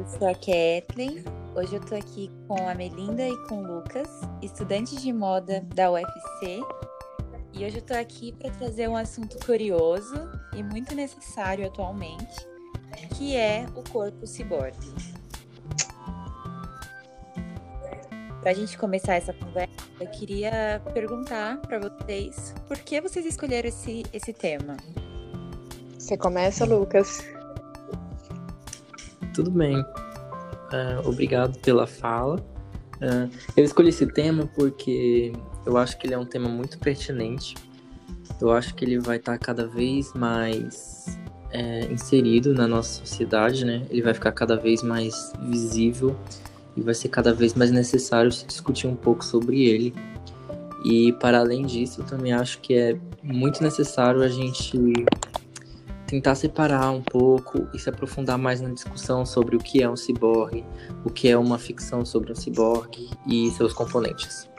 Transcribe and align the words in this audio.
Eu 0.00 0.08
sou 0.08 0.26
a 0.26 0.32
Kathleen. 0.32 1.22
Hoje 1.54 1.76
eu 1.76 1.80
tô 1.82 1.94
aqui 1.94 2.30
com 2.48 2.66
a 2.66 2.74
Melinda 2.74 3.28
e 3.28 3.36
com 3.46 3.62
o 3.62 3.66
Lucas, 3.66 4.08
estudantes 4.40 5.02
de 5.02 5.12
moda 5.12 5.60
da 5.74 5.92
UFC. 5.92 6.58
E 7.52 7.66
hoje 7.66 7.76
eu 7.76 7.82
tô 7.82 7.92
aqui 7.92 8.32
para 8.32 8.50
trazer 8.50 8.88
um 8.88 8.96
assunto 8.96 9.36
curioso 9.44 10.16
e 10.56 10.62
muito 10.62 10.94
necessário 10.94 11.66
atualmente, 11.66 12.34
que 13.14 13.36
é 13.36 13.66
o 13.76 13.86
corpo 13.90 14.26
ciborgue. 14.26 14.88
Para 18.40 18.52
a 18.52 18.54
gente 18.54 18.78
começar 18.78 19.16
essa 19.16 19.34
conversa, 19.34 19.70
eu 20.00 20.06
queria 20.06 20.80
perguntar 20.94 21.58
para 21.58 21.78
vocês 21.78 22.54
por 22.66 22.78
que 22.78 23.02
vocês 23.02 23.26
escolheram 23.26 23.68
esse, 23.68 24.04
esse 24.14 24.32
tema. 24.32 24.78
Você 25.98 26.16
começa, 26.16 26.64
Lucas. 26.64 27.22
Tudo 29.34 29.50
bem. 29.50 29.80
Uh, 29.80 31.06
obrigado 31.08 31.58
pela 31.60 31.86
fala. 31.86 32.36
Uh, 32.96 33.30
eu 33.56 33.64
escolhi 33.64 33.88
esse 33.88 34.06
tema 34.06 34.48
porque 34.54 35.32
eu 35.66 35.76
acho 35.76 35.98
que 35.98 36.06
ele 36.06 36.14
é 36.14 36.18
um 36.18 36.26
tema 36.26 36.48
muito 36.48 36.78
pertinente. 36.78 37.54
Eu 38.40 38.52
acho 38.52 38.74
que 38.74 38.84
ele 38.84 38.98
vai 38.98 39.16
estar 39.16 39.36
cada 39.38 39.66
vez 39.66 40.12
mais 40.14 41.18
é, 41.52 41.84
inserido 41.92 42.54
na 42.54 42.66
nossa 42.66 43.04
sociedade, 43.04 43.64
né? 43.64 43.86
Ele 43.90 44.02
vai 44.02 44.14
ficar 44.14 44.32
cada 44.32 44.56
vez 44.56 44.82
mais 44.82 45.32
visível 45.42 46.16
e 46.76 46.80
vai 46.80 46.94
ser 46.94 47.08
cada 47.08 47.34
vez 47.34 47.54
mais 47.54 47.70
necessário 47.70 48.30
se 48.32 48.46
discutir 48.46 48.86
um 48.86 48.94
pouco 48.94 49.24
sobre 49.24 49.64
ele. 49.64 49.94
E 50.84 51.12
para 51.14 51.40
além 51.40 51.66
disso, 51.66 52.00
eu 52.00 52.06
também 52.06 52.32
acho 52.32 52.60
que 52.60 52.74
é 52.74 52.96
muito 53.22 53.62
necessário 53.62 54.22
a 54.22 54.28
gente 54.28 54.78
tentar 56.10 56.34
separar 56.34 56.90
um 56.90 57.00
pouco 57.00 57.68
e 57.72 57.78
se 57.78 57.88
aprofundar 57.88 58.36
mais 58.36 58.60
na 58.60 58.68
discussão 58.70 59.24
sobre 59.24 59.54
o 59.54 59.60
que 59.60 59.80
é 59.80 59.88
um 59.88 59.94
ciborgue, 59.94 60.66
o 61.04 61.10
que 61.10 61.28
é 61.28 61.38
uma 61.38 61.56
ficção 61.56 62.04
sobre 62.04 62.32
um 62.32 62.34
ciborgue 62.34 63.08
e 63.28 63.48
seus 63.52 63.72
componentes. 63.72 64.50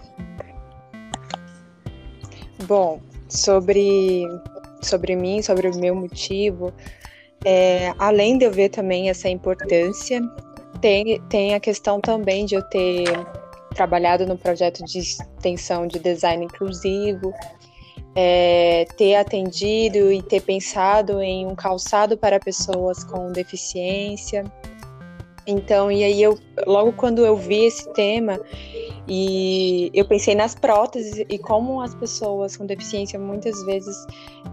Bom, 2.66 3.02
sobre, 3.28 4.24
sobre 4.82 5.14
mim, 5.18 5.42
sobre 5.42 5.68
o 5.68 5.76
meu 5.78 5.94
motivo, 5.94 6.74
é, 7.44 7.94
além 8.00 8.38
de 8.38 8.46
eu 8.46 8.52
ver 8.52 8.70
também 8.70 9.10
essa 9.10 9.28
importância, 9.28 10.22
tem, 10.80 11.22
tem 11.24 11.54
a 11.54 11.60
questão 11.60 12.00
também 12.00 12.46
de 12.46 12.56
eu 12.56 12.64
ter 12.70 13.04
trabalhado 13.76 14.26
no 14.26 14.38
projeto 14.38 14.86
de 14.86 15.00
extensão 15.00 15.86
de 15.86 16.00
design 16.00 16.46
inclusivo 16.46 17.34
é, 18.16 18.86
ter 18.98 19.16
atendido 19.16 20.12
e 20.12 20.22
ter 20.22 20.42
pensado 20.42 21.22
em 21.22 21.48
um 21.48 21.56
calçado 21.56 22.18
para 22.18 22.40
pessoas 22.40 23.04
com 23.04 23.32
deficiência. 23.32 24.44
Então, 25.52 25.92
e 25.92 26.04
aí 26.04 26.22
eu 26.22 26.38
logo 26.66 26.94
quando 26.94 27.26
eu 27.26 27.36
vi 27.36 27.66
esse 27.66 27.92
tema 27.94 28.40
e 29.08 29.92
eu 29.94 30.06
pensei 30.06 30.34
nas 30.34 30.56
próteses 30.56 31.26
e 31.28 31.38
como 31.38 31.82
as 31.82 31.94
pessoas 31.94 32.56
com 32.56 32.66
deficiência 32.66 33.20
muitas 33.20 33.62
vezes 33.66 33.96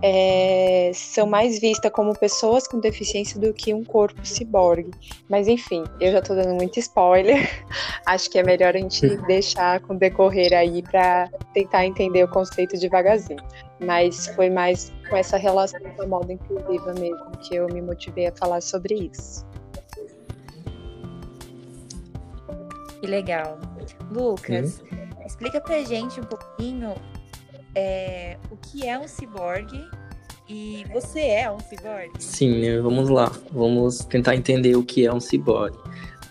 é, 0.02 0.90
são 0.94 1.26
mais 1.26 1.60
vistas 1.60 1.92
como 1.92 2.18
pessoas 2.18 2.66
com 2.66 2.80
deficiência 2.80 3.38
do 3.38 3.52
que 3.52 3.72
um 3.72 3.84
corpo 3.84 4.18
ciborgue. 4.26 4.90
Mas 5.28 5.46
enfim, 5.46 5.84
eu 6.00 6.10
já 6.10 6.18
estou 6.18 6.34
dando 6.34 6.54
muito 6.54 6.78
spoiler. 6.78 7.48
Acho 8.06 8.30
que 8.30 8.38
é 8.38 8.42
melhor 8.42 8.74
a 8.74 8.78
gente 8.78 9.06
deixar 9.26 9.80
com 9.80 9.94
decorrer 9.96 10.52
aí 10.52 10.82
para 10.82 11.28
tentar 11.54 11.86
entender 11.86 12.24
o 12.24 12.28
conceito 12.28 12.76
devagarzinho. 12.76 13.42
Mas 13.80 14.26
foi 14.28 14.50
mais 14.50 14.92
com 15.08 15.16
essa 15.16 15.36
relação 15.36 15.78
com 15.80 16.02
a 16.02 16.06
moda 16.06 16.32
inclusiva 16.32 16.94
mesmo 16.94 17.30
que 17.42 17.54
eu 17.54 17.66
me 17.68 17.80
motivei 17.80 18.26
a 18.26 18.32
falar 18.32 18.60
sobre 18.60 18.94
isso. 18.94 19.46
Que 23.00 23.06
legal. 23.06 23.58
Lucas, 24.10 24.82
hum? 24.92 25.26
explica 25.26 25.60
pra 25.60 25.82
gente 25.82 26.20
um 26.20 26.24
pouquinho 26.24 26.94
é, 27.74 28.36
o 28.50 28.56
que 28.56 28.86
é 28.86 28.98
um 28.98 29.06
ciborgue 29.06 29.84
e 30.48 30.84
você 30.92 31.20
é 31.20 31.50
um 31.50 31.60
ciborgue? 31.60 32.10
Sim, 32.18 32.60
né? 32.60 32.80
Vamos 32.80 33.08
lá. 33.08 33.30
Vamos 33.52 33.98
tentar 33.98 34.34
entender 34.34 34.76
o 34.76 34.82
que 34.82 35.06
é 35.06 35.12
um 35.12 35.20
ciborgue. 35.20 35.78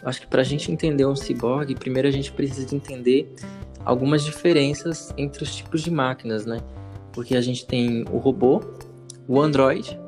Acho 0.04 0.22
que 0.22 0.28
para 0.28 0.42
a 0.42 0.44
gente 0.44 0.72
entender 0.72 1.06
um 1.06 1.16
ciborgue, 1.16 1.76
primeiro 1.76 2.08
a 2.08 2.12
gente 2.12 2.32
precisa 2.32 2.76
entender 2.76 3.34
algumas 3.86 4.24
diferenças 4.24 5.14
entre 5.18 5.44
os 5.44 5.56
tipos 5.56 5.82
de 5.82 5.92
máquinas, 5.92 6.46
né? 6.46 6.60
Porque 7.14 7.36
a 7.36 7.42
gente 7.42 7.66
tem 7.66 8.04
o 8.12 8.18
robô, 8.18 8.62
o 9.28 9.40
android 9.40 10.00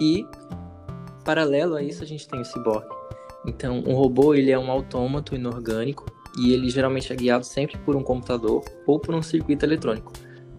e, 0.00 0.26
paralelo 1.24 1.74
a 1.74 1.82
isso, 1.82 2.02
a 2.02 2.06
gente 2.06 2.26
tem 2.28 2.40
o 2.40 2.44
ciborgue. 2.44 2.88
Então, 3.46 3.82
um 3.86 3.94
robô 3.94 4.34
ele 4.34 4.50
é 4.50 4.58
um 4.58 4.70
autômato 4.70 5.34
inorgânico 5.34 6.04
e 6.38 6.52
ele 6.52 6.68
geralmente 6.68 7.12
é 7.12 7.16
guiado 7.16 7.46
sempre 7.46 7.78
por 7.78 7.96
um 7.96 8.02
computador 8.02 8.64
ou 8.86 8.98
por 8.98 9.14
um 9.14 9.22
circuito 9.22 9.64
eletrônico. 9.64 10.12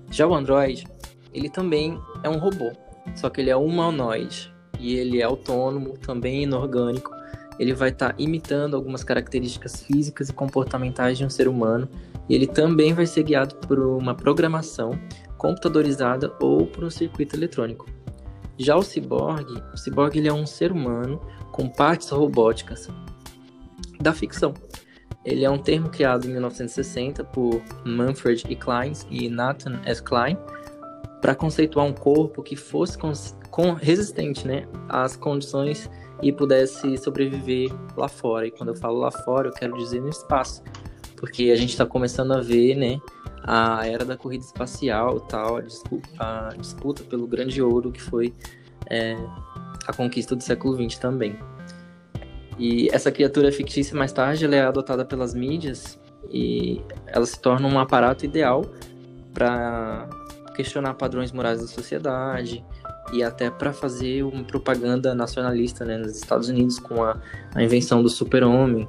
Já 0.09 0.25
o 0.25 0.33
Android, 0.33 0.85
ele 1.33 1.49
também 1.49 1.99
é 2.23 2.29
um 2.29 2.37
robô, 2.37 2.71
só 3.15 3.29
que 3.29 3.41
ele 3.41 3.49
é 3.49 3.55
humanoide 3.55 4.53
e 4.79 4.95
ele 4.95 5.21
é 5.21 5.23
autônomo, 5.23 5.97
também 5.97 6.43
inorgânico. 6.43 7.11
Ele 7.59 7.73
vai 7.73 7.89
estar 7.89 8.09
tá 8.09 8.15
imitando 8.17 8.75
algumas 8.75 9.03
características 9.03 9.81
físicas 9.81 10.29
e 10.29 10.33
comportamentais 10.33 11.17
de 11.17 11.25
um 11.25 11.29
ser 11.29 11.47
humano 11.47 11.89
e 12.29 12.35
ele 12.35 12.47
também 12.47 12.93
vai 12.93 13.05
ser 13.05 13.23
guiado 13.23 13.55
por 13.55 13.79
uma 13.79 14.15
programação 14.15 14.97
computadorizada 15.37 16.33
ou 16.39 16.65
por 16.67 16.83
um 16.83 16.89
circuito 16.89 17.35
eletrônico. 17.35 17.85
Já 18.57 18.75
o 18.75 18.81
ciborgue, 18.81 19.61
o 19.73 19.77
ciborgue 19.77 20.19
ele 20.19 20.27
é 20.27 20.33
um 20.33 20.45
ser 20.45 20.71
humano 20.71 21.21
com 21.57 21.67
partes 21.67 22.09
robóticas 22.09 22.87
da 23.99 24.13
ficção. 24.13 24.53
Ele 25.25 25.43
é 25.43 25.49
um 25.49 25.57
termo 25.57 25.89
criado 25.89 26.25
em 26.27 26.29
1960 26.29 27.23
por 27.23 27.61
Manfred 27.83 28.45
E. 28.47 28.55
Klein 28.55 28.93
e 29.09 29.27
Nathan 29.27 29.81
S. 29.83 30.01
Klein 30.01 30.37
para 31.19 31.33
conceituar 31.33 31.87
um 31.87 31.93
corpo 31.93 32.43
que 32.43 32.55
fosse 32.55 32.95
resistente 33.81 34.47
né, 34.47 34.67
às 34.87 35.17
condições 35.17 35.89
e 36.21 36.31
pudesse 36.31 36.95
sobreviver 36.99 37.71
lá 37.97 38.07
fora. 38.07 38.45
E 38.45 38.51
quando 38.51 38.69
eu 38.69 38.75
falo 38.75 38.99
lá 38.99 39.09
fora, 39.09 39.49
eu 39.49 39.53
quero 39.53 39.75
dizer 39.77 39.99
no 39.99 40.09
espaço, 40.09 40.61
porque 41.15 41.49
a 41.49 41.55
gente 41.55 41.71
está 41.71 41.87
começando 41.87 42.33
a 42.33 42.39
ver 42.39 42.75
né, 42.75 43.01
a 43.43 43.87
era 43.87 44.05
da 44.05 44.15
corrida 44.15 44.45
espacial, 44.45 45.19
tal, 45.21 45.57
a 45.57 45.61
disputa, 45.61 46.07
a 46.19 46.49
disputa 46.55 47.03
pelo 47.03 47.25
grande 47.25 47.61
ouro 47.63 47.91
que 47.91 48.01
foi 48.01 48.31
é, 48.89 49.17
a 49.87 49.93
conquista 49.93 50.35
do 50.35 50.43
século 50.43 50.75
XX 50.75 50.99
também. 50.99 51.37
E 52.59 52.89
essa 52.91 53.11
criatura 53.11 53.51
fictícia, 53.51 53.95
mais 53.95 54.11
tarde, 54.11 54.45
ela 54.45 54.55
é 54.55 54.61
adotada 54.61 55.05
pelas 55.05 55.33
mídias 55.33 55.99
e 56.29 56.81
ela 57.05 57.25
se 57.25 57.39
torna 57.39 57.67
um 57.67 57.79
aparato 57.79 58.25
ideal 58.25 58.65
para 59.33 60.09
questionar 60.55 60.95
padrões 60.95 61.31
morais 61.31 61.61
da 61.61 61.67
sociedade 61.67 62.65
e 63.13 63.23
até 63.23 63.49
para 63.49 63.71
fazer 63.71 64.23
uma 64.23 64.43
propaganda 64.43 65.13
nacionalista 65.13 65.85
né, 65.85 65.97
nos 65.97 66.17
Estados 66.17 66.49
Unidos 66.49 66.79
com 66.79 67.03
a, 67.03 67.15
a 67.53 67.63
invenção 67.63 68.01
do 68.01 68.09
super-homem, 68.09 68.87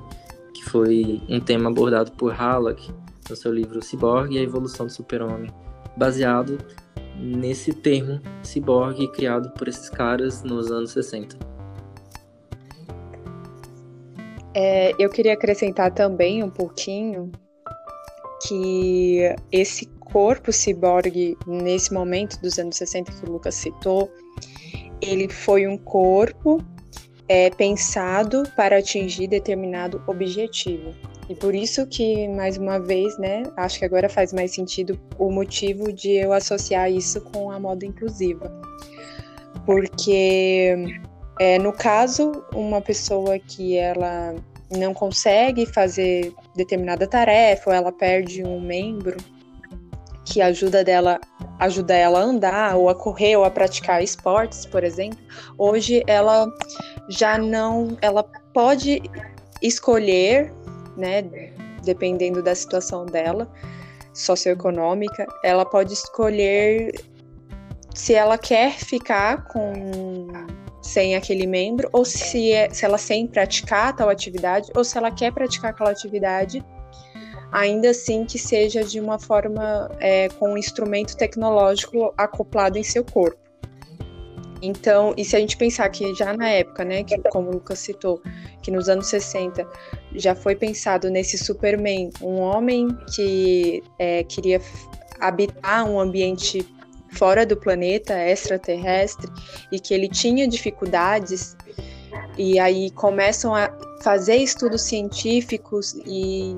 que 0.55 0.65
foi 0.65 1.23
um 1.29 1.39
tema 1.39 1.69
abordado 1.69 2.11
por 2.13 2.33
Halleck 2.33 2.91
no 3.29 3.37
seu 3.37 3.53
livro 3.53 3.83
Cyborg 3.83 4.35
e 4.35 4.39
a 4.39 4.43
Evolução 4.43 4.87
do 4.87 4.93
Super-Homem, 4.93 5.53
baseado 5.97 6.59
nesse 7.19 7.73
termo 7.73 8.21
ciborgue 8.43 9.11
criado 9.13 9.51
por 9.51 9.69
esses 9.69 9.91
caras 9.91 10.43
nos 10.43 10.71
anos 10.71 10.93
60. 10.93 11.37
É, 14.55 14.93
eu 14.99 15.09
queria 15.11 15.35
acrescentar 15.35 15.93
também 15.93 16.43
um 16.43 16.51
pouquinho 16.51 17.31
que 18.47 19.21
esse 19.53 19.87
corpo 20.01 20.53
ciborgue, 20.53 21.37
nesse 21.47 21.93
momento 21.93 22.41
dos 22.41 22.59
anos 22.59 22.77
60 22.77 23.13
que 23.13 23.29
o 23.29 23.33
Lucas 23.33 23.55
citou, 23.55 24.11
ele 25.01 25.29
foi 25.29 25.67
um 25.67 25.77
corpo 25.77 26.65
é, 27.29 27.51
pensado 27.51 28.43
para 28.57 28.79
atingir 28.79 29.29
determinado 29.29 30.03
objetivo. 30.07 30.95
E 31.29 31.35
por 31.35 31.55
isso 31.55 31.87
que, 31.87 32.27
mais 32.29 32.57
uma 32.57 32.79
vez, 32.79 33.19
né, 33.19 33.43
acho 33.57 33.79
que 33.79 33.85
agora 33.85 34.09
faz 34.09 34.33
mais 34.33 34.55
sentido 34.55 34.99
o 35.19 35.31
motivo 35.31 35.93
de 35.93 36.13
eu 36.13 36.33
associar 36.33 36.91
isso 36.91 37.21
com 37.21 37.51
a 37.51 37.61
moda 37.61 37.85
inclusiva. 37.85 38.51
Porque, 39.67 40.75
é, 41.39 41.59
no 41.59 41.73
caso, 41.73 42.33
uma 42.55 42.81
pessoa 42.81 43.39
que 43.39 43.77
ela 43.77 44.35
não 44.71 44.95
consegue 44.95 45.67
fazer 45.67 46.33
determinada 46.57 47.07
tarefa 47.07 47.71
ou 47.71 47.77
ela 47.77 47.93
perde 47.93 48.43
um 48.43 48.61
membro 48.61 49.17
que 50.25 50.41
ajuda 50.43 50.85
dela 50.85 51.19
ajuda 51.59 51.95
ela 51.95 52.21
a 52.21 52.23
andar 52.23 52.77
ou 52.77 52.89
a 52.89 52.95
correr 52.95 53.37
ou 53.37 53.45
a 53.45 53.51
praticar 53.51 54.03
esportes, 54.03 54.65
por 54.65 54.85
exemplo, 54.85 55.19
hoje 55.57 56.05
ela 56.07 56.47
já 57.09 57.39
não, 57.39 57.97
ela 58.01 58.23
pode 58.53 59.03
escolher 59.63 60.53
né? 60.99 61.23
Dependendo 61.85 62.43
da 62.43 62.55
situação 62.55 63.07
dela, 63.07 63.51
socioeconômica, 64.13 65.27
ela 65.45 65.65
pode 65.65 65.95
escolher 65.95 66.93
se 67.95 68.13
ela 68.15 68.37
quer 68.37 68.73
ficar 68.73 69.45
com 69.45 70.27
sem 70.83 71.15
aquele 71.15 71.47
membro, 71.47 71.89
ou 71.93 72.05
se, 72.05 72.53
é, 72.53 72.71
se 72.71 72.85
ela 72.85 72.99
sem 72.99 73.27
praticar 73.27 73.95
tal 73.95 74.09
atividade, 74.09 74.71
ou 74.75 74.83
se 74.83 74.97
ela 74.97 75.11
quer 75.11 75.33
praticar 75.33 75.71
aquela 75.71 75.91
atividade, 75.91 76.65
ainda 77.53 77.91
assim 77.91 78.25
que 78.25 78.39
seja 78.39 78.83
de 78.83 78.99
uma 78.99 79.19
forma 79.19 79.91
é, 80.01 80.29
com 80.31 80.55
um 80.55 80.59
instrumento 80.59 81.17
tecnológico 81.17 82.13
acoplado 82.17 82.79
em 82.79 82.83
seu 82.83 83.05
corpo. 83.05 83.39
Então, 84.61 85.15
e 85.17 85.25
se 85.25 85.37
a 85.37 85.41
gente 85.41 85.57
pensar 85.57 85.89
que 85.89 86.15
já 86.15 86.37
na 86.37 86.49
época, 86.49 86.85
né, 86.85 87.05
que 87.05 87.17
como 87.31 87.49
o 87.49 87.53
Lucas 87.55 87.79
citou, 87.79 88.21
que 88.63 88.71
nos 88.71 88.89
anos 88.89 89.07
60 89.09 89.67
já 90.15 90.35
foi 90.35 90.57
pensado 90.57 91.09
nesse 91.11 91.39
Superman, 91.39 92.11
um 92.21 92.41
homem 92.41 92.89
que 93.15 93.83
é, 93.99 94.25
queria 94.25 94.61
habitar 95.21 95.89
um 95.89 96.01
ambiente 96.01 96.67
fora 97.13 97.47
do 97.47 97.57
planeta 97.57 98.15
extraterrestre 98.15 99.31
e 99.73 99.81
que 99.81 99.95
ele 99.95 100.09
tinha 100.09 100.47
dificuldades 100.47 101.57
e 102.37 102.59
aí 102.59 102.91
começam 102.91 103.55
a 103.55 103.71
fazer 104.03 104.37
estudos 104.37 104.83
científicos 104.83 105.95
e 106.07 106.57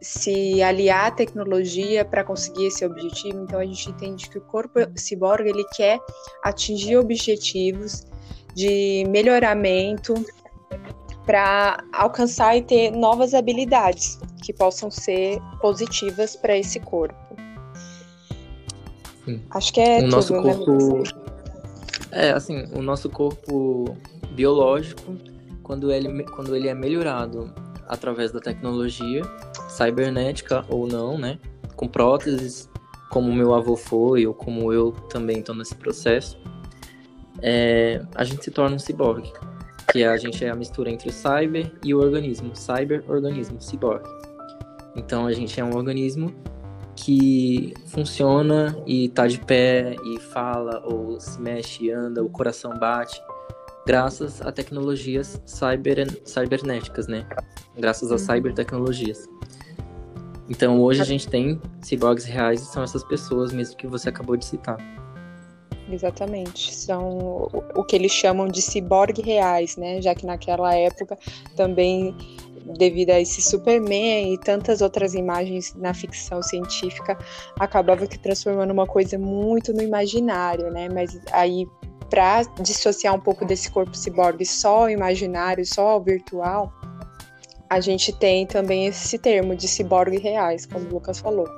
se 0.00 0.62
aliar 0.62 1.06
à 1.06 1.10
tecnologia 1.10 2.04
para 2.04 2.24
conseguir 2.24 2.66
esse 2.66 2.84
objetivo. 2.84 3.42
Então 3.42 3.58
a 3.60 3.64
gente 3.64 3.90
entende 3.90 4.28
que 4.28 4.38
o 4.38 4.40
corpo 4.40 4.78
ciborgue 4.96 5.50
ele 5.50 5.64
quer 5.74 5.98
atingir 6.42 6.96
objetivos 6.96 8.06
de 8.54 9.04
melhoramento 9.08 10.14
para 11.26 11.84
alcançar 11.92 12.56
e 12.56 12.62
ter 12.62 12.90
novas 12.90 13.34
habilidades 13.34 14.18
que 14.42 14.52
possam 14.52 14.90
ser 14.90 15.38
positivas 15.60 16.34
para 16.34 16.56
esse 16.56 16.80
corpo. 16.80 17.16
Sim. 19.24 19.42
Acho 19.50 19.72
que 19.72 19.80
é 19.80 19.98
o 19.98 20.00
tudo, 20.00 20.10
nosso 20.10 20.32
né, 20.32 20.42
corpo 20.42 21.02
é 22.12 22.30
assim, 22.32 22.64
o 22.74 22.82
nosso 22.82 23.08
corpo 23.08 23.96
biológico 24.32 25.14
quando 25.62 25.92
ele 25.92 26.24
quando 26.24 26.56
ele 26.56 26.68
é 26.68 26.74
melhorado 26.74 27.52
através 27.90 28.30
da 28.30 28.40
tecnologia 28.40 29.22
cibernética 29.68 30.64
ou 30.68 30.86
não, 30.86 31.18
né, 31.18 31.38
com 31.74 31.88
próteses, 31.88 32.70
como 33.10 33.32
meu 33.32 33.52
avô 33.52 33.76
foi 33.76 34.26
ou 34.26 34.32
como 34.32 34.72
eu 34.72 34.92
também 35.10 35.40
estou 35.40 35.54
nesse 35.54 35.74
processo, 35.74 36.38
é, 37.42 38.00
a 38.14 38.22
gente 38.22 38.44
se 38.44 38.50
torna 38.52 38.76
um 38.76 38.78
ciborgue, 38.78 39.32
que 39.90 40.04
a 40.04 40.16
gente 40.16 40.44
é 40.44 40.50
a 40.50 40.54
mistura 40.54 40.88
entre 40.88 41.08
o 41.08 41.12
cyber 41.12 41.72
e 41.84 41.92
o 41.92 41.98
organismo, 41.98 42.54
cyber-organismo, 42.54 43.60
ciborgue. 43.60 44.08
Então 44.94 45.26
a 45.26 45.32
gente 45.32 45.58
é 45.58 45.64
um 45.64 45.74
organismo 45.74 46.32
que 46.94 47.74
funciona 47.86 48.76
e 48.86 49.08
tá 49.08 49.26
de 49.26 49.40
pé 49.40 49.96
e 50.04 50.20
fala 50.20 50.80
ou 50.84 51.18
se 51.18 51.40
mexe, 51.40 51.90
anda, 51.90 52.22
o 52.22 52.28
coração 52.28 52.78
bate, 52.78 53.20
graças 53.86 54.40
a 54.42 54.52
tecnologias 54.52 55.40
cyber, 55.44 56.06
cibernéticas, 56.24 57.08
né? 57.08 57.26
Graças 57.76 58.10
a 58.10 58.14
uhum. 58.14 58.18
cybertecnologias. 58.18 59.28
Então 60.48 60.80
hoje 60.82 61.00
a 61.00 61.04
gente 61.04 61.28
tem 61.28 61.60
ciborgues 61.80 62.24
reais 62.24 62.62
e 62.62 62.64
são 62.66 62.82
essas 62.82 63.04
pessoas 63.04 63.52
mesmo 63.52 63.76
que 63.76 63.86
você 63.86 64.08
acabou 64.08 64.36
de 64.36 64.44
citar. 64.44 64.78
Exatamente. 65.88 66.74
São 66.74 67.48
o 67.74 67.84
que 67.84 67.96
eles 67.96 68.12
chamam 68.12 68.48
de 68.48 68.60
ciborgue 68.60 69.22
reais, 69.22 69.76
né? 69.76 70.00
Já 70.00 70.14
que 70.14 70.26
naquela 70.26 70.74
época 70.74 71.18
também 71.56 72.14
devido 72.78 73.10
a 73.10 73.20
esse 73.20 73.42
Superman 73.42 74.34
e 74.34 74.38
tantas 74.38 74.80
outras 74.80 75.14
imagens 75.14 75.74
na 75.74 75.94
ficção 75.94 76.42
científica, 76.42 77.18
acabava 77.58 78.06
que 78.06 78.18
transformando 78.18 78.72
uma 78.72 78.86
coisa 78.86 79.18
muito 79.18 79.72
no 79.72 79.82
imaginário, 79.82 80.70
né? 80.70 80.88
Mas 80.88 81.18
aí 81.32 81.66
para 82.08 82.42
dissociar 82.60 83.14
um 83.14 83.20
pouco 83.20 83.44
desse 83.44 83.70
corpo 83.70 83.96
ciborgue 83.96 84.44
só 84.44 84.90
imaginário, 84.90 85.64
só 85.64 85.98
virtual, 86.00 86.72
a 87.70 87.78
gente 87.78 88.12
tem 88.12 88.44
também 88.44 88.86
esse 88.86 89.16
termo 89.16 89.54
de 89.54 89.68
ciborgue 89.68 90.18
reais, 90.18 90.66
como 90.66 90.84
o 90.86 90.88
Lucas 90.94 91.20
falou. 91.20 91.48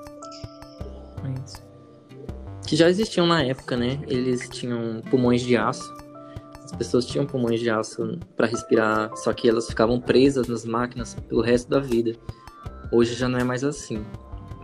Isso. 1.43 1.63
Que 2.67 2.77
já 2.77 2.91
existiam 2.91 3.27
na 3.27 3.43
época, 3.43 3.79
né? 3.79 3.99
Eles 4.07 4.47
tinham 4.51 5.01
pulmões 5.11 5.41
de 5.41 5.57
aço. 5.57 5.91
As 6.65 6.73
pessoas 6.73 7.07
tinham 7.07 7.25
pulmões 7.25 7.61
de 7.61 7.71
aço 7.71 8.19
para 8.37 8.47
respirar, 8.47 9.11
só 9.17 9.33
que 9.33 9.49
elas 9.49 9.67
ficavam 9.67 9.99
presas 9.99 10.49
nas 10.49 10.67
máquinas 10.67 11.15
pelo 11.29 11.41
resto 11.41 11.71
da 11.71 11.81
vida. 11.81 12.15
Hoje 12.93 13.15
já 13.15 13.27
não 13.27 13.39
é 13.39 13.45
mais 13.45 13.65
assim. 13.65 14.05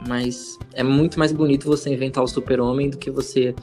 Mas 0.07 0.59
é 0.75 0.83
muito 0.83 1.19
mais 1.19 1.33
bonito 1.33 1.67
você 1.67 1.91
inventar 1.91 2.23
o 2.23 2.29
super-homem 2.29 2.91
do 2.91 2.99
que 2.99 3.11
você 3.11 3.55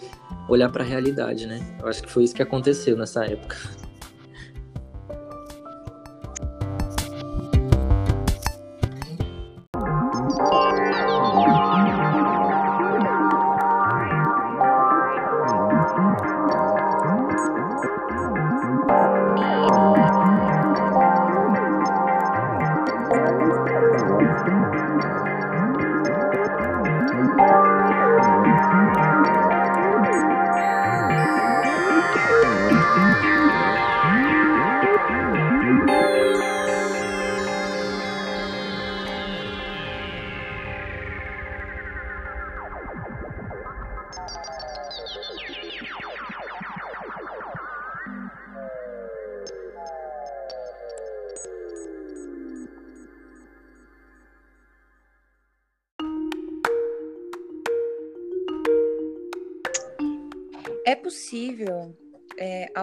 olhar 0.50 0.72
para 0.72 0.84
a 0.84 0.88
realidade, 0.88 1.46
né? 1.46 1.78
Eu 1.80 1.88
acho 1.88 2.02
que 2.02 2.12
foi 2.12 2.24
isso 2.24 2.34
que 2.34 2.42
aconteceu 2.42 2.98
nessa 2.98 3.24
época. 3.26 3.58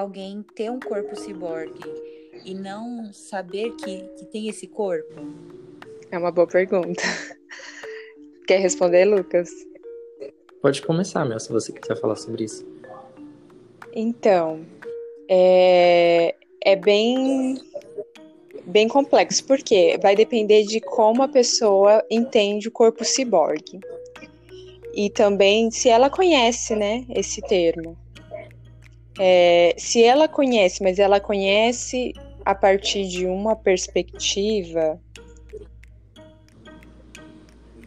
Alguém 0.02 0.44
ter 0.54 0.70
um 0.70 0.81
corpo 0.81 1.16
ciborgue 1.16 1.81
e 2.44 2.54
não 2.54 3.12
saber 3.12 3.71
que, 3.76 4.02
que 4.18 4.25
tem 4.26 4.49
esse 4.49 4.66
corpo? 4.66 5.14
É 6.11 6.18
uma 6.18 6.32
boa 6.32 6.47
pergunta. 6.47 7.02
Quer 8.47 8.59
responder, 8.59 9.04
Lucas? 9.04 9.49
Pode 10.61 10.82
começar, 10.82 11.25
Mel, 11.25 11.40
se 11.40 11.50
você 11.50 11.73
quiser 11.73 11.97
falar 11.97 12.16
sobre 12.16 12.44
isso. 12.44 12.66
Então, 13.94 14.64
é, 15.28 16.35
é 16.64 16.76
bem, 16.76 17.61
bem 18.66 18.88
complexo, 18.88 19.44
porque 19.44 19.99
vai 20.02 20.16
depender 20.16 20.64
de 20.64 20.80
como 20.80 21.23
a 21.23 21.28
pessoa 21.28 22.04
entende 22.11 22.68
o 22.68 22.73
corpo 22.73 23.04
ciborgue 23.04 23.80
e 24.94 25.09
também 25.11 25.71
se 25.71 25.88
ela 25.88 26.11
conhece, 26.11 26.75
né, 26.75 27.04
esse 27.14 27.40
termo. 27.42 27.97
É, 29.19 29.75
se 29.76 30.02
ela 30.02 30.26
conhece, 30.26 30.83
mas 30.83 30.99
ela 30.99 31.21
conhece 31.21 32.12
a 32.45 32.54
partir 32.54 33.07
de 33.07 33.26
uma 33.26 33.54
perspectiva, 33.54 34.99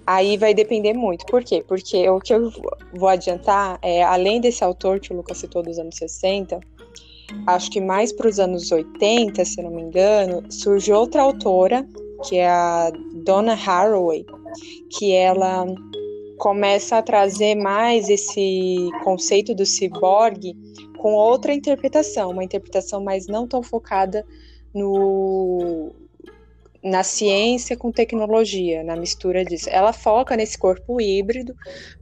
aí 0.05 0.37
vai 0.37 0.53
depender 0.53 0.93
muito. 0.93 1.25
Por 1.25 1.43
quê? 1.43 1.63
Porque 1.67 2.07
o 2.09 2.19
que 2.19 2.33
eu 2.33 2.51
vou 2.93 3.09
adiantar 3.09 3.79
é, 3.81 4.03
além 4.03 4.39
desse 4.39 4.63
autor 4.63 4.99
que 4.99 5.11
o 5.11 5.17
Lucas 5.17 5.39
citou 5.39 5.63
dos 5.63 5.79
anos 5.79 5.95
60, 5.97 6.59
acho 7.47 7.71
que 7.71 7.81
mais 7.81 8.11
para 8.13 8.27
os 8.27 8.39
anos 8.39 8.71
80, 8.71 9.43
se 9.43 9.61
não 9.61 9.71
me 9.71 9.81
engano, 9.81 10.43
surgiu 10.51 10.95
outra 10.95 11.23
autora, 11.23 11.87
que 12.27 12.37
é 12.37 12.47
a 12.47 12.91
Donna 13.23 13.53
Haraway, 13.53 14.25
que 14.89 15.11
ela 15.11 15.65
começa 16.37 16.97
a 16.97 17.01
trazer 17.01 17.55
mais 17.55 18.09
esse 18.09 18.89
conceito 19.03 19.55
do 19.55 19.65
ciborgue 19.65 20.55
com 21.05 21.13
outra 21.13 21.53
interpretação, 21.53 22.31
uma 22.31 22.43
interpretação 22.43 22.99
mais 22.99 23.27
não 23.27 23.47
tão 23.47 23.61
focada 23.61 24.25
no 24.73 25.93
na 26.83 27.03
ciência 27.03 27.77
com 27.77 27.91
tecnologia, 27.91 28.83
na 28.83 28.95
mistura 28.95 29.45
disso. 29.45 29.69
Ela 29.69 29.93
foca 29.93 30.35
nesse 30.35 30.57
corpo 30.57 30.99
híbrido, 30.99 31.53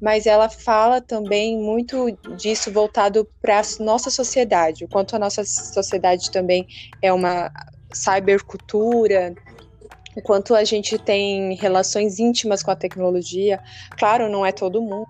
mas 0.02 0.26
ela 0.26 0.48
fala 0.48 1.02
também 1.02 1.58
muito 1.58 2.18
disso 2.38 2.72
voltado 2.72 3.28
para 3.42 3.60
a 3.60 3.84
nossa 3.84 4.10
sociedade, 4.10 4.86
o 4.86 4.88
quanto 4.88 5.18
a 5.18 5.20
nossa 5.20 5.44
sociedade 5.44 6.32
também 6.32 6.66
é 7.02 7.12
uma 7.12 7.52
cybercultura, 7.94 9.36
enquanto 10.16 10.56
a 10.56 10.64
gente 10.64 10.98
tem 10.98 11.56
relações 11.56 12.20
íntimas 12.20 12.64
com 12.64 12.72
a 12.72 12.76
tecnologia, 12.76 13.60
claro, 13.98 14.30
não 14.30 14.46
é 14.46 14.54
todo 14.54 14.82
mundo, 14.82 15.08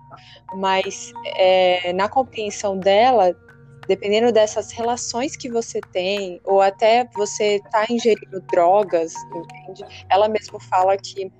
mas 0.56 1.12
é, 1.36 1.92
na 1.92 2.08
compreensão 2.08 2.76
dela, 2.76 3.36
dependendo 3.86 4.32
dessas 4.32 4.70
relações 4.72 5.36
que 5.36 5.50
você 5.50 5.80
tem, 5.92 6.40
ou 6.44 6.60
até 6.60 7.08
você 7.14 7.60
tá 7.70 7.86
ingerindo 7.88 8.40
drogas, 8.50 9.14
entende? 9.34 9.84
Ela 10.08 10.28
mesma 10.28 10.60
fala 10.60 10.96
que 10.96 11.30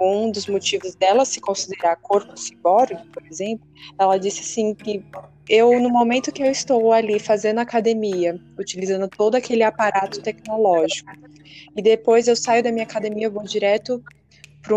um 0.00 0.30
dos 0.30 0.46
motivos 0.46 0.94
dela 0.96 1.24
se 1.24 1.40
considerar 1.40 1.96
corpo 1.96 2.36
ciborgue, 2.36 2.96
por 3.12 3.24
exemplo, 3.26 3.66
ela 3.98 4.18
disse 4.18 4.40
assim 4.40 4.74
que 4.74 5.04
eu, 5.48 5.78
no 5.80 5.90
momento 5.90 6.32
que 6.32 6.42
eu 6.42 6.50
estou 6.50 6.92
ali 6.92 7.18
fazendo 7.18 7.58
academia, 7.58 8.40
utilizando 8.58 9.08
todo 9.08 9.36
aquele 9.36 9.62
aparato 9.62 10.20
tecnológico, 10.20 11.12
e 11.76 11.82
depois 11.82 12.26
eu 12.26 12.36
saio 12.36 12.62
da 12.62 12.72
minha 12.72 12.84
academia, 12.84 13.26
eu 13.26 13.32
vou 13.32 13.44
direto 13.44 14.02
para 14.62 14.76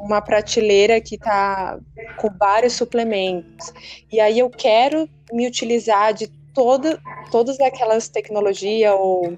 uma 0.00 0.20
prateleira 0.20 1.00
que 1.00 1.14
está 1.14 1.78
com 2.18 2.28
vários 2.38 2.74
suplementos, 2.74 3.72
e 4.10 4.20
aí 4.20 4.38
eu 4.38 4.50
quero 4.50 5.08
me 5.32 5.46
utilizar 5.46 6.12
de 6.12 6.28
toda, 6.54 7.00
todas 7.30 7.60
aquelas 7.60 8.08
tecnologias 8.08 8.92
ou 8.98 9.36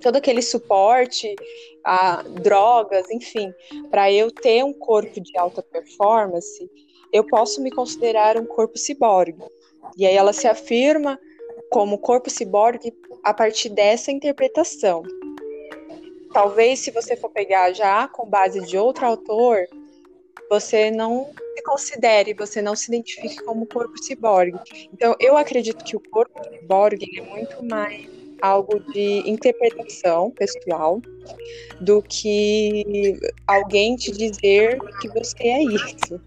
todo 0.00 0.16
aquele 0.16 0.42
suporte 0.42 1.34
a 1.84 2.22
drogas, 2.22 3.10
enfim, 3.10 3.52
para 3.90 4.10
eu 4.12 4.30
ter 4.30 4.64
um 4.64 4.72
corpo 4.72 5.20
de 5.20 5.36
alta 5.38 5.62
performance, 5.62 6.70
eu 7.12 7.26
posso 7.26 7.62
me 7.62 7.70
considerar 7.70 8.36
um 8.36 8.46
corpo 8.46 8.78
ciborgue. 8.78 9.42
E 9.96 10.06
aí 10.06 10.16
ela 10.16 10.32
se 10.32 10.46
afirma 10.46 11.18
como 11.70 11.98
corpo 11.98 12.30
ciborgue 12.30 12.92
a 13.24 13.34
partir 13.34 13.68
dessa 13.70 14.10
interpretação. 14.10 15.02
Talvez 16.32 16.78
se 16.78 16.90
você 16.90 17.16
for 17.16 17.30
pegar 17.30 17.72
já 17.72 18.06
com 18.08 18.28
base 18.28 18.60
de 18.66 18.78
outro 18.78 19.04
autor, 19.06 19.66
você 20.48 20.90
não 20.90 21.30
se 21.56 21.62
considere, 21.62 22.34
você 22.34 22.62
não 22.62 22.74
se 22.74 22.90
identifique 22.90 23.42
como 23.44 23.66
corpo 23.66 23.96
ciborgue. 24.02 24.58
Então, 24.92 25.14
eu 25.20 25.36
acredito 25.36 25.84
que 25.84 25.96
o 25.96 26.00
corpo 26.10 26.40
ciborgue 26.44 27.06
é 27.18 27.22
muito 27.22 27.64
mais 27.64 28.08
algo 28.40 28.80
de 28.92 29.22
interpretação 29.28 30.30
pessoal 30.30 31.00
do 31.80 32.02
que 32.02 33.18
alguém 33.46 33.96
te 33.96 34.10
dizer 34.10 34.78
que 35.00 35.08
você 35.08 35.42
é 35.42 35.62
isso. 35.62 36.20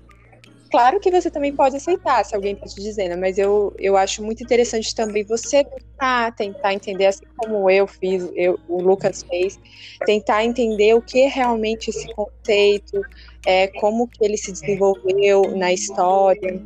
Claro 0.73 0.99
que 0.99 1.11
você 1.11 1.29
também 1.29 1.55
pode 1.55 1.75
aceitar 1.75 2.25
se 2.25 2.33
alguém 2.33 2.53
está 2.53 2.65
te 2.65 2.81
dizendo, 2.81 3.15
mas 3.15 3.37
eu, 3.37 3.71
eu 3.77 3.95
acho 3.95 4.23
muito 4.23 4.43
interessante 4.43 4.95
também 4.95 5.23
você 5.23 5.63
tentar, 5.63 6.31
tentar 6.31 6.73
entender, 6.73 7.05
assim 7.05 7.25
como 7.37 7.69
eu 7.69 7.85
fiz, 7.85 8.27
eu, 8.33 8.59
o 8.67 8.81
Lucas 8.81 9.21
fez, 9.21 9.59
tentar 10.03 10.43
entender 10.43 10.95
o 10.95 11.01
que 11.03 11.21
é 11.21 11.27
realmente 11.27 11.91
esse 11.91 12.11
conceito, 12.15 12.99
é, 13.45 13.67
como 13.67 14.07
que 14.07 14.25
ele 14.25 14.35
se 14.35 14.51
desenvolveu 14.51 15.55
na 15.55 15.71
história, 15.71 16.59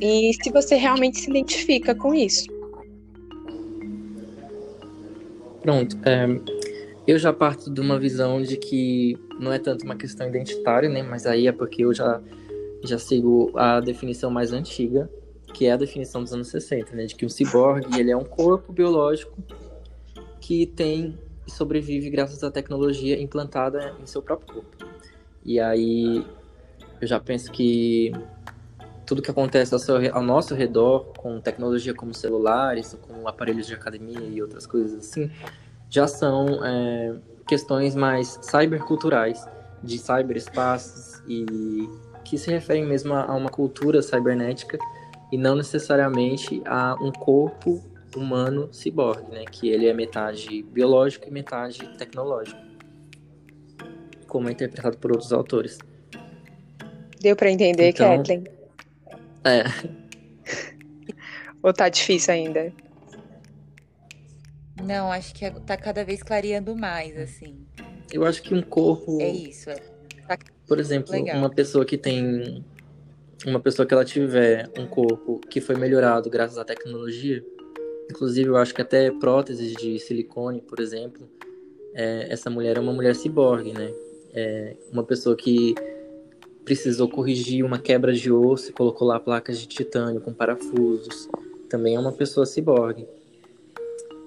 e 0.00 0.32
se 0.42 0.50
você 0.50 0.76
realmente 0.76 1.18
se 1.18 1.28
identifica 1.28 1.94
com 1.94 2.14
isso. 2.14 2.46
Pronto. 5.60 5.98
É, 6.06 6.26
eu 7.06 7.18
já 7.18 7.30
parto 7.30 7.70
de 7.70 7.78
uma 7.78 7.98
visão 7.98 8.40
de 8.40 8.56
que 8.56 9.18
não 9.38 9.52
é 9.52 9.58
tanto 9.58 9.84
uma 9.84 9.96
questão 9.96 10.26
identitária, 10.26 10.88
né? 10.88 11.02
Mas 11.02 11.26
aí 11.26 11.46
é 11.46 11.52
porque 11.52 11.84
eu 11.84 11.92
já, 11.92 12.18
já 12.82 12.98
sigo 12.98 13.52
a 13.56 13.80
definição 13.80 14.30
mais 14.30 14.52
antiga, 14.52 15.10
que 15.52 15.66
é 15.66 15.72
a 15.72 15.76
definição 15.76 16.22
dos 16.22 16.32
anos 16.32 16.48
60, 16.48 16.96
né? 16.96 17.04
De 17.04 17.14
que 17.14 17.26
o 17.26 17.30
ciborgue 17.30 17.98
ele 17.98 18.10
é 18.10 18.16
um 18.16 18.24
corpo 18.24 18.72
biológico 18.72 19.36
que 20.40 20.66
tem 20.66 21.18
e 21.46 21.50
sobrevive 21.50 22.10
graças 22.10 22.42
à 22.42 22.50
tecnologia 22.50 23.20
implantada 23.20 23.94
em 24.00 24.06
seu 24.06 24.22
próprio 24.22 24.54
corpo. 24.54 24.76
E 25.44 25.58
aí 25.60 26.24
eu 27.00 27.06
já 27.06 27.18
penso 27.18 27.50
que 27.50 28.12
tudo 29.04 29.20
que 29.20 29.30
acontece 29.30 29.74
ao, 29.74 29.80
seu, 29.80 29.96
ao, 30.14 30.22
nosso 30.22 30.54
redor, 30.54 31.12
com 31.18 31.40
tecnologia 31.40 31.92
como 31.92 32.14
celulares, 32.14 32.96
com 33.02 33.26
aparelhos 33.26 33.66
de 33.66 33.74
academia 33.74 34.20
e 34.20 34.40
outras 34.40 34.66
coisas 34.66 34.98
assim, 34.98 35.30
já 35.90 36.06
são 36.06 36.64
é, 36.64 37.16
questões 37.46 37.94
mais 37.94 38.38
cyberculturais, 38.42 39.44
de 39.82 39.98
cyberespaços 39.98 41.20
e 41.26 41.44
que 42.32 42.38
se 42.38 42.50
referem 42.50 42.82
mesmo 42.82 43.12
a 43.12 43.36
uma 43.36 43.50
cultura 43.50 44.00
cibernética 44.00 44.78
e 45.30 45.36
não 45.36 45.54
necessariamente 45.54 46.62
a 46.64 46.94
um 46.94 47.12
corpo 47.12 47.84
humano 48.16 48.72
ciborgue, 48.72 49.30
né? 49.30 49.44
Que 49.44 49.68
ele 49.68 49.86
é 49.86 49.92
metade 49.92 50.62
biológico 50.62 51.28
e 51.28 51.30
metade 51.30 51.86
tecnológico, 51.98 52.58
como 54.26 54.48
é 54.48 54.52
interpretado 54.52 54.96
por 54.96 55.12
outros 55.12 55.30
autores. 55.30 55.78
Deu 57.20 57.36
para 57.36 57.50
entender, 57.50 57.90
então, 57.90 58.16
Kathleen? 58.16 58.44
É. 59.44 59.64
Ou 61.62 61.70
tá 61.70 61.90
difícil 61.90 62.32
ainda? 62.32 62.72
Não, 64.82 65.12
acho 65.12 65.34
que 65.34 65.44
é, 65.44 65.50
tá 65.50 65.76
cada 65.76 66.02
vez 66.02 66.22
clareando 66.22 66.74
mais, 66.74 67.14
assim. 67.14 67.66
Eu 68.10 68.24
acho 68.24 68.42
que 68.42 68.54
um 68.54 68.62
corpo. 68.62 69.20
É 69.20 69.28
isso. 69.28 69.68
É. 69.68 69.91
Por 70.66 70.78
exemplo, 70.78 71.12
legal. 71.12 71.38
uma 71.38 71.50
pessoa 71.50 71.84
que 71.84 71.96
tem. 71.96 72.64
Uma 73.44 73.58
pessoa 73.58 73.84
que 73.84 73.92
ela 73.92 74.04
tiver 74.04 74.70
um 74.78 74.86
corpo 74.86 75.40
que 75.50 75.60
foi 75.60 75.74
melhorado 75.74 76.30
graças 76.30 76.58
à 76.58 76.64
tecnologia, 76.64 77.44
inclusive 78.08 78.48
eu 78.48 78.56
acho 78.56 78.72
que 78.72 78.80
até 78.80 79.10
próteses 79.10 79.72
de 79.74 79.98
silicone, 79.98 80.60
por 80.60 80.78
exemplo, 80.78 81.28
é, 81.92 82.28
essa 82.30 82.48
mulher 82.48 82.76
é 82.76 82.80
uma 82.80 82.92
mulher 82.92 83.16
ciborgue, 83.16 83.72
né? 83.72 83.92
É 84.32 84.76
uma 84.92 85.02
pessoa 85.02 85.34
que 85.34 85.74
precisou 86.64 87.08
corrigir 87.08 87.64
uma 87.64 87.78
quebra 87.78 88.12
de 88.12 88.30
osso 88.30 88.70
e 88.70 88.72
colocou 88.72 89.06
lá 89.06 89.18
placas 89.18 89.58
de 89.58 89.66
titânio 89.66 90.20
com 90.20 90.32
parafusos. 90.32 91.28
Também 91.68 91.96
é 91.96 91.98
uma 91.98 92.12
pessoa 92.12 92.46
ciborgue. 92.46 93.06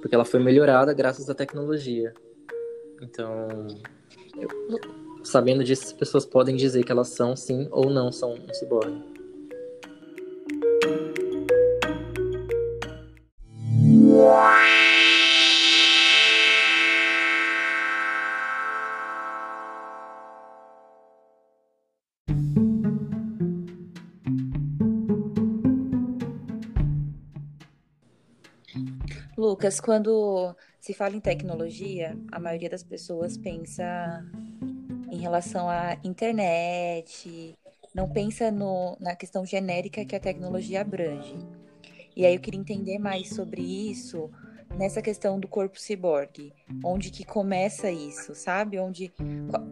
Porque 0.02 0.14
ela 0.14 0.26
foi 0.26 0.40
melhorada 0.40 0.94
graças 0.94 1.30
à 1.30 1.34
tecnologia. 1.34 2.14
Então, 3.02 3.68
eu, 4.38 5.05
sabendo 5.26 5.64
disso, 5.64 5.86
as 5.86 5.94
pessoas 5.94 6.26
podem 6.26 6.56
dizer 6.56 6.84
que 6.84 6.92
elas 6.92 7.10
são 7.10 7.36
sim 7.36 7.68
ou 7.72 7.90
não 7.90 8.12
são 8.12 8.34
um 8.34 8.54
ciborgue. 8.54 9.16
Lucas, 29.38 29.80
quando 29.80 30.56
se 30.80 30.94
fala 30.94 31.16
em 31.16 31.20
tecnologia, 31.20 32.18
a 32.32 32.40
maioria 32.40 32.70
das 32.70 32.84
pessoas 32.84 33.38
pensa 33.38 34.24
em 35.12 35.18
relação 35.18 35.70
à 35.70 35.98
internet, 36.04 37.56
não 37.94 38.10
pensa 38.10 38.52
no, 38.52 38.98
na 39.00 39.16
questão 39.16 39.46
genérica 39.46 40.06
que 40.06 40.16
a 40.16 40.20
tecnologia 40.20 40.82
abrange. 40.82 41.38
E 42.16 42.26
aí 42.26 42.36
eu 42.36 42.40
queria 42.40 42.60
entender 42.60 42.98
mais 42.98 43.30
sobre 43.30 43.62
isso 43.62 44.30
nessa 44.78 45.02
questão 45.02 45.40
do 45.40 45.48
corpo 45.48 45.80
ciborgue, 45.80 46.54
onde 46.84 47.10
que 47.10 47.24
começa 47.24 47.90
isso, 47.90 48.36
sabe? 48.36 48.80
Onde 48.80 49.14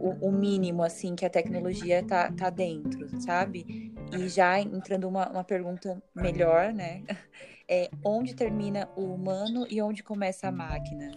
o, 0.00 0.28
o, 0.28 0.32
mínimo 0.32 0.82
assim 0.82 1.14
que 1.14 1.24
a 1.24 1.30
tecnologia 1.30 2.02
tá, 2.02 2.30
tá 2.32 2.50
dentro, 2.50 3.20
sabe? 3.20 3.92
E 4.12 4.28
já 4.28 4.60
entrando 4.60 5.08
uma, 5.08 5.28
uma 5.28 5.44
pergunta 5.44 6.02
melhor, 6.14 6.72
né? 6.72 7.02
é 7.68 7.90
onde 8.04 8.34
termina 8.34 8.88
o 8.96 9.14
humano 9.14 9.66
e 9.68 9.80
onde 9.80 10.02
começa 10.02 10.48
a 10.48 10.52
máquina? 10.52 11.12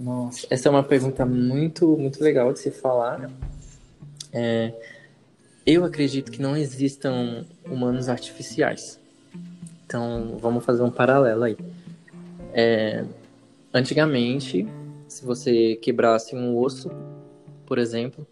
Nossa, 0.00 0.46
essa 0.48 0.68
é 0.68 0.70
uma 0.70 0.84
pergunta 0.84 1.26
muito, 1.26 1.96
muito 1.96 2.22
legal 2.22 2.52
de 2.52 2.60
se 2.60 2.70
falar. 2.70 3.28
É, 4.32 4.72
eu 5.66 5.84
acredito 5.84 6.30
que 6.30 6.40
não 6.40 6.56
existam 6.56 7.44
humanos 7.64 8.08
artificiais. 8.08 9.00
Então, 9.84 10.38
vamos 10.40 10.64
fazer 10.64 10.82
um 10.82 10.90
paralelo 10.90 11.42
aí. 11.42 11.56
É, 12.52 13.04
antigamente, 13.74 14.68
se 15.08 15.24
você 15.24 15.74
quebrasse 15.76 16.36
um 16.36 16.56
osso, 16.56 16.90
por 17.66 17.76
exemplo, 17.76 18.24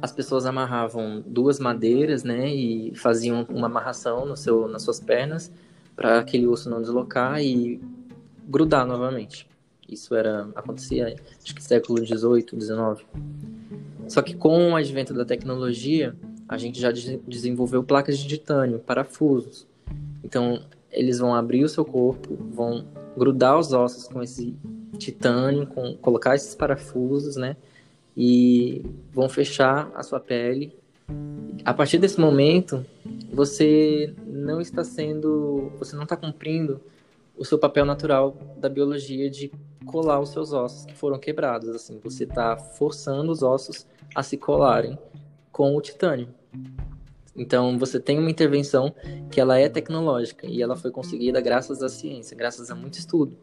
as 0.00 0.12
pessoas 0.12 0.46
amarravam 0.46 1.20
duas 1.26 1.58
madeiras, 1.58 2.22
né, 2.22 2.48
e 2.48 2.94
faziam 2.94 3.44
uma 3.48 3.66
amarração 3.66 4.24
no 4.24 4.36
seu, 4.36 4.68
nas 4.68 4.82
suas 4.82 5.00
pernas 5.00 5.50
para 5.96 6.20
aquele 6.20 6.46
osso 6.46 6.70
não 6.70 6.80
deslocar 6.80 7.42
e 7.42 7.80
grudar 8.46 8.86
novamente. 8.86 9.48
Isso 9.88 10.14
era 10.14 10.48
acontecia, 10.54 11.14
acho 11.42 11.54
que 11.54 11.62
século 11.62 12.02
18, 12.02 12.56
19. 12.56 13.04
Só 14.08 14.22
que 14.22 14.34
com 14.34 14.72
o 14.72 14.76
advento 14.76 15.14
da 15.14 15.24
tecnologia, 15.24 16.14
a 16.48 16.58
gente 16.58 16.80
já 16.80 16.90
desenvolveu 16.90 17.82
placas 17.82 18.18
de 18.18 18.28
titânio, 18.28 18.78
parafusos. 18.78 19.66
Então, 20.22 20.62
eles 20.90 21.18
vão 21.18 21.34
abrir 21.34 21.64
o 21.64 21.68
seu 21.68 21.84
corpo, 21.84 22.36
vão 22.52 22.86
grudar 23.16 23.58
os 23.58 23.72
ossos 23.72 24.08
com 24.08 24.22
esse 24.22 24.54
titânio, 24.98 25.66
com, 25.66 25.96
colocar 25.96 26.34
esses 26.34 26.54
parafusos, 26.54 27.36
né? 27.36 27.56
E 28.16 28.84
vão 29.12 29.28
fechar 29.28 29.90
a 29.94 30.02
sua 30.02 30.20
pele 30.20 30.72
a 31.64 31.72
partir 31.72 31.98
desse 31.98 32.20
momento, 32.20 32.84
você 33.32 34.14
não 34.26 34.60
está 34.60 34.84
sendo, 34.84 35.72
você 35.78 35.96
não 35.96 36.04
está 36.04 36.16
cumprindo 36.16 36.80
o 37.36 37.44
seu 37.44 37.58
papel 37.58 37.84
natural 37.84 38.36
da 38.58 38.68
biologia 38.68 39.28
de 39.30 39.50
colar 39.84 40.20
os 40.20 40.30
seus 40.30 40.52
ossos 40.52 40.84
que 40.84 40.94
foram 40.94 41.18
quebrados. 41.18 41.68
Assim, 41.70 41.98
você 42.02 42.24
está 42.24 42.56
forçando 42.56 43.30
os 43.30 43.42
ossos 43.42 43.86
a 44.14 44.22
se 44.22 44.36
colarem 44.36 44.98
com 45.52 45.76
o 45.76 45.80
titânio. 45.80 46.28
Então, 47.36 47.78
você 47.78 47.98
tem 47.98 48.18
uma 48.18 48.30
intervenção 48.30 48.94
que 49.30 49.40
ela 49.40 49.58
é 49.58 49.68
tecnológica 49.68 50.46
e 50.46 50.62
ela 50.62 50.76
foi 50.76 50.90
conseguida 50.90 51.40
graças 51.40 51.82
à 51.82 51.88
ciência, 51.88 52.36
graças 52.36 52.70
a 52.70 52.74
muito 52.74 52.98
estudo. 52.98 53.36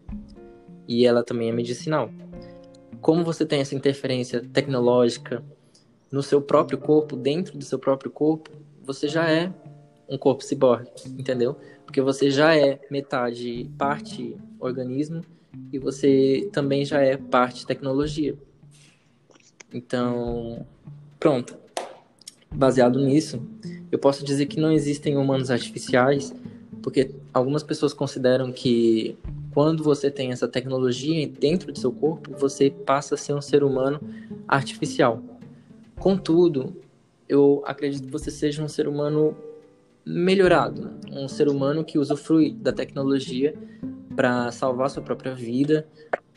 E 0.87 1.05
ela 1.05 1.23
também 1.23 1.49
é 1.49 1.51
medicinal. 1.51 2.09
Como 3.01 3.23
você 3.23 3.45
tem 3.45 3.59
essa 3.59 3.75
interferência 3.75 4.41
tecnológica 4.41 5.43
no 6.11 6.23
seu 6.23 6.41
próprio 6.41 6.77
corpo, 6.77 7.15
dentro 7.15 7.57
do 7.57 7.65
seu 7.65 7.79
próprio 7.79 8.11
corpo, 8.11 8.51
você 8.83 9.07
já 9.07 9.29
é 9.29 9.51
um 10.07 10.17
corpo 10.17 10.43
ciborgue, 10.43 10.89
entendeu? 11.17 11.57
Porque 11.85 12.01
você 12.01 12.29
já 12.29 12.55
é 12.55 12.79
metade 12.89 13.69
parte 13.77 14.37
organismo 14.59 15.23
e 15.71 15.79
você 15.79 16.49
também 16.51 16.85
já 16.85 17.01
é 17.01 17.17
parte 17.17 17.65
tecnologia. 17.65 18.35
Então, 19.73 20.65
pronto. 21.19 21.55
Baseado 22.53 22.99
nisso, 22.99 23.41
eu 23.91 23.97
posso 23.97 24.25
dizer 24.25 24.45
que 24.45 24.59
não 24.59 24.71
existem 24.71 25.15
humanos 25.15 25.49
artificiais, 25.49 26.33
porque 26.81 27.11
algumas 27.33 27.63
pessoas 27.63 27.93
consideram 27.93 28.51
que 28.51 29.17
quando 29.53 29.83
você 29.83 30.11
tem 30.11 30.31
essa 30.31 30.47
tecnologia 30.47 31.27
dentro 31.27 31.71
do 31.71 31.79
seu 31.79 31.91
corpo, 31.91 32.31
você 32.37 32.69
passa 32.69 33.15
a 33.15 33.17
ser 33.17 33.33
um 33.33 33.41
ser 33.41 33.63
humano 33.63 33.99
artificial. 34.47 35.21
Contudo, 35.97 36.75
eu 37.27 37.61
acredito 37.65 38.05
que 38.05 38.11
você 38.11 38.31
seja 38.31 38.63
um 38.63 38.67
ser 38.67 38.87
humano 38.87 39.35
melhorado, 40.05 40.91
um 41.11 41.27
ser 41.27 41.47
humano 41.47 41.83
que 41.85 41.97
usufrui 41.97 42.51
da 42.51 42.73
tecnologia 42.73 43.55
para 44.15 44.51
salvar 44.51 44.89
sua 44.89 45.01
própria 45.01 45.33
vida, 45.33 45.87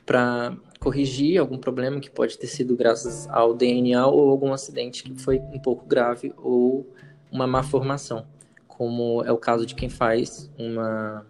para 0.04 0.56
corrigir 0.80 1.38
algum 1.38 1.56
problema 1.56 2.00
que 2.00 2.10
pode 2.10 2.36
ter 2.38 2.46
sido 2.46 2.76
graças 2.76 3.26
ao 3.30 3.54
DNA 3.54 4.06
ou 4.06 4.30
algum 4.30 4.52
acidente 4.52 5.02
que 5.02 5.14
foi 5.14 5.38
um 5.38 5.58
pouco 5.58 5.86
grave 5.86 6.32
ou 6.36 6.86
uma 7.32 7.46
má 7.46 7.62
formação, 7.62 8.26
como 8.68 9.22
é 9.24 9.32
o 9.32 9.38
caso 9.38 9.64
de 9.64 9.74
quem 9.74 9.88
faz 9.88 10.50
uma 10.58 11.26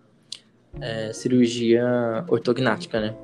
é, 0.81 1.13
cirurgia 1.13 2.25
ortognática, 2.29 3.01
né? 3.01 3.17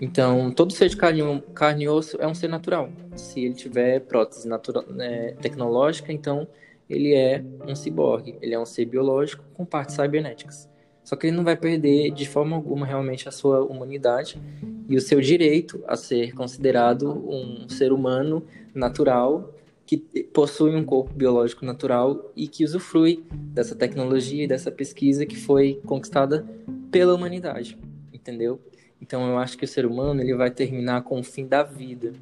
Então, 0.00 0.50
todo 0.50 0.72
ser 0.72 0.88
de 0.88 0.96
carne, 0.96 1.42
carne 1.54 1.84
e 1.84 1.88
osso 1.88 2.16
é 2.18 2.26
um 2.26 2.34
ser 2.34 2.48
natural. 2.48 2.90
Se 3.14 3.44
ele 3.44 3.52
tiver 3.52 4.00
prótese 4.00 4.48
natural, 4.48 4.86
né, 4.88 5.32
tecnológica, 5.42 6.10
então 6.10 6.48
ele 6.88 7.14
é 7.14 7.44
um 7.66 7.74
ciborgue, 7.74 8.38
ele 8.40 8.54
é 8.54 8.58
um 8.58 8.64
ser 8.64 8.86
biológico 8.86 9.44
com 9.52 9.66
partes 9.66 9.94
cibernéticas. 9.94 10.69
Só 11.10 11.16
que 11.16 11.26
ele 11.26 11.36
não 11.36 11.42
vai 11.42 11.56
perder 11.56 12.12
de 12.12 12.24
forma 12.24 12.54
alguma 12.54 12.86
realmente 12.86 13.28
a 13.28 13.32
sua 13.32 13.64
humanidade 13.64 14.40
e 14.88 14.96
o 14.96 15.00
seu 15.00 15.20
direito 15.20 15.82
a 15.88 15.96
ser 15.96 16.32
considerado 16.32 17.10
um 17.28 17.68
ser 17.68 17.92
humano 17.92 18.44
natural 18.72 19.52
que 19.84 19.96
possui 20.32 20.72
um 20.72 20.84
corpo 20.84 21.12
biológico 21.12 21.66
natural 21.66 22.30
e 22.36 22.46
que 22.46 22.62
usufrui 22.64 23.24
dessa 23.32 23.74
tecnologia 23.74 24.44
e 24.44 24.46
dessa 24.46 24.70
pesquisa 24.70 25.26
que 25.26 25.36
foi 25.36 25.80
conquistada 25.84 26.46
pela 26.92 27.12
humanidade, 27.12 27.76
entendeu? 28.12 28.60
Então 29.02 29.28
eu 29.28 29.36
acho 29.36 29.58
que 29.58 29.64
o 29.64 29.68
ser 29.68 29.86
humano 29.86 30.20
ele 30.20 30.36
vai 30.36 30.52
terminar 30.52 31.02
com 31.02 31.18
o 31.18 31.24
fim 31.24 31.44
da 31.44 31.64
vida. 31.64 32.12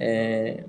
É, 0.00 0.64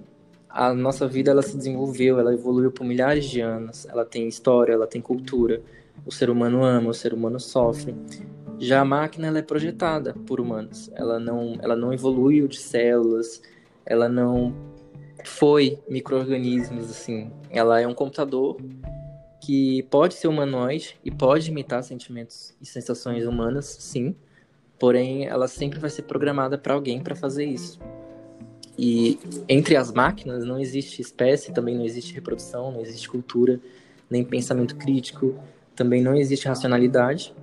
a 0.49 0.73
nossa 0.73 1.07
vida 1.07 1.31
ela 1.31 1.41
se 1.41 1.55
desenvolveu, 1.55 2.19
ela 2.19 2.33
evoluiu 2.33 2.73
por 2.73 2.83
milhares 2.83 3.23
de 3.23 3.39
anos, 3.39 3.85
ela 3.85 4.03
tem 4.03 4.27
história, 4.27 4.73
ela 4.73 4.85
tem 4.85 4.99
cultura. 4.99 5.61
O 6.07 6.11
ser 6.11 6.29
humano 6.29 6.63
ama, 6.63 6.89
o 6.89 6.93
ser 6.93 7.13
humano 7.13 7.37
sofre. 7.37 7.93
Já 8.57 8.79
a 8.79 8.85
máquina 8.85 9.27
ela 9.27 9.39
é 9.39 9.41
projetada 9.41 10.13
por 10.25 10.39
humanos. 10.39 10.89
Ela 10.95 11.19
não, 11.19 11.57
ela 11.61 11.75
não 11.75 11.93
evoluiu 11.93 12.47
de 12.47 12.57
células, 12.57 13.41
ela 13.85 14.07
não 14.07 14.55
foi 15.25 15.79
microorganismos 15.89 16.89
assim. 16.89 17.29
Ela 17.49 17.81
é 17.81 17.87
um 17.87 17.93
computador 17.93 18.57
que 19.41 19.83
pode 19.83 20.13
ser 20.13 20.29
humanoide 20.29 20.97
e 21.03 21.11
pode 21.11 21.51
imitar 21.51 21.83
sentimentos 21.83 22.55
e 22.61 22.65
sensações 22.65 23.25
humanas, 23.25 23.65
sim. 23.65 24.15
Porém, 24.79 25.25
ela 25.25 25.47
sempre 25.47 25.77
vai 25.77 25.89
ser 25.89 26.03
programada 26.03 26.57
para 26.57 26.73
alguém 26.73 27.01
para 27.01 27.15
fazer 27.15 27.45
isso. 27.45 27.79
E 28.77 29.19
entre 29.49 29.75
as 29.75 29.91
máquinas 29.91 30.45
não 30.45 30.59
existe 30.59 31.01
espécie, 31.01 31.51
também 31.51 31.75
não 31.75 31.83
existe 31.83 32.13
reprodução, 32.13 32.71
não 32.71 32.81
existe 32.81 33.09
cultura, 33.09 33.59
nem 34.09 34.23
pensamento 34.23 34.75
crítico, 34.75 35.35
também 35.77 36.01
não 36.01 36.15
existe 36.15 36.47
racionalidade. 36.47 37.33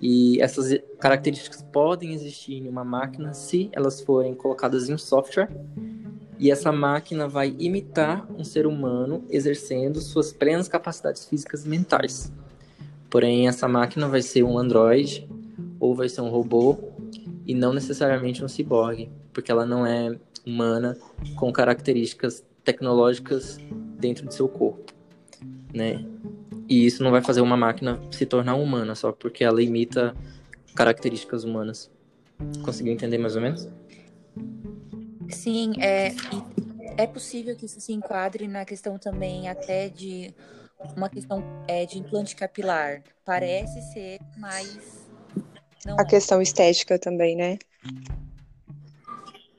E 0.00 0.40
essas 0.40 0.78
características 0.98 1.62
podem 1.62 2.14
existir 2.14 2.54
em 2.54 2.68
uma 2.68 2.84
máquina 2.84 3.34
se 3.34 3.68
elas 3.72 4.00
forem 4.00 4.34
colocadas 4.34 4.88
em 4.88 4.94
um 4.94 4.98
software. 4.98 5.48
E 6.38 6.50
essa 6.50 6.72
máquina 6.72 7.28
vai 7.28 7.54
imitar 7.58 8.26
um 8.32 8.44
ser 8.44 8.66
humano 8.66 9.24
exercendo 9.28 10.00
suas 10.00 10.32
plenas 10.32 10.68
capacidades 10.68 11.24
físicas 11.26 11.64
e 11.64 11.68
mentais. 11.68 12.32
Porém, 13.10 13.48
essa 13.48 13.68
máquina 13.68 14.08
vai 14.08 14.22
ser 14.22 14.42
um 14.42 14.58
androide 14.58 15.28
ou 15.78 15.94
vai 15.94 16.08
ser 16.08 16.20
um 16.20 16.28
robô 16.28 16.78
e 17.46 17.54
não 17.54 17.72
necessariamente 17.72 18.44
um 18.44 18.48
ciborgue, 18.48 19.10
porque 19.32 19.50
ela 19.50 19.64
não 19.64 19.86
é 19.86 20.16
humana 20.46 20.96
com 21.36 21.52
características 21.52 22.44
tecnológicas 22.64 23.58
dentro 23.98 24.26
de 24.26 24.34
seu 24.34 24.48
corpo, 24.48 24.92
né? 25.72 26.04
E 26.68 26.86
isso 26.86 27.02
não 27.02 27.10
vai 27.10 27.20
fazer 27.20 27.40
uma 27.40 27.56
máquina 27.56 28.00
se 28.10 28.24
tornar 28.24 28.54
humana 28.54 28.94
só 28.94 29.12
porque 29.12 29.44
ela 29.44 29.62
imita 29.62 30.14
características 30.74 31.44
humanas. 31.44 31.90
Conseguiu 32.62 32.92
entender 32.92 33.18
mais 33.18 33.36
ou 33.36 33.42
menos? 33.42 33.68
Sim, 35.28 35.72
é, 35.78 36.14
é 36.96 37.06
possível 37.06 37.56
que 37.56 37.66
isso 37.66 37.80
se 37.80 37.92
enquadre 37.92 38.48
na 38.48 38.64
questão 38.64 38.98
também 38.98 39.48
até 39.48 39.88
de 39.88 40.34
uma 40.96 41.08
questão 41.08 41.42
é, 41.68 41.86
de 41.86 41.98
implante 41.98 42.36
capilar. 42.36 43.02
Parece 43.24 43.80
ser, 43.92 44.18
mas 44.38 45.08
não 45.84 45.96
a 45.98 46.02
é. 46.02 46.04
questão 46.04 46.40
estética 46.40 46.98
também, 46.98 47.36
né? 47.36 47.58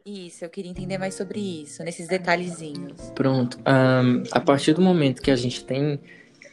Isso, 0.05 0.45
eu 0.45 0.49
queria 0.49 0.69
entender 0.69 0.99
mais 0.99 1.15
sobre 1.15 1.39
isso, 1.39 1.83
nesses 1.83 2.07
detalhezinhos. 2.07 3.09
Pronto. 3.15 3.57
Um, 3.59 4.23
a 4.31 4.39
partir 4.39 4.73
do 4.73 4.81
momento 4.81 5.19
que 5.19 5.31
a 5.31 5.35
gente 5.35 5.63
tem 5.65 5.99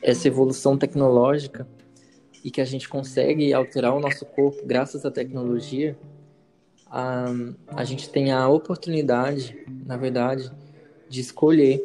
essa 0.02 0.26
evolução 0.26 0.76
tecnológica 0.76 1.66
e 2.44 2.50
que 2.50 2.60
a 2.60 2.64
gente 2.64 2.88
consegue 2.88 3.54
alterar 3.54 3.94
o 3.94 4.00
nosso 4.00 4.26
corpo 4.26 4.66
graças 4.66 5.06
à 5.06 5.10
tecnologia, 5.10 5.96
um, 6.92 7.54
a 7.68 7.84
gente 7.84 8.10
tem 8.10 8.32
a 8.32 8.48
oportunidade, 8.48 9.56
na 9.86 9.96
verdade, 9.96 10.50
de 11.08 11.20
escolher 11.20 11.80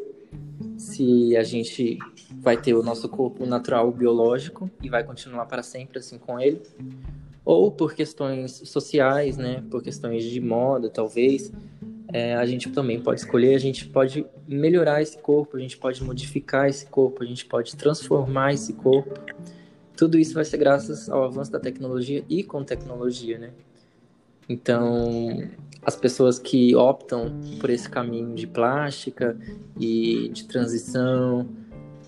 se 0.77 1.38
a 1.38 1.43
gente 1.43 1.97
vai 2.39 2.58
ter 2.58 2.73
o 2.73 2.84
nosso 2.84 3.08
corpo 3.08 3.45
natural 3.45 3.91
biológico 3.91 4.69
e 4.82 4.89
vai 4.89 5.03
continuar 5.03 5.45
para 5.45 5.63
sempre 5.63 5.99
assim 5.99 6.17
com 6.17 6.39
ele, 6.39 6.62
ou 7.45 7.71
por 7.71 7.93
questões 7.93 8.51
sociais, 8.65 9.38
né, 9.38 9.63
por 9.69 9.82
questões 9.82 10.23
de 10.23 10.41
moda, 10.41 10.89
talvez, 10.89 11.51
é, 12.13 12.36
a 12.36 12.46
gente 12.46 12.70
também 12.70 13.02
pode 13.02 13.20
escolher, 13.20 13.56
a 13.56 13.60
gente 13.60 13.86
pode 13.88 14.26
melhorar 14.48 15.02
esse 15.02 15.17
corpo, 15.17 15.58
a 15.58 15.60
gente 15.60 15.78
pode 15.78 16.02
modificar 16.04 16.70
esse 16.70 16.86
corpo, 16.86 17.24
a 17.24 17.26
gente 17.26 17.46
pode 17.46 17.76
transformar 17.76 18.54
esse 18.54 18.74
corpo. 18.74 19.13
Tudo 19.96 20.17
isso 20.17 20.34
vai 20.34 20.46
ser 20.46 20.58
graças 20.58 21.10
ao 21.10 21.24
avanço 21.24 21.52
da 21.52 21.60
tecnologia 21.60 22.24
e 22.30 22.43
com 22.43 22.63
tecnologia, 22.63 23.38
né? 23.38 23.52
Então, 24.48 25.50
as 25.82 25.96
pessoas 25.96 26.39
que 26.39 26.74
optam 26.76 27.41
por 27.60 27.70
esse 27.70 27.89
caminho 27.89 28.34
de 28.34 28.48
plástica 28.48 29.38
e 29.78 30.30
de 30.30 30.46
transição, 30.46 31.50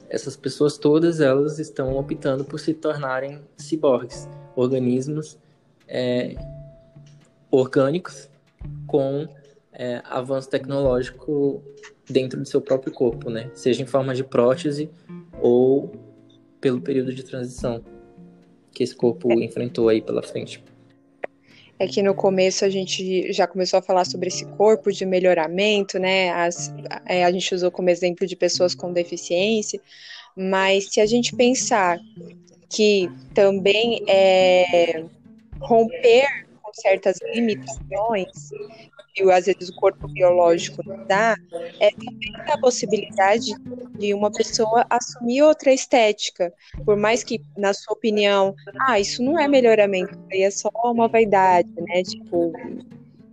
essas 0.09 0.37
pessoas 0.37 0.77
todas 0.77 1.19
elas 1.19 1.59
estão 1.59 1.97
optando 1.97 2.45
por 2.45 2.59
se 2.59 2.73
tornarem 2.73 3.41
ciborgues 3.57 4.29
organismos 4.55 5.37
é, 5.87 6.35
orgânicos 7.51 8.29
com 8.87 9.27
é, 9.79 10.01
avanço 10.03 10.49
tecnológico 10.49 11.63
dentro 12.07 12.37
do 12.37 12.45
seu 12.45 12.59
próprio 12.59 12.91
corpo, 12.91 13.29
né? 13.29 13.49
Seja 13.53 13.81
em 13.81 13.85
forma 13.85 14.13
de 14.13 14.25
prótese 14.25 14.89
ou 15.41 15.89
pelo 16.59 16.81
período 16.81 17.13
de 17.13 17.23
transição 17.23 17.81
que 18.73 18.83
esse 18.83 18.93
corpo 18.93 19.31
é. 19.31 19.35
enfrentou 19.45 19.87
aí 19.87 20.01
pela 20.01 20.21
frente. 20.21 20.61
É 21.79 21.87
que 21.87 22.03
no 22.03 22.13
começo 22.13 22.65
a 22.65 22.69
gente 22.69 23.31
já 23.31 23.47
começou 23.47 23.79
a 23.79 23.81
falar 23.81 24.03
sobre 24.03 24.27
esse 24.27 24.45
corpo 24.45 24.91
de 24.91 25.05
melhoramento, 25.05 25.97
né? 25.97 26.29
As, 26.31 26.73
é, 27.05 27.23
a 27.23 27.31
gente 27.31 27.55
usou 27.55 27.71
como 27.71 27.89
exemplo 27.89 28.27
de 28.27 28.35
pessoas 28.35 28.75
com 28.75 28.91
deficiência, 28.91 29.79
mas 30.35 30.89
se 30.91 30.99
a 30.99 31.05
gente 31.05 31.33
pensar 31.33 31.97
que 32.69 33.09
também 33.33 34.03
é 34.09 35.05
romper 35.61 36.48
certas 36.81 37.17
limitações, 37.33 38.49
que 39.13 39.23
às 39.31 39.45
vezes 39.45 39.69
o 39.69 39.75
corpo 39.75 40.07
biológico 40.07 40.81
dá, 41.07 41.35
é 41.79 41.89
também 41.91 42.33
a 42.47 42.57
possibilidade 42.57 43.53
de 43.97 44.13
uma 44.13 44.31
pessoa 44.31 44.85
assumir 44.89 45.41
outra 45.41 45.73
estética. 45.73 46.53
Por 46.85 46.95
mais 46.95 47.23
que, 47.23 47.41
na 47.57 47.73
sua 47.73 47.93
opinião, 47.93 48.55
ah, 48.81 48.99
isso 48.99 49.23
não 49.23 49.39
é 49.39 49.47
melhoramento, 49.47 50.17
é 50.31 50.49
só 50.49 50.69
uma 50.85 51.07
vaidade, 51.07 51.69
né? 51.77 52.03
Tipo, 52.03 52.53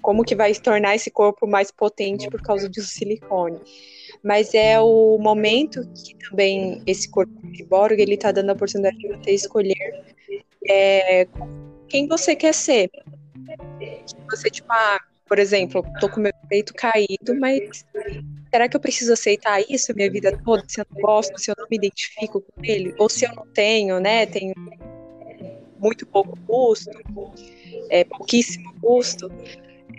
como 0.03 0.23
que 0.23 0.37
vai 0.37 0.55
tornar 0.55 0.95
esse 0.95 1.11
corpo 1.11 1.47
mais 1.49 1.71
potente 1.71 2.29
por 2.31 2.41
causa 2.41 2.69
do 2.69 2.81
silicone. 2.81 3.59
Mas 4.23 4.55
é 4.55 4.81
o 4.81 5.19
momento 5.19 5.83
que 5.95 6.15
também 6.29 6.81
esse 6.87 7.11
corpo 7.11 7.33
ciborgue, 7.57 8.03
ele 8.03 8.17
tá 8.17 8.33
dando 8.33 8.51
a 8.51 8.53
oportunidade 8.53 8.97
de 8.99 9.09
você 9.09 9.33
escolher 9.33 10.05
é, 10.69 11.27
quem 11.89 12.07
você 12.07 12.37
quer 12.37 12.55
ser. 12.55 12.91
Você, 14.31 14.51
tipo, 14.51 14.73
ah, 14.73 15.01
por 15.27 15.39
exemplo, 15.39 15.85
tô 16.01 16.09
com 16.09 16.21
meu 16.21 16.33
peito 16.49 16.73
caído, 16.75 17.35
mas 17.39 17.85
será 18.51 18.69
que 18.69 18.77
eu 18.77 18.81
preciso 18.81 19.13
aceitar 19.13 19.61
isso 19.69 19.95
minha 19.95 20.11
vida 20.11 20.37
toda 20.45 20.65
se 20.69 20.81
eu 20.81 20.87
não 20.91 21.01
gosto, 21.01 21.39
se 21.39 21.51
eu 21.51 21.55
não 21.59 21.67
me 21.71 21.77
identifico 21.77 22.41
com 22.41 22.65
ele? 22.65 22.95
Ou 22.99 23.09
se 23.09 23.25
eu 23.25 23.35
não 23.35 23.47
tenho, 23.53 24.01
né? 24.01 24.27
Tenho 24.27 24.55
muito 25.79 26.07
pouco 26.07 26.39
custo, 26.47 26.91
é, 27.91 28.05
pouquíssimo 28.05 28.75
custo. 28.81 29.31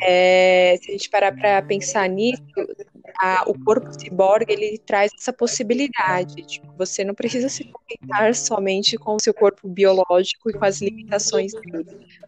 É, 0.01 0.77
se 0.81 0.89
a 0.89 0.91
gente 0.91 1.09
parar 1.09 1.35
para 1.35 1.61
pensar 1.61 2.07
nisso, 2.07 2.43
a, 3.19 3.43
o 3.47 3.57
corpo 3.63 3.89
ciborgue 3.99 4.53
ele 4.53 4.77
traz 4.85 5.11
essa 5.17 5.33
possibilidade. 5.33 6.35
Tipo, 6.43 6.67
você 6.77 7.03
não 7.03 7.13
precisa 7.13 7.49
se 7.49 7.63
contentar 7.63 8.33
somente 8.35 8.97
com 8.97 9.15
o 9.15 9.21
seu 9.21 9.33
corpo 9.33 9.67
biológico 9.67 10.49
e 10.49 10.53
com 10.53 10.65
as 10.65 10.81
limitações 10.81 11.53
dele. 11.53 11.85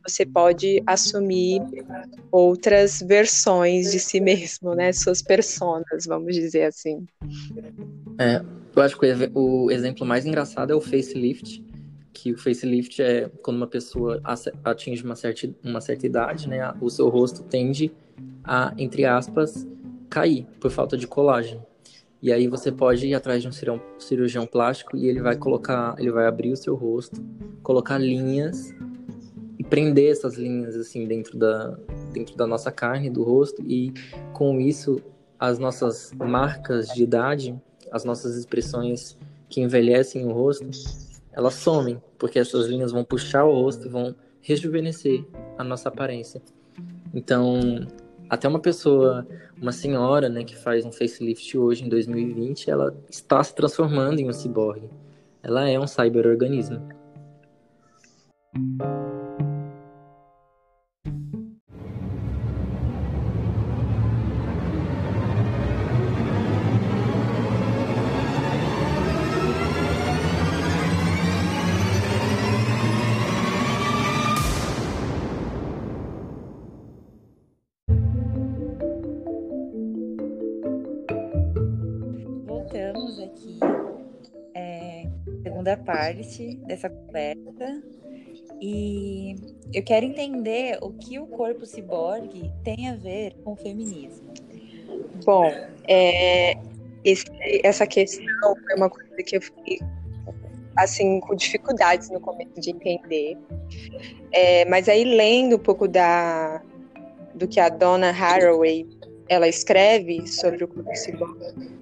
Você 0.08 0.26
pode 0.26 0.82
assumir 0.88 1.62
outras 2.32 3.02
versões 3.02 3.92
de 3.92 4.00
si 4.00 4.20
mesmo, 4.20 4.74
né? 4.74 4.92
Suas 4.92 5.22
personas, 5.22 6.06
vamos 6.08 6.36
dizer 6.36 6.64
assim. 6.64 7.06
É, 8.20 8.42
eu 8.76 8.82
acho 8.82 8.98
que 8.98 9.06
o 9.34 9.70
exemplo 9.72 10.06
mais 10.06 10.26
engraçado 10.26 10.72
é 10.72 10.76
o 10.76 10.82
facelift, 10.82 11.64
que 12.14 12.32
o 12.32 12.38
facelift 12.38 13.02
é 13.02 13.30
quando 13.42 13.58
uma 13.58 13.68
pessoa 13.68 14.22
atinge 14.64 15.04
uma 15.04 15.16
certa, 15.16 15.50
uma 15.64 15.82
certa 15.82 16.06
idade, 16.06 16.48
né? 16.50 16.74
O 16.82 16.90
seu 16.90 17.10
rosto 17.10 17.44
tende 17.44 17.92
a, 18.44 18.74
entre 18.78 19.06
aspas, 19.06 19.68
cair 20.10 20.48
por 20.60 20.72
falta 20.72 20.98
de 20.98 21.08
colágeno. 21.08 21.66
E 22.22 22.34
aí 22.34 22.48
você 22.48 22.72
pode 22.72 23.08
ir 23.08 23.14
atrás 23.14 23.42
de 23.42 23.48
um 23.48 23.52
cirurgião, 23.52 23.82
cirurgião 23.98 24.46
plástico 24.46 24.98
e 24.98 25.08
ele 25.08 25.22
vai 25.22 25.38
colocar, 25.38 25.96
ele 25.98 26.12
vai 26.12 26.26
abrir 26.26 26.52
o 26.52 26.58
seu 26.58 26.76
rosto, 26.76 27.24
colocar 27.64 27.98
linhas 27.98 28.76
e 29.58 29.64
prender 29.64 30.12
essas 30.12 30.36
linhas 30.36 30.76
assim 30.76 31.08
dentro 31.08 31.38
da 31.38 31.78
dentro 32.12 32.36
da 32.36 32.46
nossa 32.46 32.72
carne, 32.72 33.10
do 33.10 33.24
rosto 33.24 33.64
e 33.66 33.94
com 34.34 34.60
isso 34.60 35.02
as 35.40 35.60
nossas 35.60 36.12
marcas 36.14 36.90
de 36.90 37.04
idade, 37.04 37.58
as 37.92 38.04
nossas 38.04 38.36
expressões 38.36 39.18
que 39.48 39.62
envelhecem 39.62 40.26
o 40.26 40.32
rosto, 40.34 40.70
elas 41.40 41.54
somem, 41.54 42.02
porque 42.18 42.38
essas 42.38 42.68
linhas 42.68 42.92
vão 42.92 43.06
puxar 43.06 43.46
o 43.46 43.54
rosto 43.54 43.88
e 43.88 43.90
vão 43.90 44.14
rejuvenescer 44.42 45.26
a 45.58 45.64
nossa 45.64 45.88
aparência. 45.88 46.42
Então, 47.14 47.88
até 48.30 48.46
uma 48.46 48.60
pessoa, 48.60 49.26
uma 49.60 49.72
senhora, 49.72 50.28
né, 50.28 50.44
que 50.44 50.58
faz 50.58 50.86
um 50.86 50.92
facelift 50.92 51.58
hoje 51.58 51.86
em 51.86 51.90
2020, 51.90 52.70
ela 52.70 52.94
está 53.10 53.42
se 53.42 53.56
transformando 53.56 54.20
em 54.20 54.28
um 54.28 54.34
ciborgue. 54.34 54.90
Ela 55.42 55.70
é 55.70 55.80
um 55.80 55.88
cyberorganismo. 55.88 56.82
Segunda 85.60 85.78
parte 85.78 86.56
dessa 86.66 86.90
conversa. 86.90 87.84
E 88.62 89.36
eu 89.74 89.84
quero 89.84 90.06
entender 90.06 90.78
o 90.82 90.92
que 90.92 91.20
o 91.20 91.28
corpo 91.28 91.66
ciborgue 91.66 92.52
tem 92.64 92.90
a 92.90 92.96
ver 92.96 93.36
com 93.44 93.54
o 93.54 93.56
feminismo. 93.56 94.34
Bom, 95.26 95.52
é, 95.88 96.56
esse, 97.04 97.26
essa 97.64 97.86
questão 97.86 98.56
foi 98.56 98.76
uma 98.76 98.90
coisa 98.90 99.16
que 99.24 99.38
eu 99.38 99.42
fiquei 99.42 99.80
assim 100.78 101.20
com 101.20 101.36
dificuldades 101.36 102.10
no 102.10 102.20
começo 102.20 102.60
de 102.60 102.72
entender. 102.72 103.38
É, 104.32 104.66
mas 104.66 104.88
aí 104.88 105.04
lendo 105.04 105.58
um 105.58 105.60
pouco 105.60 105.88
da 105.88 106.62
do 107.36 107.48
que 107.48 107.60
a 107.60 107.70
Donna 107.70 108.10
Haraway 108.10 108.86
ela 109.30 109.48
escreve 109.48 110.28
sobre 110.28 110.64
o 110.64 110.68
corpo 110.68 110.94
ciborgue, 110.96 111.79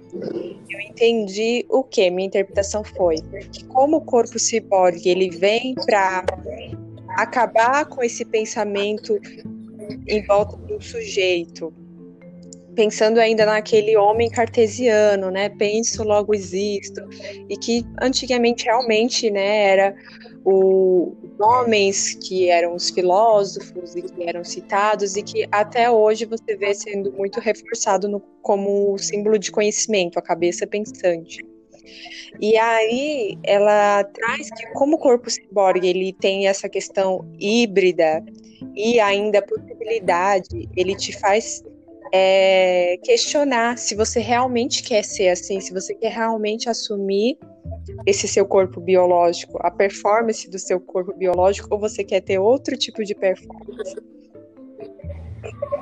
eu 0.70 0.80
entendi 0.80 1.64
o 1.68 1.82
que 1.82 2.10
minha 2.10 2.26
interpretação 2.26 2.84
foi 2.84 3.16
que 3.52 3.64
como 3.64 3.98
o 3.98 4.04
corpo 4.04 4.38
ciborgue 4.38 5.08
ele 5.08 5.30
vem 5.30 5.74
para 5.86 6.24
acabar 7.16 7.84
com 7.86 8.02
esse 8.02 8.24
pensamento 8.24 9.18
em 10.06 10.24
volta 10.26 10.56
do 10.56 10.80
sujeito, 10.82 11.72
pensando 12.74 13.18
ainda 13.18 13.44
naquele 13.46 13.96
homem 13.96 14.30
cartesiano, 14.30 15.30
né? 15.30 15.48
Penso 15.48 16.04
logo 16.04 16.34
existo 16.34 17.00
e 17.48 17.56
que 17.56 17.84
antigamente 18.00 18.66
realmente, 18.66 19.30
né, 19.30 19.64
era 19.64 19.94
o, 20.50 21.14
homens 21.38 22.14
que 22.14 22.48
eram 22.48 22.74
os 22.74 22.88
filósofos 22.88 23.94
e 23.94 24.02
que 24.02 24.22
eram 24.26 24.42
citados 24.42 25.14
e 25.14 25.22
que 25.22 25.46
até 25.52 25.90
hoje 25.90 26.24
você 26.24 26.56
vê 26.56 26.74
sendo 26.74 27.12
muito 27.12 27.38
reforçado 27.38 28.08
no, 28.08 28.20
como 28.40 28.96
símbolo 28.98 29.38
de 29.38 29.52
conhecimento, 29.52 30.18
a 30.18 30.22
cabeça 30.22 30.66
pensante. 30.66 31.44
E 32.40 32.56
aí 32.56 33.38
ela 33.44 34.04
traz 34.04 34.50
que 34.50 34.66
como 34.72 34.96
o 34.96 34.98
corpo 34.98 35.30
ciborgue 35.30 35.86
ele 35.86 36.12
tem 36.14 36.46
essa 36.46 36.68
questão 36.68 37.30
híbrida 37.38 38.24
e 38.74 38.98
ainda 39.00 39.40
a 39.40 39.42
possibilidade, 39.42 40.68
ele 40.74 40.94
te 40.94 41.12
faz 41.18 41.62
é, 42.12 42.98
questionar 43.04 43.76
se 43.76 43.94
você 43.94 44.18
realmente 44.18 44.82
quer 44.82 45.04
ser 45.04 45.28
assim, 45.28 45.60
se 45.60 45.72
você 45.72 45.94
quer 45.94 46.12
realmente 46.12 46.68
assumir 46.68 47.36
esse 48.06 48.28
seu 48.28 48.46
corpo 48.46 48.80
biológico, 48.80 49.58
a 49.60 49.70
performance 49.70 50.48
do 50.48 50.58
seu 50.58 50.80
corpo 50.80 51.14
biológico, 51.14 51.68
ou 51.70 51.78
você 51.78 52.04
quer 52.04 52.20
ter 52.20 52.38
outro 52.38 52.76
tipo 52.76 53.04
de 53.04 53.14
performance. 53.14 53.96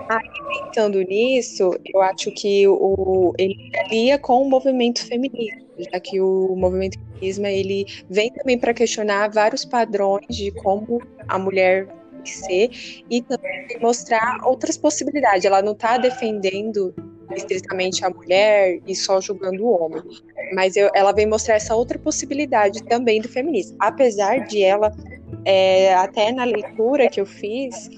Aí, 0.09 0.29
pensando 0.65 1.01
nisso, 1.03 1.71
eu 1.93 2.01
acho 2.01 2.31
que 2.33 2.67
o, 2.69 3.35
ele 3.39 3.57
alia 3.85 4.19
com 4.19 4.43
o 4.43 4.49
movimento 4.49 5.05
feminista, 5.05 5.65
já 5.79 5.99
que 5.99 6.21
o 6.21 6.55
movimento 6.57 6.99
feminismo 6.99 7.47
ele 7.47 7.87
vem 8.09 8.31
também 8.33 8.59
para 8.59 8.73
questionar 8.73 9.31
vários 9.31 9.65
padrões 9.65 10.27
de 10.29 10.53
como 10.53 11.03
a 11.27 11.39
mulher 11.39 11.89
ser 12.25 12.71
e 13.11 13.23
também 13.23 13.67
mostrar 13.81 14.41
outras 14.45 14.77
possibilidades. 14.77 15.45
Ela 15.45 15.63
não 15.63 15.73
está 15.73 15.99
defendendo 15.99 16.95
estritamente 17.35 18.05
a 18.05 18.11
mulher 18.11 18.81
e 18.87 18.95
só 18.95 19.21
julgando 19.21 19.65
o 19.65 19.71
homem. 19.71 20.03
Mas 20.55 20.77
eu, 20.77 20.91
ela 20.95 21.13
vem 21.13 21.27
mostrar 21.27 21.55
essa 21.55 21.75
outra 21.75 21.99
possibilidade 21.99 22.83
também 22.85 23.21
do 23.21 23.29
feminismo. 23.29 23.77
Apesar 23.81 24.47
de 24.47 24.63
ela, 24.63 24.95
é, 25.45 25.95
até 25.95 26.33
na 26.33 26.45
leitura 26.45 27.09
que 27.09 27.21
eu 27.21 27.27
fiz, 27.27 27.89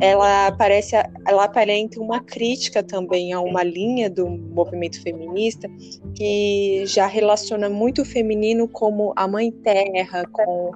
ela 0.00 0.52
parece, 0.52 0.96
ela 1.26 1.44
aparenta 1.44 2.00
uma 2.00 2.20
crítica 2.20 2.82
também 2.82 3.32
a 3.32 3.40
uma 3.40 3.62
linha 3.62 4.10
do 4.10 4.28
movimento 4.28 5.02
feminista 5.02 5.68
que 6.14 6.84
já 6.86 7.06
relaciona 7.06 7.68
muito 7.68 8.02
o 8.02 8.04
feminino 8.04 8.68
como 8.68 9.12
a 9.16 9.26
mãe 9.26 9.50
terra, 9.50 10.24
com 10.32 10.72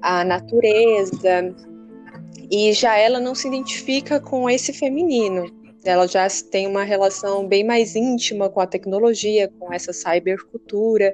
a 0.00 0.24
natureza, 0.24 1.54
e 2.50 2.72
já 2.72 2.96
ela 2.96 3.20
não 3.20 3.34
se 3.34 3.48
identifica 3.48 4.20
com 4.20 4.48
esse 4.48 4.72
feminino. 4.72 5.57
Ela 5.90 6.06
já 6.06 6.26
tem 6.50 6.66
uma 6.66 6.84
relação 6.84 7.46
bem 7.46 7.64
mais 7.64 7.96
íntima 7.96 8.48
com 8.48 8.60
a 8.60 8.66
tecnologia, 8.66 9.50
com 9.58 9.72
essa 9.72 9.92
cybercultura. 9.92 11.12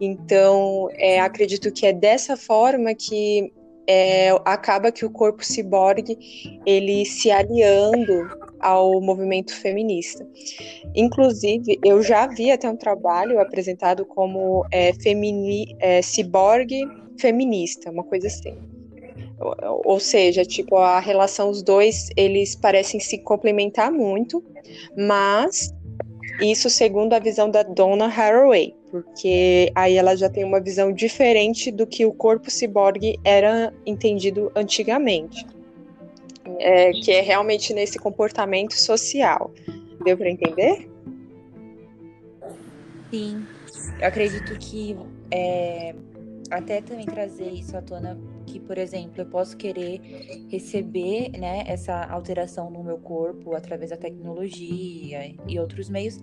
Então, 0.00 0.88
é, 0.94 1.20
acredito 1.20 1.72
que 1.72 1.86
é 1.86 1.92
dessa 1.92 2.36
forma 2.36 2.94
que 2.94 3.52
é, 3.86 4.30
acaba 4.44 4.90
que 4.90 5.04
o 5.04 5.10
corpo 5.10 5.44
ciborgue 5.44 6.18
ele 6.66 7.04
se 7.04 7.30
aliando 7.30 8.28
ao 8.60 9.00
movimento 9.00 9.54
feminista. 9.54 10.26
Inclusive, 10.94 11.78
eu 11.84 12.02
já 12.02 12.26
vi 12.26 12.50
até 12.50 12.68
um 12.68 12.76
trabalho 12.76 13.38
apresentado 13.40 14.04
como 14.06 14.66
é, 14.70 14.92
femini, 14.94 15.76
é, 15.78 16.00
ciborgue 16.02 16.82
feminista, 17.18 17.90
uma 17.90 18.04
coisa 18.04 18.26
assim 18.26 18.73
ou 19.38 19.98
seja, 19.98 20.44
tipo, 20.44 20.76
a 20.76 21.00
relação 21.00 21.50
os 21.50 21.62
dois, 21.62 22.08
eles 22.16 22.54
parecem 22.54 23.00
se 23.00 23.18
complementar 23.18 23.90
muito, 23.90 24.42
mas 24.96 25.74
isso 26.40 26.68
segundo 26.70 27.12
a 27.12 27.18
visão 27.18 27.50
da 27.50 27.62
Donna 27.62 28.06
Haraway, 28.06 28.74
porque 28.90 29.70
aí 29.74 29.96
ela 29.96 30.16
já 30.16 30.28
tem 30.28 30.44
uma 30.44 30.60
visão 30.60 30.92
diferente 30.92 31.70
do 31.70 31.86
que 31.86 32.04
o 32.06 32.12
corpo 32.12 32.50
ciborgue 32.50 33.18
era 33.24 33.72
entendido 33.86 34.50
antigamente. 34.54 35.46
É, 36.58 36.92
que 36.92 37.10
é 37.10 37.20
realmente 37.20 37.72
nesse 37.72 37.98
comportamento 37.98 38.74
social. 38.74 39.50
Deu 40.04 40.16
para 40.16 40.30
entender? 40.30 40.88
Sim. 43.10 43.46
Eu 43.98 44.08
acredito 44.08 44.56
que 44.58 44.96
é, 45.30 45.94
até 46.50 46.80
também 46.80 47.06
trazer 47.06 47.50
isso 47.50 47.76
à 47.76 47.82
tona 47.82 48.18
que, 48.46 48.60
por 48.60 48.78
exemplo, 48.78 49.14
eu 49.18 49.26
posso 49.26 49.56
querer 49.56 50.00
receber 50.48 51.30
né, 51.38 51.64
essa 51.66 52.04
alteração 52.04 52.70
no 52.70 52.82
meu 52.82 52.98
corpo 52.98 53.54
através 53.54 53.90
da 53.90 53.96
tecnologia 53.96 55.34
e 55.48 55.58
outros 55.58 55.88
meios, 55.88 56.20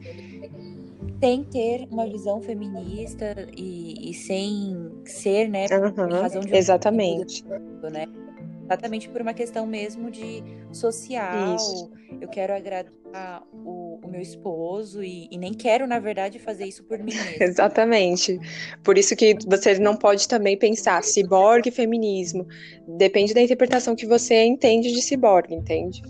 sem 1.19 1.43
ter 1.43 1.87
uma 1.91 2.07
visão 2.07 2.41
feminista 2.41 3.47
e, 3.55 4.09
e 4.09 4.13
sem 4.13 4.91
ser, 5.05 5.47
né, 5.49 5.65
uhum, 5.71 6.21
razão 6.21 6.41
de 6.41 6.55
exatamente, 6.55 7.43
né? 7.91 8.05
Exatamente 8.71 9.09
por 9.09 9.21
uma 9.21 9.33
questão 9.33 9.67
mesmo 9.67 10.09
de 10.09 10.41
social. 10.71 11.55
Isso. 11.55 11.91
Eu 12.21 12.29
quero 12.29 12.53
agradar 12.53 13.43
o, 13.65 13.99
o 14.01 14.07
meu 14.07 14.21
esposo 14.21 15.03
e, 15.03 15.27
e, 15.29 15.37
nem 15.37 15.53
quero, 15.53 15.85
na 15.85 15.99
verdade, 15.99 16.39
fazer 16.39 16.65
isso 16.65 16.81
por 16.85 16.97
mim 16.97 17.13
mesmo. 17.13 17.43
Exatamente. 17.43 18.39
Por 18.81 18.97
isso 18.97 19.13
que 19.13 19.35
você 19.45 19.77
não 19.77 19.97
pode 19.97 20.25
também 20.25 20.57
pensar 20.57 21.03
ciborgue 21.03 21.67
e 21.67 21.71
feminismo. 21.71 22.47
Depende 22.87 23.33
da 23.33 23.41
interpretação 23.41 23.93
que 23.93 24.05
você 24.05 24.45
entende 24.45 24.93
de 24.93 25.01
ciborgue, 25.01 25.53
entende? 25.53 26.01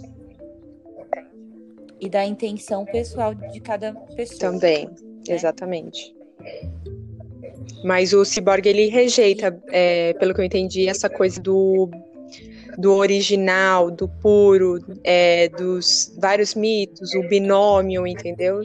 E 1.99 2.09
da 2.09 2.23
intenção 2.23 2.85
pessoal 2.85 3.33
de 3.33 3.59
cada 3.59 3.93
pessoa. 4.15 4.51
Também, 4.51 4.85
né? 4.85 4.93
exatamente. 5.27 6.15
Mas 7.83 8.13
o 8.13 8.23
ciborgue 8.23 8.69
ele 8.69 8.87
rejeita, 8.87 9.59
é, 9.69 10.13
pelo 10.13 10.33
que 10.35 10.41
eu 10.41 10.45
entendi, 10.45 10.87
essa 10.87 11.09
coisa 11.09 11.41
do 11.41 11.89
do 12.77 12.93
original, 12.93 13.91
do 13.91 14.07
puro, 14.07 14.79
é, 15.03 15.49
dos 15.49 16.13
vários 16.19 16.55
mitos, 16.55 17.13
o 17.13 17.23
binômio, 17.27 18.05
entendeu? 18.07 18.61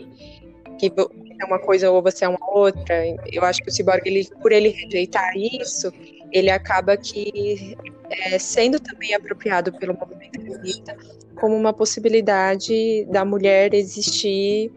Que 0.79 0.93
é 1.41 1.45
uma 1.45 1.59
coisa 1.59 1.91
ou 1.91 2.03
você 2.03 2.25
é 2.25 2.29
uma 2.29 2.51
outra. 2.51 3.05
Eu 3.33 3.45
acho 3.45 3.63
que 3.63 3.69
o 3.69 3.73
Cyborg, 3.73 4.03
ele, 4.05 4.29
por 4.41 4.53
ele 4.53 4.69
rejeitar 4.69 5.33
isso, 5.37 5.93
ele 6.33 6.51
acaba 6.51 6.97
que 6.97 7.77
é, 8.11 8.39
sendo 8.39 8.79
também 8.81 9.15
apropriado 9.15 9.73
pelo 9.73 9.95
movimento 9.95 10.41
feminista 10.41 10.97
como 11.37 11.55
uma 11.55 11.73
possibilidade 11.73 13.05
da 13.11 13.25
mulher 13.25 13.75
existir 13.75 14.73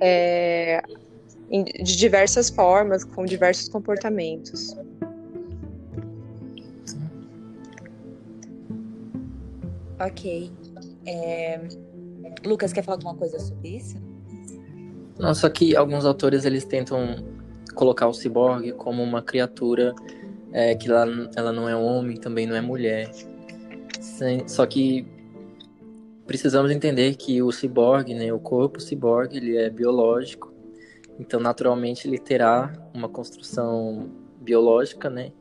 é, 0.00 0.82
de 1.50 1.96
diversas 1.96 2.50
formas, 2.50 3.04
com 3.04 3.24
diversos 3.24 3.68
comportamentos. 3.68 4.76
Ok. 9.98 10.52
É... 11.06 11.60
Lucas, 12.44 12.72
quer 12.72 12.82
falar 12.82 12.96
alguma 12.96 13.14
coisa 13.14 13.38
sobre 13.38 13.76
isso? 13.76 13.96
Não, 15.18 15.34
só 15.34 15.48
que 15.48 15.74
alguns 15.74 16.04
autores 16.04 16.44
eles 16.44 16.64
tentam 16.64 17.24
colocar 17.74 18.06
o 18.06 18.12
ciborgue 18.12 18.72
como 18.72 19.02
uma 19.02 19.22
criatura 19.22 19.94
é, 20.52 20.74
que 20.74 20.90
ela, 20.90 21.30
ela 21.36 21.52
não 21.52 21.68
é 21.68 21.76
homem, 21.76 22.16
também 22.16 22.46
não 22.46 22.56
é 22.56 22.60
mulher. 22.60 23.10
Só 24.46 24.66
que 24.66 25.06
precisamos 26.26 26.70
entender 26.70 27.14
que 27.14 27.42
o 27.42 27.52
ciborgue, 27.52 28.14
né, 28.14 28.32
o 28.32 28.38
corpo 28.38 28.80
ciborgue, 28.80 29.36
ele 29.36 29.56
é 29.56 29.70
biológico. 29.70 30.52
Então, 31.18 31.40
naturalmente, 31.40 32.06
ele 32.06 32.18
terá 32.18 32.72
uma 32.92 33.08
construção 33.08 34.10
biológica, 34.40 35.08
né, 35.08 35.32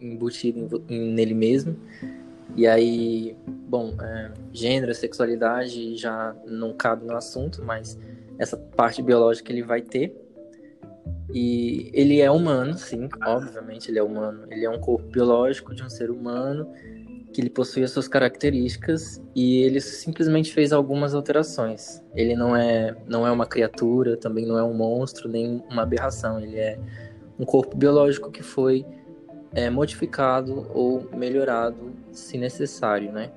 embutida 0.00 0.58
em, 0.88 1.12
nele 1.12 1.34
mesmo. 1.34 1.76
E 2.54 2.66
aí, 2.66 3.36
bom, 3.46 3.94
é, 4.00 4.30
gênero, 4.52 4.94
sexualidade 4.94 5.96
já 5.96 6.34
não 6.46 6.72
cabe 6.74 7.06
no 7.06 7.16
assunto, 7.16 7.64
mas 7.64 7.98
essa 8.38 8.56
parte 8.56 9.00
biológica 9.02 9.50
ele 9.50 9.62
vai 9.62 9.80
ter. 9.80 10.14
E 11.32 11.90
ele 11.94 12.20
é 12.20 12.30
humano, 12.30 12.76
sim, 12.76 13.08
obviamente 13.24 13.90
ele 13.90 13.98
é 13.98 14.02
humano. 14.02 14.46
Ele 14.50 14.66
é 14.66 14.70
um 14.70 14.78
corpo 14.78 15.06
biológico 15.08 15.74
de 15.74 15.82
um 15.82 15.88
ser 15.88 16.10
humano 16.10 16.70
que 17.32 17.40
ele 17.40 17.48
possui 17.48 17.82
as 17.82 17.90
suas 17.90 18.06
características 18.06 19.22
e 19.34 19.62
ele 19.62 19.80
simplesmente 19.80 20.52
fez 20.52 20.70
algumas 20.70 21.14
alterações. 21.14 22.02
Ele 22.14 22.36
não 22.36 22.54
é 22.54 22.94
não 23.08 23.26
é 23.26 23.32
uma 23.32 23.46
criatura, 23.46 24.18
também 24.18 24.44
não 24.44 24.58
é 24.58 24.62
um 24.62 24.74
monstro, 24.74 25.28
nem 25.28 25.64
uma 25.70 25.82
aberração. 25.82 26.38
Ele 26.38 26.58
é 26.58 26.78
um 27.38 27.46
corpo 27.46 27.74
biológico 27.74 28.30
que 28.30 28.42
foi 28.42 28.84
é, 29.54 29.68
modificado 29.70 30.66
ou 30.72 31.08
melhorado 31.14 31.92
se 32.10 32.38
necessário, 32.38 33.12
né? 33.12 33.30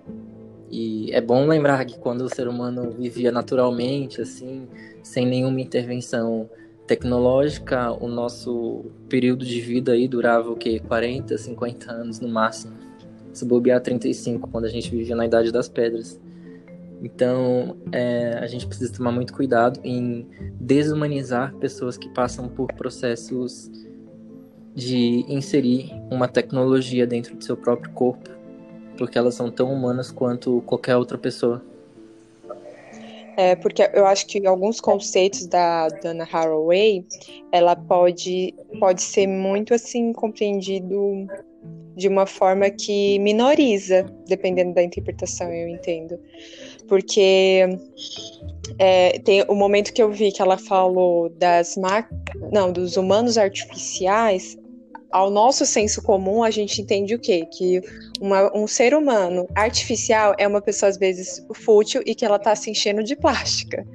E 0.70 1.12
é 1.14 1.22
bom 1.22 1.48
lembrar 1.48 1.86
que 1.86 1.98
quando 1.98 2.22
o 2.22 2.30
ser 2.30 2.48
humano 2.48 2.92
vivia 2.92 3.32
naturalmente, 3.32 4.22
assim, 4.22 4.68
sem 5.04 5.26
nenhuma 5.26 5.62
intervenção 5.62 6.50
tecnológica, 6.88 7.92
o 7.92 8.08
nosso 8.08 8.86
período 9.10 9.46
de 9.46 9.60
vida 9.62 9.94
aí 9.94 10.08
durava 10.08 10.52
o 10.52 10.56
quê? 10.56 10.80
40, 10.80 11.38
50 11.38 11.92
anos 11.92 12.20
no 12.20 12.28
máximo. 12.28 12.74
Se 13.32 13.46
bobear 13.46 13.82
35, 13.82 14.50
quando 14.50 14.66
a 14.66 14.70
gente 14.70 14.90
vivia 14.90 15.16
na 15.16 15.26
Idade 15.26 15.52
das 15.52 15.68
Pedras. 15.68 16.20
Então, 17.02 17.78
é, 17.92 18.40
a 18.40 18.48
gente 18.48 18.66
precisa 18.66 18.92
tomar 18.94 19.12
muito 19.12 19.34
cuidado 19.34 19.80
em 19.84 20.28
desumanizar 20.60 21.54
pessoas 21.56 21.98
que 21.98 22.10
passam 22.10 22.48
por 22.48 22.72
processos 22.74 23.70
de 24.76 25.26
inserir 25.28 25.92
uma 26.12 26.28
tecnologia 26.28 27.08
dentro 27.08 27.36
do 27.36 27.44
seu 27.44 27.56
próprio 27.56 27.92
corpo 27.94 28.36
porque 28.98 29.18
elas 29.18 29.36
são 29.36 29.52
tão 29.52 29.72
humanas 29.72 30.12
quanto 30.12 30.62
qualquer 30.66 30.96
outra 30.96 31.18
pessoa. 31.18 31.64
É, 33.38 33.56
porque 33.56 33.90
eu 33.94 34.06
acho 34.06 34.28
que 34.28 34.46
alguns 34.48 34.80
conceitos 34.80 35.46
da 35.46 35.90
Dana 35.90 36.28
Haraway, 36.32 37.06
ela 37.52 37.76
pode, 37.76 38.54
pode 38.80 39.02
ser 39.02 39.28
muito 39.28 39.74
assim 39.74 40.14
compreendido 40.14 41.28
de 41.98 42.08
uma 42.08 42.26
forma 42.26 42.70
que 42.70 43.20
minoriza, 43.20 44.06
dependendo 44.28 44.74
da 44.74 44.84
interpretação, 44.84 45.52
eu 45.52 45.68
entendo. 45.68 46.18
Porque 46.88 47.78
é, 48.80 49.20
tem 49.20 49.44
o 49.50 49.56
momento 49.56 49.92
que 49.92 50.02
eu 50.02 50.12
vi 50.12 50.32
que 50.32 50.42
ela 50.42 50.58
falou 50.58 51.30
das 51.30 51.76
não, 52.54 52.72
dos 52.72 52.96
humanos 52.96 53.38
artificiais, 53.38 54.58
ao 55.12 55.30
nosso 55.30 55.66
senso 55.66 56.02
comum, 56.02 56.44
a 56.44 56.52
gente 56.52 56.82
entende 56.82 57.16
o 57.16 57.20
quê? 57.20 57.48
Que 57.52 57.82
uma, 58.20 58.56
um 58.56 58.68
ser 58.68 58.94
humano 58.94 59.48
artificial 59.56 60.34
é 60.38 60.48
uma 60.48 60.62
pessoa, 60.62 60.90
às 60.90 60.98
vezes, 60.98 61.46
fútil 61.54 62.02
e 62.06 62.14
que 62.14 62.26
ela 62.26 62.40
tá 62.40 62.56
se 62.56 62.70
enchendo 62.70 63.04
de 63.04 63.16
plástica. 63.16 63.86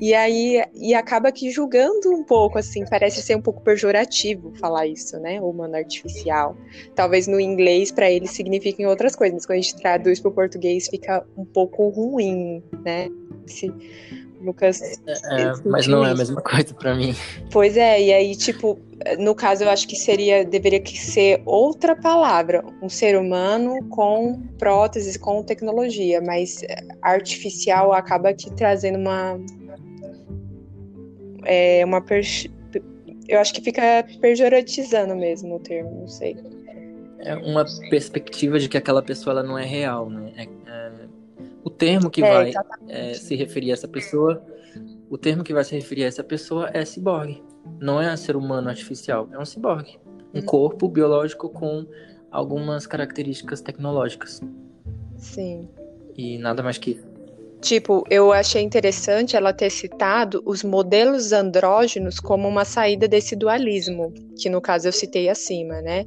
E 0.00 0.14
aí, 0.14 0.62
e 0.74 0.94
acaba 0.94 1.30
que 1.30 1.50
julgando 1.50 2.10
um 2.10 2.24
pouco, 2.24 2.58
assim, 2.58 2.84
parece 2.84 3.22
ser 3.22 3.36
um 3.36 3.40
pouco 3.40 3.60
pejorativo 3.62 4.52
falar 4.58 4.86
isso, 4.86 5.18
né? 5.20 5.40
Humano 5.40 5.76
artificial. 5.76 6.56
Talvez 6.94 7.26
no 7.26 7.40
inglês, 7.40 7.90
para 7.90 8.10
ele, 8.10 8.26
signifiquem 8.26 8.86
outras 8.86 9.14
coisas, 9.14 9.34
mas 9.34 9.46
quando 9.46 9.58
a 9.58 9.62
gente 9.62 9.76
traduz 9.76 10.20
para 10.20 10.30
o 10.30 10.34
português, 10.34 10.88
fica 10.88 11.24
um 11.36 11.44
pouco 11.44 11.88
ruim, 11.88 12.62
né? 12.84 13.08
Se, 13.46 13.72
Lucas. 14.42 14.80
É, 15.06 15.42
é 15.42 15.52
mas 15.64 15.86
não 15.86 16.04
é 16.04 16.10
a 16.10 16.14
mesma 16.14 16.40
coisa 16.42 16.74
para 16.74 16.94
mim. 16.94 17.14
Pois 17.50 17.76
é, 17.76 18.00
e 18.02 18.12
aí, 18.12 18.36
tipo, 18.36 18.78
no 19.18 19.34
caso, 19.34 19.64
eu 19.64 19.70
acho 19.70 19.86
que 19.86 19.96
seria, 19.96 20.44
deveria 20.44 20.80
que 20.80 20.98
ser 20.98 21.42
outra 21.44 21.96
palavra, 21.96 22.64
um 22.82 22.88
ser 22.88 23.16
humano 23.16 23.84
com 23.88 24.40
próteses, 24.58 25.16
com 25.16 25.42
tecnologia, 25.42 26.20
mas 26.20 26.62
artificial 27.00 27.92
acaba 27.92 28.30
aqui 28.30 28.50
trazendo 28.52 28.98
uma. 28.98 29.38
É, 31.44 31.84
uma. 31.84 32.00
Per, 32.00 32.24
eu 33.28 33.40
acho 33.40 33.54
que 33.54 33.62
fica 33.62 34.04
pejoratizando 34.20 35.14
mesmo 35.16 35.56
o 35.56 35.60
termo, 35.60 36.00
não 36.00 36.08
sei. 36.08 36.36
É 37.20 37.36
uma 37.36 37.64
perspectiva 37.88 38.58
de 38.58 38.68
que 38.68 38.76
aquela 38.76 39.00
pessoa 39.02 39.32
ela 39.32 39.42
não 39.42 39.56
é 39.56 39.64
real, 39.64 40.10
né? 40.10 40.32
É, 40.36 40.42
é 40.42 40.92
o 41.64 41.70
termo 41.70 42.10
que 42.10 42.22
é, 42.22 42.28
vai 42.28 42.52
é, 42.88 43.14
se 43.14 43.34
referir 43.34 43.70
a 43.70 43.74
essa 43.74 43.88
pessoa, 43.88 44.44
o 45.08 45.18
termo 45.18 45.44
que 45.44 45.52
vai 45.52 45.64
se 45.64 45.74
referir 45.74 46.04
a 46.04 46.08
essa 46.08 46.24
pessoa 46.24 46.70
é 46.72 46.84
ciborgue. 46.84 47.42
Não 47.80 48.00
é 48.00 48.12
um 48.12 48.16
ser 48.16 48.36
humano 48.36 48.68
artificial, 48.68 49.28
é 49.32 49.38
um 49.38 49.44
ciborgue. 49.44 49.98
Um 50.34 50.38
hum. 50.38 50.42
corpo 50.42 50.88
biológico 50.88 51.48
com 51.48 51.86
algumas 52.30 52.86
características 52.86 53.60
tecnológicas. 53.60 54.40
Sim. 55.16 55.68
E 56.16 56.38
nada 56.38 56.62
mais 56.62 56.78
que 56.78 57.00
Tipo, 57.62 58.04
eu 58.10 58.32
achei 58.32 58.60
interessante 58.60 59.36
ela 59.36 59.52
ter 59.52 59.70
citado 59.70 60.42
os 60.44 60.64
modelos 60.64 61.32
andrógenos 61.32 62.18
como 62.18 62.48
uma 62.48 62.64
saída 62.64 63.06
desse 63.06 63.36
dualismo, 63.36 64.12
que 64.36 64.50
no 64.50 64.60
caso 64.60 64.88
eu 64.88 64.92
citei 64.92 65.28
acima, 65.28 65.80
né? 65.80 66.04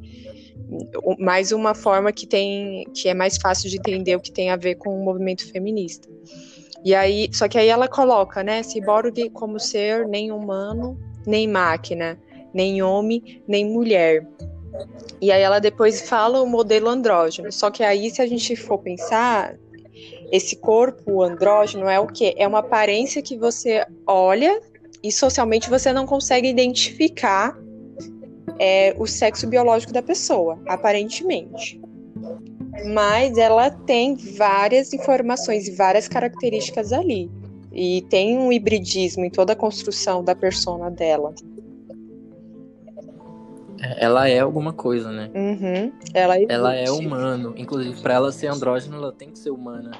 Mais 1.19 1.51
uma 1.51 1.73
forma 1.73 2.11
que 2.11 2.25
tem 2.25 2.85
que 2.93 3.07
é 3.07 3.13
mais 3.13 3.37
fácil 3.37 3.69
de 3.69 3.77
entender 3.77 4.15
o 4.15 4.19
que 4.19 4.31
tem 4.31 4.49
a 4.49 4.55
ver 4.55 4.75
com 4.75 4.89
o 4.89 5.03
movimento 5.03 5.49
feminista. 5.51 6.07
E 6.83 6.93
aí, 6.93 7.29
só 7.33 7.47
que 7.47 7.57
aí 7.57 7.67
ela 7.67 7.87
coloca, 7.87 8.43
né, 8.43 8.61
ciborgue 8.61 9.29
como 9.31 9.59
ser 9.59 10.07
nem 10.07 10.31
humano, 10.31 10.99
nem 11.25 11.47
máquina, 11.47 12.19
nem 12.53 12.83
homem, 12.83 13.41
nem 13.47 13.65
mulher. 13.65 14.25
E 15.19 15.31
aí 15.31 15.41
ela 15.41 15.59
depois 15.59 16.07
fala 16.07 16.41
o 16.41 16.45
modelo 16.45 16.87
andrógeno. 16.89 17.51
Só 17.51 17.71
que 17.71 17.83
aí, 17.83 18.11
se 18.11 18.21
a 18.21 18.27
gente 18.27 18.55
for 18.55 18.77
pensar, 18.77 19.55
esse 20.31 20.55
corpo 20.57 21.23
andrógeno 21.23 21.87
é 21.87 21.99
o 21.99 22.07
quê? 22.07 22.35
É 22.37 22.47
uma 22.47 22.59
aparência 22.59 23.21
que 23.21 23.35
você 23.35 23.85
olha 24.05 24.61
e 25.01 25.11
socialmente 25.11 25.69
você 25.69 25.91
não 25.91 26.05
consegue 26.05 26.47
identificar 26.47 27.57
é, 28.59 28.95
o 28.97 29.05
sexo 29.05 29.47
biológico 29.47 29.93
da 29.93 30.01
pessoa, 30.01 30.59
aparentemente. 30.67 31.79
Mas 32.93 33.37
ela 33.37 33.69
tem 33.69 34.15
várias 34.15 34.93
informações 34.93 35.67
e 35.67 35.71
várias 35.71 36.07
características 36.07 36.91
ali. 36.91 37.29
E 37.71 38.03
tem 38.09 38.37
um 38.37 38.51
hibridismo 38.51 39.25
em 39.25 39.29
toda 39.29 39.53
a 39.53 39.55
construção 39.55 40.23
da 40.23 40.35
persona 40.35 40.89
dela. 40.89 41.33
É, 43.81 44.05
ela 44.05 44.27
é 44.27 44.39
alguma 44.39 44.73
coisa, 44.73 45.11
né? 45.11 45.29
Uhum. 45.35 45.91
Ela, 46.13 46.37
é, 46.37 46.45
ela 46.47 46.75
é 46.75 46.89
humano. 46.89 47.53
Inclusive, 47.57 48.01
para 48.01 48.15
ela 48.15 48.31
ser 48.31 48.47
andrógeno, 48.47 48.97
ela 48.97 49.11
tem 49.11 49.29
que 49.29 49.39
ser 49.39 49.51
humana. 49.51 49.91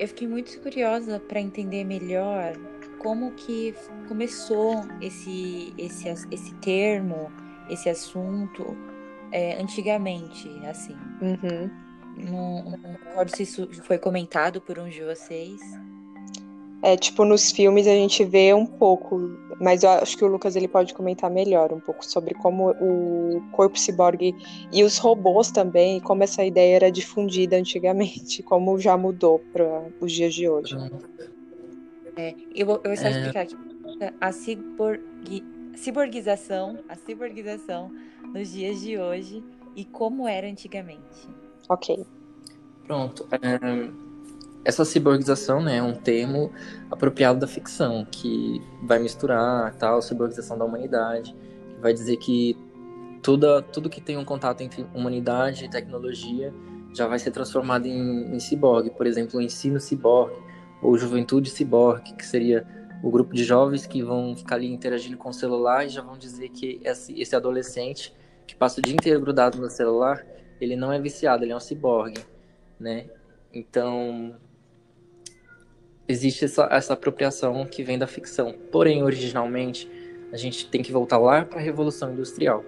Eu 0.00 0.08
fiquei 0.08 0.26
muito 0.26 0.58
curiosa 0.60 1.20
para 1.20 1.38
entender 1.38 1.84
melhor 1.84 2.54
como 2.98 3.32
que 3.32 3.74
começou 4.08 4.82
esse, 4.98 5.74
esse, 5.76 6.08
esse 6.08 6.54
termo, 6.54 7.30
esse 7.68 7.86
assunto 7.90 8.74
é, 9.30 9.60
antigamente, 9.60 10.48
assim. 10.66 10.96
Uhum. 11.20 11.70
Não, 12.16 12.78
não 12.78 12.92
recordo 12.92 13.36
se 13.36 13.42
isso 13.42 13.68
foi 13.82 13.98
comentado 13.98 14.58
por 14.58 14.78
um 14.78 14.88
de 14.88 15.04
vocês. 15.04 15.60
É, 16.82 16.96
tipo, 16.96 17.22
nos 17.26 17.52
filmes 17.52 17.86
a 17.86 17.92
gente 17.92 18.24
vê 18.24 18.54
um 18.54 18.64
pouco, 18.64 19.36
mas 19.60 19.82
eu 19.82 19.90
acho 19.90 20.16
que 20.16 20.24
o 20.24 20.28
Lucas 20.28 20.56
ele 20.56 20.66
pode 20.66 20.94
comentar 20.94 21.30
melhor 21.30 21.70
um 21.70 21.78
pouco 21.78 22.04
sobre 22.04 22.34
como 22.34 22.70
o 22.70 23.42
corpo 23.52 23.78
ciborgue 23.78 24.34
e 24.72 24.82
os 24.82 24.96
robôs 24.96 25.50
também, 25.50 26.00
como 26.00 26.22
essa 26.22 26.42
ideia 26.42 26.76
era 26.76 26.90
difundida 26.90 27.56
antigamente, 27.56 28.42
como 28.44 28.78
já 28.78 28.96
mudou 28.96 29.38
para 29.52 29.84
os 30.00 30.10
dias 30.10 30.34
de 30.34 30.48
hoje. 30.48 30.74
É, 32.16 32.34
eu, 32.54 32.66
vou, 32.66 32.80
eu 32.82 32.90
vou 32.90 32.96
só 32.96 33.06
é... 33.06 33.10
explicar 33.10 33.42
aqui. 33.42 33.56
A 34.18 34.32
ciborgue, 34.32 35.44
ciborguização, 35.76 36.78
a 36.88 36.96
ciborguização 36.96 37.90
nos 38.32 38.52
dias 38.52 38.80
de 38.80 38.98
hoje 38.98 39.44
e 39.76 39.84
como 39.84 40.26
era 40.26 40.46
antigamente. 40.46 41.28
Ok. 41.68 42.06
Pronto. 42.86 43.28
É, 43.30 44.09
essa 44.64 44.84
ciborgização 44.84 45.62
né, 45.62 45.78
é 45.78 45.82
um 45.82 45.94
termo 45.94 46.52
apropriado 46.90 47.40
da 47.40 47.46
ficção, 47.46 48.06
que 48.10 48.62
vai 48.82 48.98
misturar 48.98 49.74
tal, 49.76 50.02
ciborgização 50.02 50.58
da 50.58 50.64
humanidade, 50.64 51.34
que 51.74 51.80
vai 51.80 51.92
dizer 51.92 52.16
que 52.16 52.56
tudo, 53.22 53.62
tudo 53.62 53.88
que 53.88 54.00
tem 54.00 54.16
um 54.16 54.24
contato 54.24 54.60
entre 54.60 54.86
humanidade 54.94 55.64
e 55.64 55.70
tecnologia 55.70 56.52
já 56.92 57.06
vai 57.06 57.18
ser 57.18 57.30
transformado 57.30 57.86
em, 57.86 58.34
em 58.34 58.40
ciborgue. 58.40 58.90
Por 58.90 59.06
exemplo, 59.06 59.38
o 59.38 59.42
ensino 59.42 59.80
ciborgue, 59.80 60.36
ou 60.82 60.96
juventude 60.96 61.50
ciborgue, 61.50 62.14
que 62.14 62.26
seria 62.26 62.66
o 63.02 63.10
grupo 63.10 63.34
de 63.34 63.44
jovens 63.44 63.86
que 63.86 64.02
vão 64.02 64.36
ficar 64.36 64.56
ali 64.56 64.70
interagindo 64.70 65.16
com 65.16 65.30
o 65.30 65.32
celular 65.32 65.86
e 65.86 65.88
já 65.88 66.02
vão 66.02 66.18
dizer 66.18 66.50
que 66.50 66.80
esse, 66.84 67.18
esse 67.18 67.34
adolescente 67.34 68.14
que 68.46 68.54
passa 68.54 68.80
o 68.80 68.82
dia 68.82 68.94
inteiro 68.94 69.20
grudado 69.20 69.58
no 69.58 69.70
celular, 69.70 70.26
ele 70.60 70.76
não 70.76 70.92
é 70.92 70.98
viciado, 70.98 71.44
ele 71.44 71.52
é 71.52 71.56
um 71.56 71.60
ciborgue, 71.60 72.20
né? 72.78 73.06
Então, 73.52 74.36
existe 76.10 76.44
essa, 76.44 76.68
essa 76.70 76.94
apropriação 76.94 77.64
que 77.64 77.82
vem 77.82 77.98
da 77.98 78.06
ficção. 78.06 78.54
Porém, 78.70 79.02
originalmente, 79.02 79.90
a 80.32 80.36
gente 80.36 80.68
tem 80.68 80.82
que 80.82 80.92
voltar 80.92 81.18
lá 81.18 81.44
para 81.44 81.58
a 81.58 81.62
Revolução 81.62 82.12
Industrial. 82.12 82.64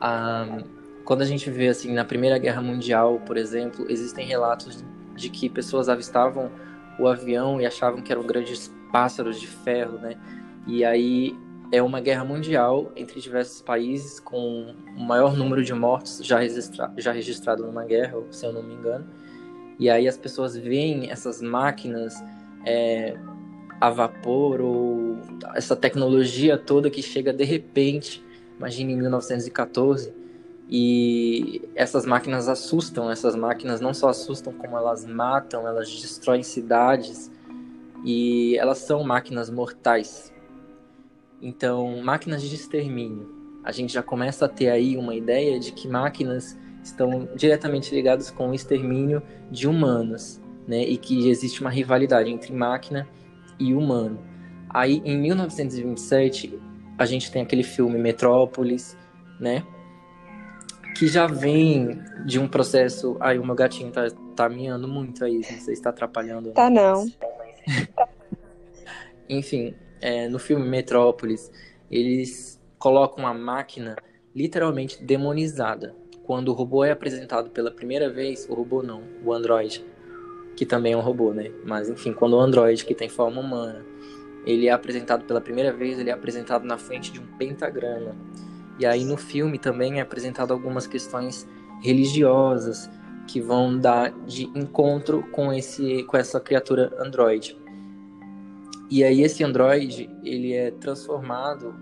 Ah, 0.00 0.58
quando 1.04 1.22
a 1.22 1.24
gente 1.24 1.50
vê, 1.50 1.68
assim, 1.68 1.92
na 1.92 2.04
Primeira 2.04 2.38
Guerra 2.38 2.60
Mundial, 2.60 3.20
por 3.24 3.36
exemplo, 3.36 3.86
existem 3.88 4.26
relatos 4.26 4.84
de 5.14 5.28
que 5.28 5.48
pessoas 5.48 5.88
avistavam 5.88 6.50
o 6.98 7.06
avião 7.06 7.60
e 7.60 7.66
achavam 7.66 8.02
que 8.02 8.10
eram 8.10 8.22
grandes 8.22 8.74
pássaros 8.92 9.40
de 9.40 9.46
ferro, 9.46 9.98
né? 9.98 10.16
E 10.66 10.84
aí 10.84 11.36
é 11.72 11.82
uma 11.82 12.00
guerra 12.00 12.24
mundial 12.24 12.92
entre 12.96 13.20
diversos 13.20 13.60
países, 13.62 14.20
com 14.20 14.74
o 14.96 15.00
maior 15.00 15.36
número 15.36 15.64
de 15.64 15.74
mortos 15.74 16.20
já, 16.22 16.38
registra 16.38 16.92
já 16.96 17.12
registrado 17.12 17.64
numa 17.66 17.84
guerra, 17.84 18.18
se 18.30 18.44
eu 18.44 18.52
não 18.52 18.62
me 18.62 18.74
engano. 18.74 19.06
E 19.78 19.90
aí 19.90 20.08
as 20.08 20.16
pessoas 20.16 20.56
veem 20.56 21.10
essas 21.10 21.42
máquinas 21.42 22.22
é, 22.66 23.16
a 23.80 23.88
vapor 23.90 24.60
ou 24.60 25.18
essa 25.54 25.76
tecnologia 25.76 26.58
toda 26.58 26.90
que 26.90 27.00
chega 27.00 27.32
de 27.32 27.44
repente, 27.44 28.22
imagine 28.58 28.92
em 28.92 28.96
1914, 28.96 30.12
e 30.68 31.62
essas 31.76 32.04
máquinas 32.04 32.48
assustam, 32.48 33.10
essas 33.10 33.36
máquinas 33.36 33.80
não 33.80 33.94
só 33.94 34.08
assustam, 34.08 34.52
como 34.52 34.76
elas 34.76 35.04
matam, 35.04 35.66
elas 35.66 35.88
destroem 35.88 36.42
cidades, 36.42 37.30
e 38.04 38.58
elas 38.58 38.78
são 38.78 39.04
máquinas 39.04 39.48
mortais, 39.48 40.32
então, 41.40 42.02
máquinas 42.02 42.42
de 42.42 42.54
extermínio. 42.54 43.34
A 43.62 43.72
gente 43.72 43.92
já 43.92 44.02
começa 44.02 44.46
a 44.46 44.48
ter 44.48 44.68
aí 44.68 44.96
uma 44.96 45.14
ideia 45.14 45.58
de 45.58 45.72
que 45.72 45.86
máquinas 45.86 46.58
estão 46.82 47.28
diretamente 47.34 47.94
ligadas 47.94 48.30
com 48.30 48.50
o 48.50 48.54
extermínio 48.54 49.22
de 49.50 49.68
humanos, 49.68 50.40
né? 50.66 50.82
E 50.82 50.96
que 50.96 51.28
existe 51.28 51.60
uma 51.60 51.70
rivalidade 51.70 52.30
entre 52.30 52.52
máquina 52.52 53.08
e 53.58 53.74
humano. 53.74 54.18
Aí, 54.68 55.00
em 55.04 55.16
1927, 55.16 56.58
a 56.98 57.06
gente 57.06 57.30
tem 57.30 57.42
aquele 57.42 57.62
filme 57.62 57.98
Metrópolis, 57.98 58.96
né? 59.40 59.64
Que 60.96 61.06
já 61.06 61.26
vem 61.26 62.00
de 62.24 62.38
um 62.38 62.48
processo. 62.48 63.16
Aí, 63.20 63.38
o 63.38 63.44
meu 63.44 63.54
gatinho 63.54 63.90
tá, 63.90 64.08
tá 64.34 64.48
miando 64.48 64.88
muito 64.88 65.24
aí, 65.24 65.36
não 65.36 65.42
sei 65.42 65.58
se 65.58 65.72
está 65.72 65.90
atrapalhando. 65.90 66.52
Tá, 66.52 66.68
não. 66.68 67.06
Enfim, 69.28 69.74
é, 70.00 70.28
no 70.28 70.38
filme 70.38 70.66
Metrópolis, 70.68 71.50
eles 71.90 72.60
colocam 72.78 73.26
a 73.26 73.34
máquina 73.34 73.96
literalmente 74.34 75.02
demonizada. 75.02 75.94
Quando 76.24 76.48
o 76.48 76.52
robô 76.52 76.84
é 76.84 76.90
apresentado 76.90 77.50
pela 77.50 77.70
primeira 77.70 78.10
vez, 78.10 78.46
o 78.48 78.54
robô 78.54 78.82
não, 78.82 79.02
o 79.24 79.32
androide, 79.32 79.84
que 80.56 80.64
também 80.64 80.94
é 80.94 80.96
um 80.96 81.00
robô, 81.00 81.32
né? 81.34 81.52
Mas 81.64 81.88
enfim, 81.88 82.12
quando 82.12 82.32
o 82.32 82.40
androide, 82.40 82.84
que 82.84 82.94
tem 82.94 83.08
forma 83.08 83.40
humana, 83.40 83.84
ele 84.46 84.68
é 84.68 84.72
apresentado 84.72 85.24
pela 85.24 85.40
primeira 85.40 85.72
vez, 85.72 85.98
ele 85.98 86.08
é 86.08 86.12
apresentado 86.12 86.64
na 86.64 86.78
frente 86.78 87.12
de 87.12 87.20
um 87.20 87.26
pentagrama. 87.38 88.16
E 88.78 88.86
aí 88.86 89.04
no 89.04 89.16
filme 89.16 89.58
também 89.58 89.98
é 89.98 90.00
apresentado 90.00 90.52
algumas 90.52 90.86
questões 90.86 91.46
religiosas 91.82 92.90
que 93.26 93.40
vão 93.40 93.78
dar 93.78 94.12
de 94.24 94.44
encontro 94.54 95.22
com 95.30 95.52
esse 95.52 96.04
com 96.04 96.16
essa 96.16 96.40
criatura 96.40 96.92
androide. 96.98 97.58
E 98.88 99.02
aí 99.02 99.22
esse 99.22 99.42
androide, 99.42 100.08
ele 100.22 100.52
é 100.52 100.70
transformado 100.70 101.74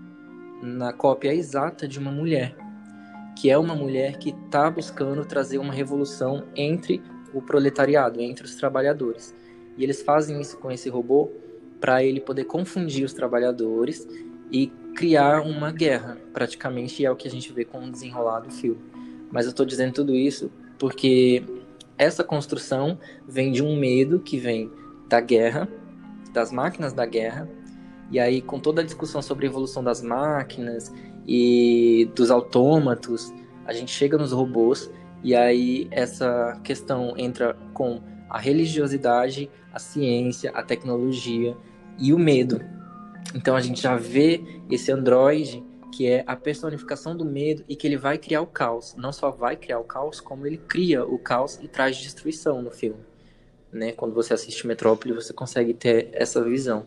na 0.61 0.91
cópia 0.91 1.33
exata 1.33 1.87
de 1.87 1.99
uma 1.99 2.11
mulher, 2.11 2.55
que 3.37 3.49
é 3.49 3.57
uma 3.57 3.75
mulher 3.75 4.17
que 4.17 4.31
está 4.31 4.69
buscando 4.71 5.23
trazer 5.23 5.59
uma 5.59 5.73
revolução 5.73 6.45
entre 6.55 7.01
o 7.35 7.41
proletariado, 7.41 8.21
entre 8.21 8.45
os 8.45 8.55
trabalhadores. 8.55 9.35
E 9.77 9.83
eles 9.83 10.01
fazem 10.01 10.39
isso 10.39 10.57
com 10.57 10.71
esse 10.71 10.89
robô 10.89 11.29
para 11.79 12.01
ele 12.03 12.21
poder 12.21 12.45
confundir 12.45 13.03
os 13.03 13.13
trabalhadores 13.13 14.07
e 14.51 14.67
criar 14.95 15.41
uma 15.41 15.71
guerra, 15.71 16.17
praticamente, 16.33 17.05
é 17.05 17.11
o 17.11 17.15
que 17.15 17.27
a 17.27 17.31
gente 17.31 17.51
vê 17.51 17.65
com 17.65 17.85
o 17.85 17.91
desenrolar 17.91 18.39
do 18.39 18.51
filme. 18.51 18.79
Mas 19.29 19.45
eu 19.45 19.49
estou 19.49 19.65
dizendo 19.65 19.93
tudo 19.93 20.15
isso 20.15 20.49
porque 20.79 21.43
essa 21.97 22.23
construção 22.23 22.97
vem 23.27 23.51
de 23.51 23.61
um 23.61 23.77
medo 23.77 24.19
que 24.19 24.37
vem 24.37 24.71
da 25.09 25.19
guerra, 25.19 25.67
das 26.31 26.51
máquinas 26.51 26.93
da 26.93 27.05
guerra. 27.05 27.49
E 28.11 28.19
aí, 28.19 28.41
com 28.41 28.59
toda 28.59 28.81
a 28.81 28.85
discussão 28.85 29.21
sobre 29.21 29.45
a 29.45 29.49
evolução 29.49 29.83
das 29.83 30.01
máquinas 30.01 30.93
e 31.27 32.09
dos 32.15 32.31
autômatos, 32.31 33.33
a 33.65 33.73
gente 33.73 33.91
chega 33.91 34.17
nos 34.17 34.31
robôs 34.31 34.89
e 35.25 35.33
aí 35.33 35.87
essa 35.89 36.61
questão 36.63 37.15
entra 37.17 37.57
com 37.73 37.99
a 38.29 38.37
religiosidade, 38.37 39.49
a 39.73 39.79
ciência, 39.79 40.51
a 40.51 40.61
tecnologia 40.61 41.57
e 41.97 42.13
o 42.13 42.19
medo. 42.19 42.61
Então 43.33 43.55
a 43.55 43.59
gente 43.59 43.81
já 43.81 43.95
vê 43.95 44.39
esse 44.69 44.91
androide 44.91 45.63
que 45.91 46.07
é 46.07 46.23
a 46.27 46.35
personificação 46.35 47.17
do 47.17 47.25
medo 47.25 47.63
e 47.67 47.75
que 47.75 47.87
ele 47.87 47.97
vai 47.97 48.19
criar 48.19 48.41
o 48.41 48.45
caos. 48.45 48.93
Não 48.95 49.11
só 49.11 49.31
vai 49.31 49.55
criar 49.55 49.79
o 49.79 49.83
caos, 49.83 50.21
como 50.21 50.45
ele 50.45 50.57
cria 50.57 51.03
o 51.03 51.17
caos 51.17 51.57
e 51.59 51.67
traz 51.67 51.97
destruição 51.97 52.61
no 52.61 52.69
filme. 52.69 52.99
Né? 53.73 53.93
Quando 53.93 54.13
você 54.13 54.31
assiste 54.31 54.67
Metrópole, 54.67 55.11
você 55.15 55.33
consegue 55.33 55.73
ter 55.73 56.09
essa 56.13 56.43
visão. 56.43 56.85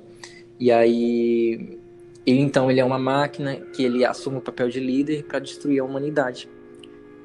E 0.61 0.71
aí, 0.71 1.77
ele 2.25 2.39
então 2.39 2.71
ele 2.71 2.79
é 2.79 2.85
uma 2.85 3.01
máquina 3.01 3.57
que 3.57 3.83
ele 3.83 4.05
assume 4.05 4.37
o 4.37 4.41
papel 4.41 4.69
de 4.69 4.79
líder 4.79 5.25
para 5.25 5.41
destruir 5.41 5.81
a 5.81 5.85
humanidade, 5.85 6.49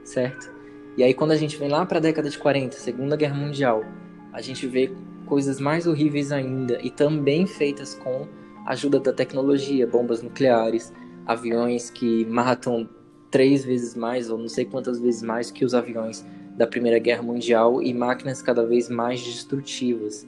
certo? 0.03 0.52
E 0.97 1.03
aí 1.03 1.13
quando 1.13 1.31
a 1.31 1.35
gente 1.35 1.57
vem 1.57 1.69
lá 1.69 1.85
para 1.85 1.97
a 1.97 2.01
década 2.01 2.29
de 2.29 2.37
40, 2.37 2.77
Segunda 2.77 3.15
Guerra 3.15 3.35
Mundial, 3.35 3.83
a 4.31 4.41
gente 4.41 4.67
vê 4.67 4.91
coisas 5.25 5.59
mais 5.59 5.87
horríveis 5.87 6.31
ainda 6.31 6.79
e 6.81 6.89
também 6.89 7.47
feitas 7.47 7.95
com 7.95 8.27
ajuda 8.65 8.99
da 8.99 9.11
tecnologia, 9.11 9.87
bombas 9.87 10.21
nucleares, 10.21 10.93
aviões 11.25 11.89
que 11.89 12.25
matam 12.25 12.87
três 13.31 13.65
vezes 13.65 13.95
mais 13.95 14.29
ou 14.29 14.37
não 14.37 14.47
sei 14.47 14.65
quantas 14.65 14.99
vezes 14.99 15.23
mais 15.23 15.49
que 15.49 15.65
os 15.65 15.73
aviões 15.73 16.25
da 16.55 16.67
Primeira 16.67 16.99
Guerra 16.99 17.23
Mundial 17.23 17.81
e 17.81 17.93
máquinas 17.93 18.41
cada 18.41 18.65
vez 18.65 18.89
mais 18.89 19.23
destrutivas, 19.23 20.27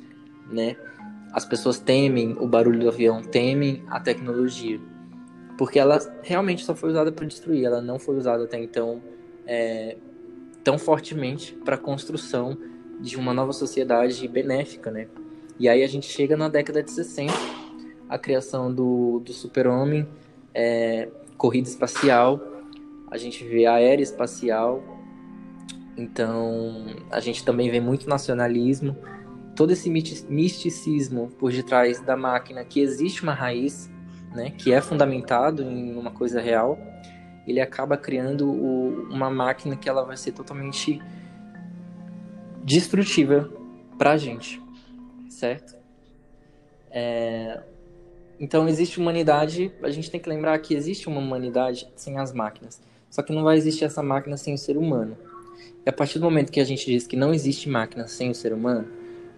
né? 0.51 0.75
As 1.31 1.45
pessoas 1.45 1.79
temem 1.79 2.35
o 2.39 2.47
barulho 2.47 2.79
do 2.79 2.87
avião, 2.87 3.21
temem 3.21 3.83
a 3.87 3.99
tecnologia, 3.99 4.79
porque 5.57 5.77
ela 5.77 5.99
realmente 6.23 6.65
só 6.65 6.73
foi 6.73 6.89
usada 6.89 7.11
para 7.11 7.25
destruir, 7.25 7.65
ela 7.65 7.81
não 7.81 7.99
foi 7.99 8.17
usada 8.17 8.45
até 8.45 8.57
então 8.57 9.01
é, 9.45 9.97
tão 10.65 10.79
fortemente 10.79 11.53
para 11.63 11.75
a 11.75 11.77
construção 11.77 12.57
de 12.99 13.15
uma 13.17 13.33
nova 13.33 13.53
sociedade 13.53 14.27
benéfica, 14.27 14.89
né? 14.89 15.07
E 15.59 15.69
aí 15.69 15.83
a 15.83 15.87
gente 15.87 16.07
chega 16.07 16.35
na 16.35 16.49
década 16.49 16.81
de 16.81 16.91
60, 16.91 17.31
a 18.09 18.17
criação 18.17 18.73
do, 18.73 19.21
do 19.23 19.31
super-homem, 19.31 20.07
é, 20.53 21.07
corrida 21.37 21.69
espacial, 21.69 22.41
a 23.11 23.17
gente 23.17 23.43
vê 23.43 23.67
a 23.67 23.79
espacial, 23.95 24.83
então 25.95 26.87
a 27.11 27.19
gente 27.19 27.45
também 27.45 27.69
vê 27.69 27.79
muito 27.79 28.09
nacionalismo, 28.09 28.97
todo 29.55 29.71
esse 29.71 29.89
misticismo 29.89 31.29
por 31.37 31.51
detrás 31.51 32.01
da 32.01 32.17
máquina, 32.17 32.65
que 32.65 32.79
existe 32.81 33.21
uma 33.21 33.33
raiz, 33.33 33.89
né, 34.33 34.49
que 34.49 34.73
é 34.73 34.81
fundamentado 34.81 35.61
em 35.61 35.95
uma 35.95 36.11
coisa 36.11 36.41
real, 36.41 36.77
ele 37.47 37.61
acaba 37.61 37.97
criando 37.97 38.49
o, 38.49 39.07
uma 39.09 39.29
máquina 39.29 39.75
que 39.75 39.87
ela 39.87 40.03
vai 40.03 40.17
ser 40.17 40.31
totalmente 40.31 41.01
destrutiva 42.63 43.51
para 43.97 44.11
a 44.11 44.17
gente, 44.17 44.61
certo? 45.29 45.75
É, 46.89 47.61
então 48.39 48.67
existe 48.67 48.99
humanidade, 48.99 49.71
a 49.83 49.89
gente 49.89 50.09
tem 50.09 50.19
que 50.19 50.29
lembrar 50.29 50.57
que 50.59 50.73
existe 50.73 51.07
uma 51.07 51.19
humanidade 51.19 51.87
sem 51.95 52.17
as 52.17 52.33
máquinas. 52.33 52.81
Só 53.09 53.21
que 53.21 53.33
não 53.33 53.43
vai 53.43 53.55
existir 53.55 53.85
essa 53.85 54.03
máquina 54.03 54.35
sem 54.35 54.53
o 54.53 54.57
ser 54.57 54.77
humano. 54.77 55.15
E 55.85 55.89
a 55.89 55.93
partir 55.93 56.19
do 56.19 56.25
momento 56.25 56.51
que 56.51 56.59
a 56.59 56.65
gente 56.65 56.85
diz 56.85 57.07
que 57.07 57.15
não 57.15 57.33
existe 57.33 57.69
máquina 57.69 58.07
sem 58.07 58.29
o 58.29 58.35
ser 58.35 58.51
humano, 58.51 58.87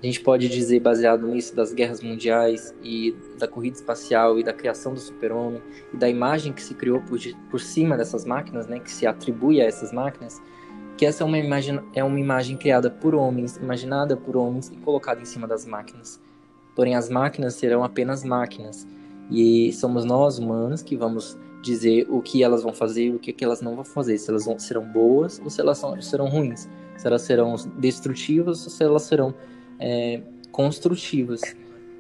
a 0.02 0.06
gente 0.06 0.22
pode 0.22 0.48
dizer, 0.48 0.80
baseado 0.80 1.28
nisso 1.28 1.56
das 1.56 1.74
guerras 1.74 2.02
mundiais 2.02 2.74
e 2.84 3.16
da 3.40 3.48
corrida 3.48 3.78
espacial 3.78 4.38
e 4.38 4.44
da 4.44 4.54
criação 4.54 4.94
do 4.94 5.00
super-homem 5.00 5.62
e 5.92 5.98
da 5.98 6.08
imagem 6.08 6.54
que 6.54 6.62
se 6.62 6.76
criou 6.76 7.02
por, 7.02 7.20
por 7.50 7.60
cima 7.60 7.98
dessas 7.98 8.24
máquinas, 8.24 8.68
né, 8.68 8.80
que 8.80 8.92
se 8.92 9.08
atribui 9.08 9.60
a 9.60 9.66
essas 9.66 9.92
máquinas, 9.92 10.40
que 10.96 11.06
essa 11.06 11.24
é 11.24 11.26
uma 11.26 11.38
imagem, 11.38 11.80
é 11.96 12.04
uma 12.04 12.20
imagem 12.20 12.58
criada 12.58 12.92
por 12.92 13.16
homens, 13.16 13.58
imaginada 13.58 14.16
por 14.16 14.38
homens 14.38 14.70
e 14.70 14.78
colocada 14.78 15.20
em 15.20 15.26
cima 15.26 15.48
das 15.48 15.66
máquinas. 15.66 16.22
Porém, 16.76 16.96
as 16.96 17.10
máquinas 17.10 17.56
serão 17.56 17.84
apenas 17.84 18.24
máquinas. 18.24 18.88
E 19.32 19.74
somos 19.74 20.06
nós, 20.06 20.38
humanos, 20.38 20.84
que 20.84 20.96
vamos 20.96 21.38
dizer 21.62 22.06
o 22.08 22.22
que 22.22 22.44
elas 22.44 22.62
vão 22.62 22.72
fazer 22.72 23.06
e 23.06 23.16
o 23.16 23.20
que, 23.20 23.34
que 23.34 23.44
elas 23.44 23.62
não 23.62 23.76
vão 23.76 23.84
fazer. 23.84 24.18
Se 24.20 24.30
elas 24.30 24.46
vão, 24.46 24.60
serão 24.60 24.84
boas 24.86 25.42
ou 25.44 25.50
se 25.50 25.60
elas 25.60 25.80
são, 25.80 26.00
serão 26.02 26.28
ruins. 26.28 26.70
Se 26.98 27.08
elas 27.08 27.24
serão 27.24 27.56
destrutivas 27.78 28.64
ou 28.64 28.72
se 28.72 28.84
elas 28.84 29.04
serão 29.04 29.34
é, 29.80 30.22
construtivas. 30.52 31.42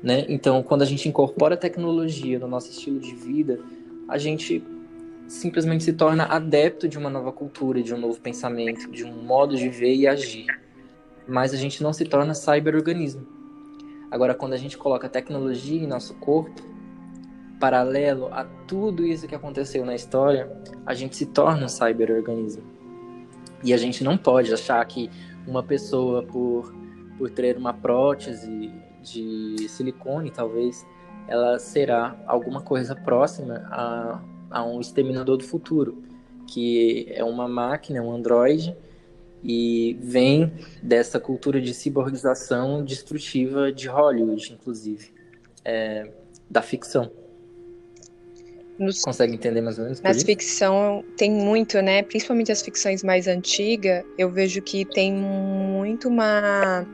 Né? 0.01 0.25
Então, 0.29 0.61
quando 0.61 0.81
a 0.81 0.85
gente 0.85 1.07
incorpora 1.07 1.55
a 1.55 1.57
tecnologia 1.57 2.39
no 2.39 2.47
nosso 2.47 2.69
estilo 2.69 2.99
de 2.99 3.15
vida, 3.15 3.59
a 4.07 4.17
gente 4.17 4.63
simplesmente 5.27 5.83
se 5.83 5.93
torna 5.93 6.25
adepto 6.25 6.87
de 6.87 6.97
uma 6.97 7.09
nova 7.09 7.31
cultura, 7.31 7.81
de 7.81 7.93
um 7.93 7.97
novo 7.99 8.19
pensamento, 8.19 8.89
de 8.89 9.03
um 9.03 9.23
modo 9.23 9.55
de 9.57 9.67
ver 9.67 9.93
e 9.93 10.07
agir. 10.07 10.45
Mas 11.27 11.53
a 11.53 11.57
gente 11.57 11.83
não 11.83 11.91
se 11.91 12.05
torna 12.05 12.33
cyberorganismo. 12.33 13.27
Agora, 14.09 14.33
quando 14.33 14.53
a 14.53 14.57
gente 14.57 14.77
coloca 14.77 15.09
tecnologia 15.09 15.83
em 15.83 15.87
nosso 15.87 16.13
corpo, 16.15 16.61
paralelo 17.59 18.27
a 18.31 18.45
tudo 18.67 19.05
isso 19.05 19.27
que 19.27 19.35
aconteceu 19.35 19.85
na 19.85 19.95
história, 19.95 20.49
a 20.85 20.93
gente 20.93 21.17
se 21.17 21.25
torna 21.25 21.65
um 21.65 21.69
cyberorganismo. 21.69 22.63
E 23.63 23.73
a 23.73 23.77
gente 23.77 24.03
não 24.03 24.17
pode 24.17 24.53
achar 24.53 24.85
que 24.85 25.09
uma 25.45 25.63
pessoa, 25.63 26.23
por, 26.23 26.73
por 27.17 27.29
ter 27.29 27.57
uma 27.57 27.73
prótese 27.73 28.71
de 29.01 29.67
silicone, 29.69 30.29
talvez, 30.31 30.85
ela 31.27 31.59
será 31.59 32.15
alguma 32.25 32.61
coisa 32.61 32.95
próxima 32.95 33.67
a, 33.71 34.21
a 34.49 34.65
um 34.65 34.79
exterminador 34.79 35.37
do 35.37 35.43
futuro, 35.43 36.03
que 36.47 37.07
é 37.09 37.23
uma 37.23 37.47
máquina, 37.47 38.01
um 38.01 38.11
androide, 38.11 38.75
e 39.43 39.97
vem 40.01 40.51
dessa 40.81 41.19
cultura 41.19 41.61
de 41.61 41.73
ciborgização 41.73 42.83
destrutiva 42.83 43.71
de 43.71 43.87
Hollywood, 43.87 44.53
inclusive, 44.53 45.13
é, 45.63 46.11
da 46.49 46.61
ficção. 46.61 47.11
Nos, 48.79 49.01
Consegue 49.01 49.33
entender 49.33 49.61
mais 49.61 49.77
ou 49.79 49.85
menos? 49.85 50.01
Nas 50.01 50.21
ficção 50.21 51.03
tem 51.17 51.31
muito, 51.31 51.81
né? 51.81 52.03
Principalmente 52.03 52.51
as 52.51 52.61
ficções 52.61 53.03
mais 53.03 53.27
antigas, 53.27 54.05
eu 54.17 54.29
vejo 54.29 54.61
que 54.61 54.85
tem 54.85 55.11
muito 55.11 56.07
uma 56.07 56.85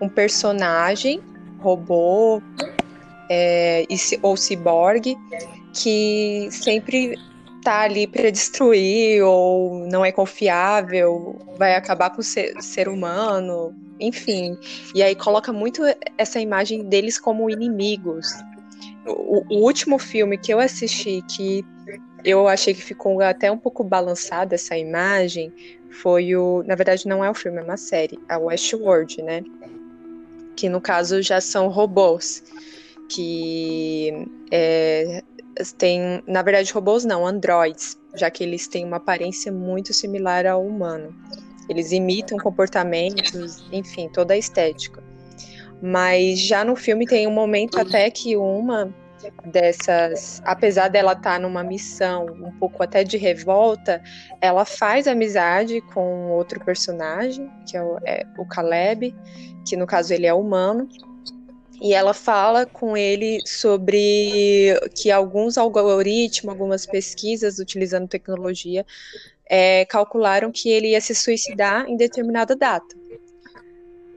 um 0.00 0.08
personagem 0.08 1.20
robô 1.58 2.42
é, 3.30 3.86
ou 4.22 4.36
ciborgue 4.36 5.16
que 5.72 6.48
sempre 6.50 7.16
tá 7.62 7.80
ali 7.80 8.06
para 8.06 8.30
destruir 8.30 9.22
ou 9.24 9.86
não 9.88 10.04
é 10.04 10.12
confiável, 10.12 11.36
vai 11.58 11.74
acabar 11.74 12.10
com 12.10 12.20
o 12.20 12.24
ser, 12.24 12.54
ser, 12.62 12.88
humano, 12.88 13.74
enfim. 13.98 14.56
E 14.94 15.02
aí 15.02 15.14
coloca 15.14 15.52
muito 15.52 15.82
essa 16.16 16.38
imagem 16.38 16.84
deles 16.84 17.18
como 17.18 17.50
inimigos. 17.50 18.32
O, 19.04 19.42
o 19.52 19.64
último 19.64 19.98
filme 19.98 20.38
que 20.38 20.52
eu 20.54 20.60
assisti 20.60 21.22
que 21.28 21.64
eu 22.24 22.48
achei 22.48 22.74
que 22.74 22.82
ficou 22.82 23.20
até 23.20 23.50
um 23.50 23.58
pouco 23.58 23.84
balançada 23.84 24.54
essa 24.54 24.76
imagem 24.76 25.52
foi 25.90 26.34
o, 26.34 26.62
na 26.66 26.74
verdade 26.74 27.06
não 27.06 27.24
é 27.24 27.30
um 27.30 27.34
filme, 27.34 27.58
é 27.58 27.62
uma 27.62 27.76
série, 27.76 28.18
a 28.28 28.38
Westworld, 28.38 29.22
né? 29.22 29.42
Que 30.56 30.68
no 30.68 30.80
caso 30.80 31.22
já 31.22 31.40
são 31.40 31.68
robôs 31.68 32.42
que 33.08 34.26
é, 34.50 35.22
têm, 35.78 36.22
na 36.26 36.42
verdade, 36.42 36.72
robôs 36.72 37.04
não, 37.04 37.26
androids, 37.26 37.98
já 38.14 38.30
que 38.30 38.42
eles 38.42 38.66
têm 38.66 38.84
uma 38.84 38.96
aparência 38.96 39.52
muito 39.52 39.92
similar 39.92 40.46
ao 40.46 40.64
humano. 40.64 41.14
Eles 41.68 41.92
imitam 41.92 42.38
comportamentos, 42.38 43.64
enfim, 43.72 44.08
toda 44.08 44.34
a 44.34 44.36
estética. 44.36 45.02
Mas 45.82 46.40
já 46.40 46.64
no 46.64 46.74
filme 46.74 47.06
tem 47.06 47.26
um 47.26 47.32
momento 47.32 47.78
até 47.78 48.10
que 48.10 48.36
uma 48.36 48.94
dessas, 49.44 50.40
apesar 50.44 50.88
dela 50.88 51.12
estar 51.12 51.34
tá 51.34 51.38
numa 51.38 51.62
missão 51.62 52.26
um 52.26 52.52
pouco 52.58 52.82
até 52.82 53.04
de 53.04 53.16
revolta, 53.16 54.02
ela 54.40 54.64
faz 54.64 55.06
amizade 55.06 55.80
com 55.92 56.30
outro 56.30 56.64
personagem, 56.64 57.50
que 57.68 57.76
é 57.76 57.82
o, 57.82 57.98
é 58.04 58.26
o 58.38 58.46
Caleb, 58.46 59.14
que 59.66 59.76
no 59.76 59.86
caso 59.86 60.12
ele 60.12 60.26
é 60.26 60.34
humano, 60.34 60.88
e 61.80 61.92
ela 61.92 62.14
fala 62.14 62.64
com 62.64 62.96
ele 62.96 63.38
sobre 63.46 64.74
que 64.94 65.10
alguns 65.10 65.58
algoritmos, 65.58 66.52
algumas 66.52 66.86
pesquisas 66.86 67.58
utilizando 67.58 68.08
tecnologia, 68.08 68.84
é, 69.48 69.84
calcularam 69.84 70.50
que 70.50 70.70
ele 70.70 70.88
ia 70.88 71.00
se 71.00 71.14
suicidar 71.14 71.88
em 71.88 71.96
determinada 71.96 72.56
data 72.56 72.96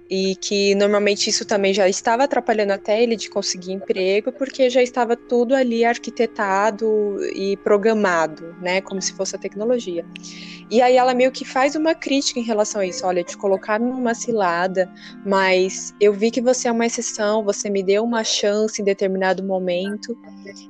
e 0.09 0.35
que 0.35 0.73
normalmente 0.73 1.29
isso 1.29 1.45
também 1.45 1.73
já 1.73 1.87
estava 1.87 2.23
atrapalhando 2.23 2.73
até 2.73 3.01
ele 3.01 3.15
de 3.15 3.29
conseguir 3.29 3.73
emprego, 3.73 4.31
porque 4.31 4.69
já 4.69 4.81
estava 4.81 5.15
tudo 5.15 5.53
ali 5.53 5.85
arquitetado 5.85 7.19
e 7.35 7.55
programado, 7.57 8.55
né, 8.59 8.81
como 8.81 9.01
se 9.01 9.13
fosse 9.13 9.35
a 9.35 9.39
tecnologia. 9.39 10.03
E 10.71 10.81
aí 10.81 10.97
ela 10.97 11.13
meio 11.13 11.31
que 11.31 11.45
faz 11.45 11.75
uma 11.75 11.93
crítica 11.93 12.39
em 12.39 12.43
relação 12.43 12.81
a 12.81 12.85
isso, 12.85 13.05
olha, 13.05 13.23
te 13.23 13.37
colocar 13.37 13.79
numa 13.79 14.15
cilada, 14.15 14.91
mas 15.25 15.93
eu 16.01 16.11
vi 16.11 16.31
que 16.31 16.41
você 16.41 16.67
é 16.67 16.71
uma 16.71 16.85
exceção, 16.85 17.43
você 17.43 17.69
me 17.69 17.83
deu 17.83 18.03
uma 18.03 18.23
chance 18.23 18.81
em 18.81 18.85
determinado 18.85 19.43
momento. 19.43 20.17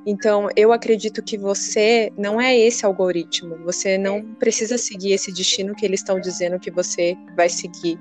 Então, 0.04 0.48
eu 0.56 0.72
acredito 0.72 1.22
que 1.22 1.38
você 1.38 2.12
não 2.16 2.40
é 2.40 2.58
esse 2.58 2.84
algoritmo, 2.84 3.58
você 3.64 3.96
não 3.96 4.34
precisa 4.34 4.76
seguir 4.76 5.12
esse 5.12 5.32
destino 5.32 5.74
que 5.74 5.84
eles 5.84 6.00
estão 6.00 6.20
dizendo 6.20 6.58
que 6.58 6.70
você 6.70 7.16
vai 7.36 7.48
seguir 7.48 7.98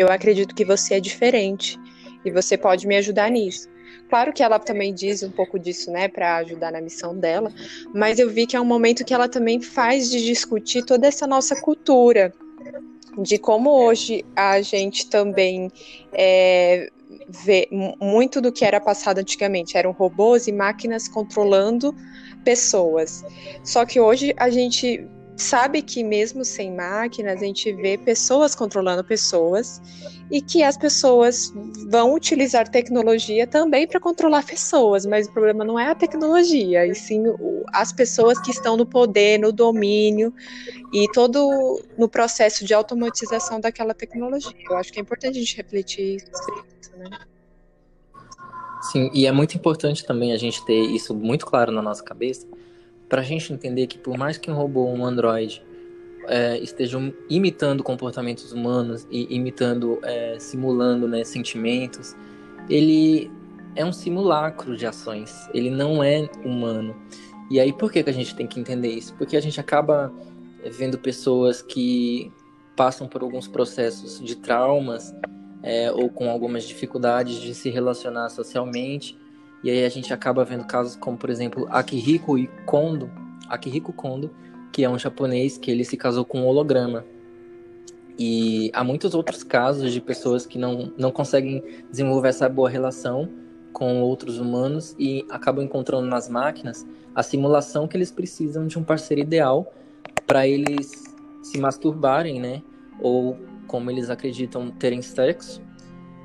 eu 0.00 0.08
acredito 0.08 0.54
que 0.54 0.64
você 0.64 0.94
é 0.94 1.00
diferente 1.00 1.78
e 2.24 2.30
você 2.30 2.56
pode 2.56 2.86
me 2.86 2.96
ajudar 2.96 3.30
nisso. 3.30 3.68
Claro 4.08 4.32
que 4.32 4.42
ela 4.42 4.58
também 4.58 4.94
diz 4.94 5.22
um 5.22 5.30
pouco 5.30 5.58
disso, 5.58 5.90
né, 5.90 6.08
para 6.08 6.36
ajudar 6.38 6.72
na 6.72 6.80
missão 6.80 7.16
dela, 7.16 7.52
mas 7.94 8.18
eu 8.18 8.30
vi 8.30 8.46
que 8.46 8.56
é 8.56 8.60
um 8.60 8.64
momento 8.64 9.04
que 9.04 9.12
ela 9.12 9.28
também 9.28 9.60
faz 9.60 10.10
de 10.10 10.24
discutir 10.24 10.84
toda 10.84 11.06
essa 11.06 11.26
nossa 11.26 11.60
cultura, 11.60 12.32
de 13.18 13.38
como 13.38 13.70
hoje 13.70 14.24
a 14.34 14.62
gente 14.62 15.08
também 15.08 15.70
é, 16.12 16.88
vê 17.28 17.68
muito 18.00 18.40
do 18.40 18.50
que 18.50 18.64
era 18.64 18.80
passado 18.80 19.18
antigamente, 19.18 19.76
eram 19.76 19.92
robôs 19.92 20.46
e 20.46 20.52
máquinas 20.52 21.08
controlando 21.08 21.94
pessoas. 22.42 23.22
Só 23.62 23.84
que 23.84 24.00
hoje 24.00 24.32
a 24.38 24.48
gente 24.48 25.06
sabe 25.40 25.82
que 25.82 26.04
mesmo 26.04 26.44
sem 26.44 26.72
máquinas, 26.74 27.40
a 27.40 27.44
gente 27.44 27.72
vê 27.72 27.96
pessoas 27.96 28.54
controlando 28.54 29.02
pessoas 29.02 29.80
e 30.30 30.40
que 30.40 30.62
as 30.62 30.76
pessoas 30.76 31.52
vão 31.88 32.14
utilizar 32.14 32.68
tecnologia 32.68 33.46
também 33.46 33.86
para 33.86 33.98
controlar 33.98 34.44
pessoas, 34.44 35.04
mas 35.04 35.26
o 35.26 35.32
problema 35.32 35.64
não 35.64 35.78
é 35.78 35.90
a 35.90 35.94
tecnologia, 35.94 36.86
e 36.86 36.94
sim 36.94 37.24
as 37.72 37.92
pessoas 37.92 38.38
que 38.38 38.50
estão 38.50 38.76
no 38.76 38.86
poder, 38.86 39.38
no 39.38 39.50
domínio 39.50 40.32
e 40.92 41.10
todo 41.12 41.82
no 41.98 42.08
processo 42.08 42.64
de 42.64 42.74
automatização 42.74 43.60
daquela 43.60 43.94
tecnologia. 43.94 44.54
Eu 44.68 44.76
acho 44.76 44.92
que 44.92 45.00
é 45.00 45.02
importante 45.02 45.36
a 45.36 45.40
gente 45.40 45.56
refletir 45.56 46.20
sobre 46.32 46.62
isso, 46.80 46.96
né? 46.96 47.18
Sim, 48.82 49.10
e 49.12 49.26
é 49.26 49.32
muito 49.32 49.56
importante 49.56 50.04
também 50.06 50.32
a 50.32 50.38
gente 50.38 50.64
ter 50.64 50.80
isso 50.80 51.14
muito 51.14 51.44
claro 51.44 51.70
na 51.70 51.82
nossa 51.82 52.02
cabeça, 52.02 52.46
para 53.10 53.20
a 53.22 53.24
gente 53.24 53.52
entender 53.52 53.88
que 53.88 53.98
por 53.98 54.16
mais 54.16 54.38
que 54.38 54.50
um 54.50 54.54
robô 54.54 54.86
um 54.86 55.04
androide 55.04 55.62
é, 56.28 56.56
estejam 56.60 57.12
imitando 57.28 57.82
comportamentos 57.82 58.52
humanos 58.52 59.06
e 59.10 59.34
imitando, 59.34 59.98
é, 60.04 60.38
simulando 60.38 61.08
né, 61.08 61.24
sentimentos, 61.24 62.14
ele 62.68 63.28
é 63.74 63.84
um 63.84 63.92
simulacro 63.92 64.76
de 64.76 64.86
ações, 64.86 65.48
ele 65.52 65.70
não 65.70 66.04
é 66.04 66.28
humano. 66.44 66.94
E 67.50 67.58
aí 67.58 67.72
por 67.72 67.90
que, 67.90 68.02
que 68.04 68.10
a 68.10 68.12
gente 68.12 68.34
tem 68.34 68.46
que 68.46 68.60
entender 68.60 68.88
isso? 68.88 69.12
Porque 69.14 69.36
a 69.36 69.40
gente 69.40 69.58
acaba 69.58 70.12
vendo 70.70 70.96
pessoas 70.96 71.60
que 71.60 72.32
passam 72.76 73.08
por 73.08 73.22
alguns 73.22 73.48
processos 73.48 74.20
de 74.20 74.36
traumas 74.36 75.12
é, 75.64 75.90
ou 75.90 76.08
com 76.08 76.30
algumas 76.30 76.62
dificuldades 76.62 77.40
de 77.40 77.54
se 77.54 77.70
relacionar 77.70 78.28
socialmente 78.28 79.18
e 79.62 79.70
aí 79.70 79.84
a 79.84 79.88
gente 79.88 80.12
acaba 80.12 80.44
vendo 80.44 80.64
casos 80.64 80.96
como, 80.96 81.18
por 81.18 81.28
exemplo, 81.28 81.66
Akihiko 81.70 82.34
Kondo, 82.64 83.10
Akihiko 83.48 83.92
Kondo, 83.92 84.30
que 84.72 84.84
é 84.84 84.88
um 84.88 84.98
japonês 84.98 85.58
que 85.58 85.70
ele 85.70 85.84
se 85.84 85.96
casou 85.96 86.24
com 86.24 86.40
um 86.40 86.46
holograma. 86.46 87.04
E 88.18 88.70
há 88.74 88.82
muitos 88.82 89.14
outros 89.14 89.42
casos 89.42 89.92
de 89.92 90.00
pessoas 90.00 90.46
que 90.46 90.58
não, 90.58 90.92
não 90.96 91.10
conseguem 91.10 91.62
desenvolver 91.90 92.28
essa 92.28 92.48
boa 92.48 92.68
relação 92.68 93.28
com 93.72 94.00
outros 94.02 94.38
humanos 94.38 94.94
e 94.98 95.24
acabam 95.30 95.64
encontrando 95.64 96.06
nas 96.06 96.28
máquinas 96.28 96.86
a 97.14 97.22
simulação 97.22 97.86
que 97.86 97.96
eles 97.96 98.10
precisam 98.10 98.66
de 98.66 98.78
um 98.78 98.82
parceiro 98.82 99.22
ideal 99.22 99.72
para 100.26 100.46
eles 100.46 101.04
se 101.42 101.58
masturbarem, 101.58 102.40
né? 102.40 102.62
Ou 103.00 103.38
como 103.66 103.90
eles 103.90 104.10
acreditam 104.10 104.70
terem 104.70 105.02
sexo 105.02 105.62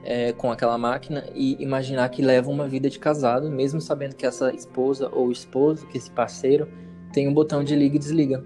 é, 0.06 0.32
com 0.32 0.51
aquela 0.51 0.78
máquina 0.78 1.26
e 1.34 1.62
imaginar 1.62 2.08
que 2.10 2.22
leva 2.22 2.49
uma 2.49 2.68
vida 2.68 2.89
de 2.89 2.99
casado, 2.99 3.49
mesmo 3.49 3.82
sabendo 3.82 4.16
que 4.16 4.26
essa 4.26 4.53
esposa 4.53 5.10
ou 5.12 5.32
esposo, 5.32 5.88
que 5.88 5.97
esse 5.97 6.12
parceiro 6.12 6.70
tem 7.12 7.28
um 7.28 7.34
botão 7.34 7.64
de 7.64 7.76
liga 7.76 7.95
e 7.95 7.99
desliga, 7.99 8.45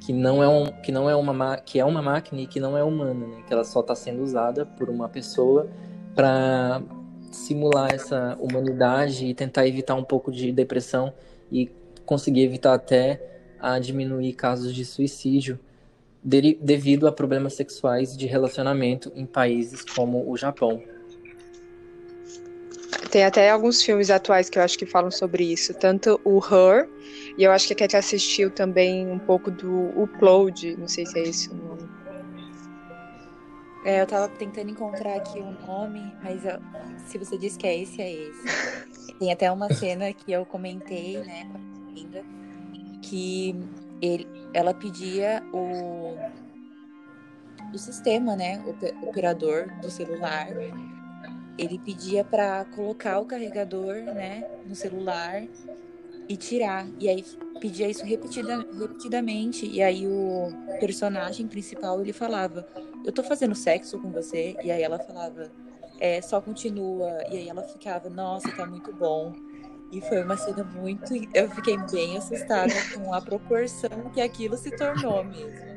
que 0.00 0.12
não 0.12 0.42
é 0.42 0.48
um, 0.48 0.66
que 0.82 0.90
não 0.90 1.08
é 1.08 1.14
uma 1.14 1.56
que 1.58 1.78
é 1.78 1.84
uma 1.84 2.02
máquina 2.02 2.40
e 2.42 2.46
que 2.46 2.58
não 2.58 2.76
é 2.76 2.82
humana, 2.82 3.26
né? 3.26 3.42
que 3.46 3.52
ela 3.52 3.62
só 3.62 3.80
está 3.80 3.94
sendo 3.94 4.22
usada 4.22 4.66
por 4.66 4.90
uma 4.90 5.08
pessoa 5.08 5.70
para 6.14 6.82
simular 7.30 7.94
essa 7.94 8.36
humanidade 8.40 9.26
e 9.26 9.34
tentar 9.34 9.66
evitar 9.66 9.94
um 9.94 10.04
pouco 10.04 10.32
de 10.32 10.50
depressão 10.50 11.12
e 11.52 11.70
conseguir 12.04 12.42
evitar 12.42 12.74
até 12.74 13.20
a 13.60 13.78
diminuir 13.78 14.32
casos 14.32 14.74
de 14.74 14.84
suicídio 14.84 15.58
devido 16.24 17.06
a 17.06 17.12
problemas 17.12 17.54
sexuais 17.54 18.16
de 18.16 18.26
relacionamento 18.26 19.12
em 19.14 19.24
países 19.24 19.84
como 19.84 20.28
o 20.28 20.36
Japão. 20.36 20.82
Tem 23.16 23.24
até 23.24 23.48
alguns 23.48 23.82
filmes 23.82 24.10
atuais 24.10 24.50
que 24.50 24.58
eu 24.58 24.62
acho 24.62 24.78
que 24.78 24.84
falam 24.84 25.10
sobre 25.10 25.50
isso, 25.50 25.72
tanto 25.72 26.20
o 26.22 26.38
Her, 26.38 26.86
e 27.38 27.44
eu 27.44 27.50
acho 27.50 27.66
que 27.66 27.72
a 27.72 27.76
Cat 27.76 27.96
assistiu 27.96 28.50
também 28.50 29.10
um 29.10 29.18
pouco 29.18 29.50
do 29.50 29.88
Upload, 29.98 30.76
não 30.76 30.86
sei 30.86 31.06
se 31.06 31.18
é 31.18 31.22
esse 31.22 31.48
o 31.48 31.54
nome. 31.54 31.88
É, 33.86 34.02
eu 34.02 34.06
tava 34.06 34.28
tentando 34.28 34.70
encontrar 34.70 35.16
aqui 35.16 35.38
o 35.38 35.50
nome, 35.66 36.12
mas 36.22 36.44
eu, 36.44 36.60
se 37.06 37.16
você 37.16 37.38
disse 37.38 37.56
que 37.56 37.66
é 37.66 37.80
esse, 37.80 38.02
é 38.02 38.12
esse. 38.12 39.16
Tem 39.18 39.32
até 39.32 39.50
uma 39.50 39.72
cena 39.72 40.12
que 40.12 40.30
eu 40.30 40.44
comentei, 40.44 41.16
né, 41.16 41.48
com 41.50 41.88
a 41.88 41.92
Linda, 41.92 42.22
que 43.00 43.56
ele, 44.02 44.28
ela 44.52 44.74
pedia 44.74 45.42
o, 45.54 46.18
o 47.72 47.78
sistema, 47.78 48.36
né, 48.36 48.62
o 48.66 49.08
operador 49.08 49.72
do 49.80 49.90
celular, 49.90 50.48
ele 51.58 51.78
pedia 51.78 52.24
para 52.24 52.64
colocar 52.66 53.18
o 53.18 53.26
carregador, 53.26 53.96
né, 54.12 54.44
no 54.64 54.74
celular 54.74 55.42
e 56.28 56.36
tirar. 56.36 56.88
E 56.98 57.08
aí 57.08 57.24
pedia 57.60 57.88
isso 57.88 58.04
repetida, 58.06 58.64
repetidamente. 58.78 59.66
E 59.66 59.82
aí 59.82 60.06
o 60.06 60.52
personagem 60.78 61.46
principal 61.46 62.00
ele 62.00 62.12
falava: 62.12 62.66
"Eu 63.04 63.12
tô 63.12 63.22
fazendo 63.22 63.54
sexo 63.54 63.98
com 63.98 64.10
você". 64.10 64.56
E 64.62 64.70
aí 64.70 64.82
ela 64.82 64.98
falava: 64.98 65.50
"É, 65.98 66.20
só 66.20 66.40
continua". 66.40 67.10
E 67.30 67.36
aí 67.36 67.48
ela 67.48 67.62
ficava: 67.62 68.10
"Nossa, 68.10 68.50
tá 68.52 68.66
muito 68.66 68.92
bom". 68.92 69.32
E 69.90 70.00
foi 70.00 70.22
uma 70.22 70.36
cena 70.36 70.64
muito, 70.64 71.14
eu 71.32 71.48
fiquei 71.50 71.76
bem 71.78 72.16
assustada 72.16 72.72
com 72.92 73.14
a 73.14 73.20
proporção 73.20 74.10
que 74.12 74.20
aquilo 74.20 74.56
se 74.56 74.72
tornou 74.72 75.22
mesmo. 75.24 75.76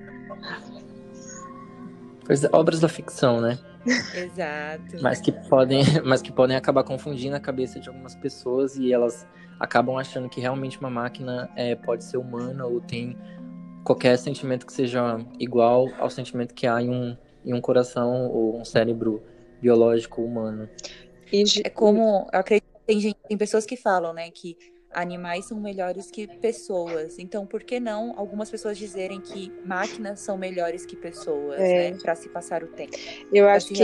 Coisa, 2.26 2.50
obras 2.52 2.80
da 2.80 2.90
ficção, 2.90 3.40
né? 3.40 3.60
Exato. 3.86 5.02
Mas 5.02 5.22
que 5.22 5.32
podem, 5.32 5.84
mas 6.06 6.22
que 6.22 6.32
podem 6.32 6.56
acabar 6.56 6.84
confundindo 6.84 7.36
a 7.36 7.40
cabeça 7.40 7.80
de 7.80 7.90
algumas 7.90 8.16
pessoas 8.16 8.76
e 8.76 8.92
elas 8.92 9.28
acabam 9.60 9.98
achando 9.98 10.30
que 10.30 10.40
realmente 10.40 10.80
uma 10.80 10.90
máquina 10.90 11.50
é, 11.56 11.76
pode 11.76 12.04
ser 12.04 12.18
humana 12.18 12.66
ou 12.66 12.80
tem 12.80 13.18
qualquer 13.84 14.18
sentimento 14.18 14.66
que 14.66 14.74
seja 14.74 15.20
igual 15.40 15.88
ao 15.98 16.10
sentimento 16.10 16.54
que 16.54 16.68
há 16.68 16.82
em 16.82 16.90
um, 16.90 17.18
em 17.46 17.54
um 17.54 17.62
coração 17.62 18.28
ou 18.28 18.60
um 18.60 18.66
cérebro 18.66 19.22
biológico 19.62 20.22
humano. 20.22 20.70
É 21.64 21.70
como, 21.70 22.28
eu 22.32 22.40
acredito 22.40 22.66
que 22.74 22.86
tem, 22.86 23.00
gente, 23.00 23.18
tem 23.28 23.38
pessoas 23.38 23.66
que 23.66 23.78
falam, 23.78 24.14
né, 24.14 24.30
que 24.32 24.58
animais 24.92 25.46
são 25.46 25.60
melhores 25.60 26.10
que 26.10 26.28
pessoas. 26.28 27.20
Então, 27.20 27.46
por 27.46 27.64
que 27.64 27.80
não 27.80 28.14
algumas 28.18 28.50
pessoas 28.50 28.78
dizerem 28.78 29.22
que 29.22 29.52
máquinas 29.66 30.20
são 30.20 30.38
melhores 30.38 30.86
que 30.86 30.96
pessoas, 30.96 31.60
é. 31.60 31.92
né, 31.92 31.98
para 32.02 32.16
se 32.16 32.30
passar 32.30 32.64
o 32.64 32.68
tempo? 32.68 32.98
Eu 33.32 33.48
acho 33.48 33.68
que, 33.68 33.84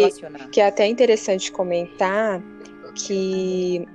que 0.51 0.61
é 0.61 0.67
até 0.67 0.87
interessante 0.87 1.51
comentar 1.51 2.41
que 2.95 3.85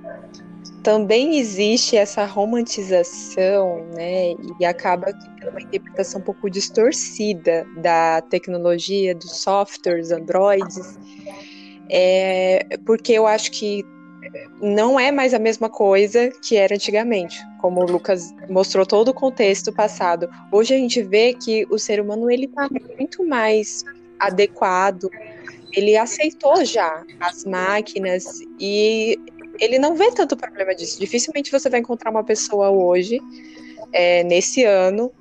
também 0.83 1.37
existe 1.37 1.95
essa 1.95 2.25
romantização, 2.25 3.85
né, 3.93 4.33
e 4.59 4.65
acaba 4.65 5.13
tendo 5.13 5.51
uma 5.51 5.61
interpretação 5.61 6.21
um 6.21 6.23
pouco 6.23 6.49
distorcida 6.49 7.65
da 7.77 8.21
tecnologia, 8.21 9.13
dos 9.13 9.37
softwares, 9.37 10.11
androids, 10.11 10.97
é, 11.89 12.65
porque 12.85 13.13
eu 13.13 13.27
acho 13.27 13.51
que 13.51 13.85
não 14.61 14.99
é 14.99 15.11
mais 15.11 15.33
a 15.33 15.39
mesma 15.39 15.69
coisa 15.69 16.31
que 16.41 16.55
era 16.55 16.75
antigamente, 16.75 17.39
como 17.59 17.81
o 17.81 17.85
Lucas 17.85 18.33
mostrou 18.49 18.85
todo 18.85 19.09
o 19.09 19.13
contexto 19.13 19.71
passado. 19.73 20.29
Hoje 20.51 20.73
a 20.73 20.77
gente 20.77 21.01
vê 21.01 21.33
que 21.33 21.65
o 21.69 21.77
ser 21.77 21.99
humano 21.99 22.29
ele 22.29 22.45
está 22.45 22.67
muito 22.97 23.25
mais 23.27 23.83
adequado, 24.19 25.09
ele 25.73 25.97
aceitou 25.97 26.63
já 26.63 27.03
as 27.19 27.43
máquinas 27.45 28.39
e 28.59 29.19
ele 29.59 29.79
não 29.79 29.95
vê 29.95 30.11
tanto 30.11 30.37
problema 30.37 30.75
disso. 30.75 30.99
Dificilmente 30.99 31.51
você 31.51 31.69
vai 31.69 31.79
encontrar 31.79 32.11
uma 32.11 32.23
pessoa 32.23 32.69
hoje, 32.69 33.19
é, 33.93 34.23
nesse 34.23 34.63
ano, 34.63 35.11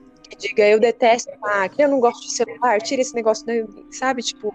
diga 0.40 0.66
eu 0.66 0.80
detesto 0.80 1.30
máquina, 1.40 1.84
eu 1.84 1.90
não 1.90 2.00
gosto 2.00 2.22
de 2.22 2.32
celular, 2.32 2.80
tira 2.80 3.02
esse 3.02 3.14
negócio, 3.14 3.44
sabe? 3.90 4.22
Tipo, 4.22 4.52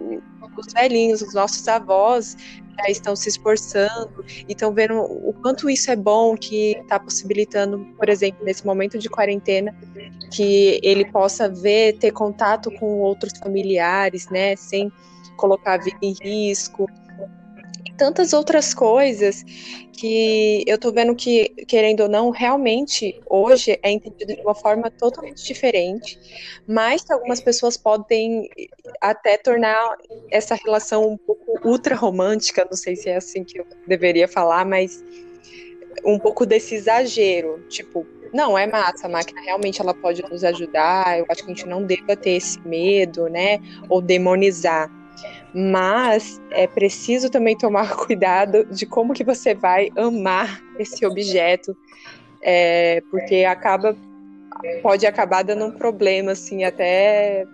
os 0.58 0.74
velhinhos, 0.74 1.22
os 1.22 1.34
nossos 1.34 1.68
avós 1.68 2.36
já 2.78 2.90
estão 2.90 3.16
se 3.16 3.30
esforçando 3.30 4.26
e 4.28 4.52
estão 4.52 4.74
vendo 4.74 5.00
o 5.00 5.34
quanto 5.42 5.70
isso 5.70 5.90
é 5.92 5.96
bom, 5.96 6.36
que 6.36 6.72
está 6.72 7.00
possibilitando, 7.00 7.86
por 7.98 8.10
exemplo, 8.10 8.44
nesse 8.44 8.66
momento 8.66 8.98
de 8.98 9.10
quarentena, 9.10 9.74
que 10.34 10.80
ele 10.84 11.06
possa 11.12 11.48
ver, 11.48 11.98
ter 12.00 12.12
contato 12.12 12.70
com 12.72 13.00
outros 13.00 13.38
familiares, 13.40 14.28
né, 14.30 14.56
sem 14.56 14.92
colocar 15.38 15.74
a 15.74 15.78
vida 15.78 15.98
em 16.02 16.14
risco. 16.22 16.88
Tantas 17.98 18.34
outras 18.34 18.74
coisas 18.74 19.44
que 19.94 20.64
eu 20.68 20.78
tô 20.78 20.92
vendo 20.92 21.16
que, 21.16 21.50
querendo 21.68 22.02
ou 22.02 22.10
não, 22.10 22.30
realmente 22.30 23.20
hoje 23.30 23.80
é 23.82 23.90
entendido 23.90 24.36
de 24.36 24.42
uma 24.42 24.54
forma 24.54 24.92
totalmente 24.92 25.44
diferente, 25.46 26.20
mas 26.68 27.04
que 27.04 27.14
algumas 27.14 27.40
pessoas 27.40 27.78
podem 27.78 28.50
até 29.00 29.38
tornar 29.38 29.96
essa 30.30 30.56
relação 30.56 31.08
um 31.08 31.18
pouco 31.18 31.60
ultra 31.68 31.96
romântica, 31.96 32.68
não 32.70 32.78
sei 32.78 32.96
se 32.96 33.10
é 33.10 33.16
assim 33.16 33.44
que 33.44 33.60
eu 33.60 33.66
deveria 33.88 34.28
falar, 34.28 34.66
mas 34.66 35.04
um 36.04 36.20
pouco 36.20 36.46
desse 36.46 36.76
exagero, 36.76 37.64
tipo, 37.70 38.06
não, 38.34 38.58
é 38.58 38.68
massa, 38.68 39.08
a 39.08 39.10
máquina 39.10 39.40
realmente 39.42 39.80
ela 39.80 39.94
pode 39.94 40.22
nos 40.24 40.44
ajudar, 40.44 41.18
eu 41.18 41.26
acho 41.30 41.46
que 41.46 41.52
a 41.52 41.56
gente 41.56 41.68
não 41.68 41.84
deva 41.84 42.18
ter 42.18 42.32
esse 42.32 42.60
medo, 42.68 43.30
né, 43.30 43.60
ou 43.88 44.02
demonizar. 44.02 44.92
Mas 45.58 46.42
é 46.52 46.68
preciso 46.68 47.30
também 47.30 47.58
tomar 47.58 47.96
cuidado 47.96 48.66
de 48.66 48.86
como 48.86 49.14
que 49.14 49.24
você 49.24 49.56
vai 49.56 49.90
amar 49.96 50.62
esse 50.78 51.06
objeto, 51.06 51.76
é, 52.42 53.02
porque 53.10 53.46
acaba 53.46 53.96
pode 54.82 55.06
acabar 55.06 55.44
dando 55.44 55.66
um 55.66 55.72
problema, 55.72 56.32
assim, 56.32 56.64
até 56.64 57.46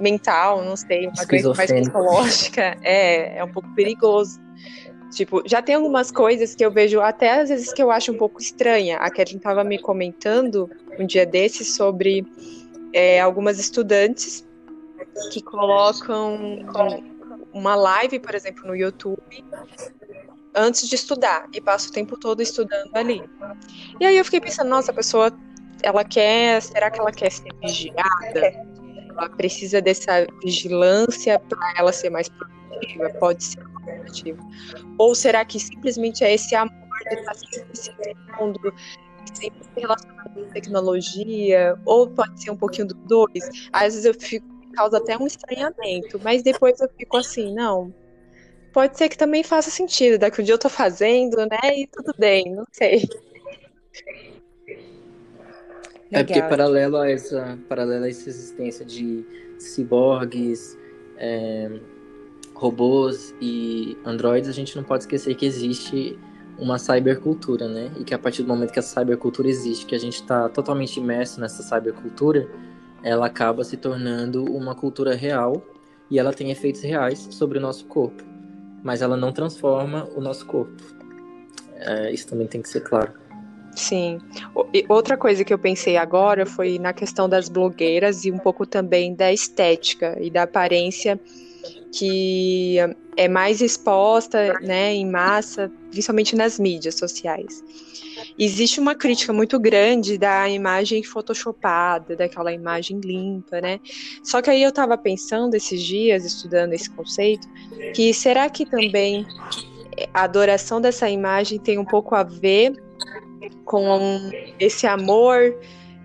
mental, 0.00 0.64
não 0.64 0.76
sei, 0.76 1.06
uma 1.06 1.26
coisa 1.26 1.54
mais 1.54 1.70
psicológica, 1.70 2.76
é, 2.82 3.38
é 3.38 3.44
um 3.44 3.52
pouco 3.52 3.68
perigoso. 3.74 4.40
Tipo, 5.10 5.42
já 5.46 5.62
tem 5.62 5.74
algumas 5.76 6.10
coisas 6.10 6.54
que 6.54 6.64
eu 6.64 6.70
vejo 6.70 7.00
até 7.00 7.40
às 7.40 7.48
vezes 7.48 7.72
que 7.72 7.82
eu 7.82 7.90
acho 7.90 8.12
um 8.12 8.16
pouco 8.16 8.40
estranha. 8.40 8.96
A 8.98 9.08
Kathleen 9.08 9.38
estava 9.38 9.64
me 9.64 9.78
comentando 9.78 10.70
um 10.98 11.06
dia 11.06 11.24
desses 11.24 11.74
sobre 11.74 12.26
é, 12.92 13.20
algumas 13.20 13.58
estudantes 13.58 14.47
que 15.32 15.42
colocam 15.42 16.58
uma 17.52 17.74
live, 17.74 18.18
por 18.20 18.34
exemplo, 18.34 18.66
no 18.66 18.76
YouTube 18.76 19.44
antes 20.54 20.88
de 20.88 20.94
estudar 20.94 21.48
e 21.52 21.60
passa 21.60 21.88
o 21.88 21.92
tempo 21.92 22.18
todo 22.18 22.42
estudando 22.42 22.90
ali. 22.94 23.22
E 24.00 24.06
aí 24.06 24.16
eu 24.16 24.24
fiquei 24.24 24.40
pensando, 24.40 24.68
nossa, 24.68 24.90
a 24.90 24.94
pessoa 24.94 25.32
ela 25.82 26.04
quer, 26.04 26.60
será 26.60 26.90
que 26.90 27.00
ela 27.00 27.12
quer 27.12 27.30
ser 27.30 27.52
vigiada? 27.62 28.68
Ela 29.10 29.28
precisa 29.30 29.80
dessa 29.80 30.26
vigilância 30.42 31.38
para 31.38 31.74
ela 31.78 31.92
ser 31.92 32.10
mais 32.10 32.28
produtiva? 32.28 33.10
Pode 33.20 33.44
ser 33.44 33.60
produtiva. 33.84 34.38
Ou 34.98 35.14
será 35.14 35.44
que 35.44 35.60
simplesmente 35.60 36.24
é 36.24 36.34
esse 36.34 36.54
amor 36.54 36.72
de 37.08 37.14
estar 37.14 37.34
sempre 37.34 37.76
se 37.76 37.92
mundo, 38.38 38.74
sempre 39.32 39.64
se 39.64 39.80
relacionando 39.80 40.30
com 40.34 40.44
tecnologia? 40.50 41.78
Ou 41.84 42.08
pode 42.08 42.42
ser 42.42 42.50
um 42.50 42.56
pouquinho 42.56 42.88
dos 42.88 42.98
dois? 43.06 43.68
Às 43.72 43.94
vezes 43.94 44.04
eu 44.04 44.14
fico, 44.14 44.46
causa 44.78 44.98
até 44.98 45.18
um 45.18 45.26
estranhamento, 45.26 46.20
mas 46.22 46.42
depois 46.42 46.80
eu 46.80 46.88
fico 46.96 47.16
assim, 47.16 47.52
não, 47.52 47.92
pode 48.72 48.96
ser 48.96 49.08
que 49.08 49.18
também 49.18 49.42
faça 49.42 49.70
sentido. 49.70 50.18
Daqui 50.18 50.40
um 50.40 50.44
dia 50.44 50.54
eu 50.54 50.58
tô 50.58 50.68
fazendo, 50.68 51.36
né? 51.36 51.58
E 51.76 51.86
tudo 51.88 52.14
bem, 52.16 52.54
não 52.54 52.64
sei. 52.70 53.08
É 56.10 56.22
porque 56.22 56.40
paralelo 56.42 56.96
a 56.96 57.10
essa, 57.10 57.58
paralelo 57.68 58.04
a 58.04 58.08
essa 58.08 58.28
existência 58.28 58.84
de 58.84 59.26
ciborgues, 59.58 60.78
é, 61.16 61.80
robôs 62.54 63.34
e 63.40 63.98
androides, 64.04 64.48
a 64.48 64.52
gente 64.52 64.76
não 64.76 64.84
pode 64.84 65.02
esquecer 65.02 65.34
que 65.34 65.44
existe 65.44 66.18
uma 66.56 66.78
cybercultura, 66.78 67.68
né? 67.68 67.90
E 67.98 68.04
que 68.04 68.14
a 68.14 68.18
partir 68.18 68.42
do 68.42 68.48
momento 68.48 68.72
que 68.72 68.78
essa 68.78 69.00
cybercultura 69.00 69.48
existe, 69.48 69.84
que 69.84 69.94
a 69.94 69.98
gente 69.98 70.14
está 70.14 70.48
totalmente 70.48 70.98
imerso 70.98 71.40
nessa 71.40 71.62
cybercultura, 71.62 72.48
ela 73.02 73.26
acaba 73.26 73.64
se 73.64 73.76
tornando 73.76 74.44
uma 74.44 74.74
cultura 74.74 75.14
real 75.14 75.62
e 76.10 76.18
ela 76.18 76.32
tem 76.32 76.50
efeitos 76.50 76.82
reais 76.82 77.28
sobre 77.30 77.58
o 77.58 77.60
nosso 77.60 77.86
corpo 77.86 78.28
mas 78.82 79.02
ela 79.02 79.16
não 79.16 79.32
transforma 79.32 80.08
o 80.14 80.20
nosso 80.20 80.46
corpo. 80.46 80.82
É, 81.76 82.12
isso 82.12 82.26
também 82.26 82.46
tem 82.46 82.62
que 82.62 82.68
ser 82.68 82.80
claro. 82.80 83.12
Sim. 83.74 84.18
Outra 84.88 85.16
coisa 85.16 85.44
que 85.44 85.54
eu 85.54 85.58
pensei 85.58 85.96
agora 85.96 86.44
foi 86.44 86.78
na 86.78 86.92
questão 86.92 87.28
das 87.28 87.48
blogueiras 87.48 88.24
e 88.24 88.32
um 88.32 88.38
pouco 88.38 88.66
também 88.66 89.14
da 89.14 89.32
estética 89.32 90.16
e 90.20 90.30
da 90.30 90.42
aparência 90.42 91.20
que 91.92 92.76
é 93.16 93.28
mais 93.28 93.60
exposta, 93.60 94.54
né, 94.60 94.92
em 94.92 95.08
massa, 95.08 95.70
principalmente 95.90 96.34
nas 96.36 96.58
mídias 96.58 96.96
sociais. 96.96 97.62
Existe 98.38 98.78
uma 98.78 98.94
crítica 98.94 99.32
muito 99.32 99.58
grande 99.58 100.16
da 100.16 100.48
imagem 100.48 101.02
photoshopada, 101.02 102.14
daquela 102.14 102.52
imagem 102.52 103.00
limpa, 103.00 103.60
né? 103.60 103.80
Só 104.22 104.40
que 104.40 104.48
aí 104.48 104.62
eu 104.62 104.68
estava 104.68 104.96
pensando 104.96 105.54
esses 105.54 105.82
dias, 105.82 106.24
estudando 106.24 106.72
esse 106.72 106.88
conceito, 106.88 107.48
que 107.94 108.14
será 108.14 108.48
que 108.48 108.64
também 108.64 109.26
a 110.14 110.22
adoração 110.22 110.80
dessa 110.80 111.10
imagem 111.10 111.58
tem 111.58 111.78
um 111.78 111.84
pouco 111.84 112.14
a 112.14 112.22
ver 112.22 112.72
com 113.64 114.30
esse 114.60 114.86
amor 114.86 115.58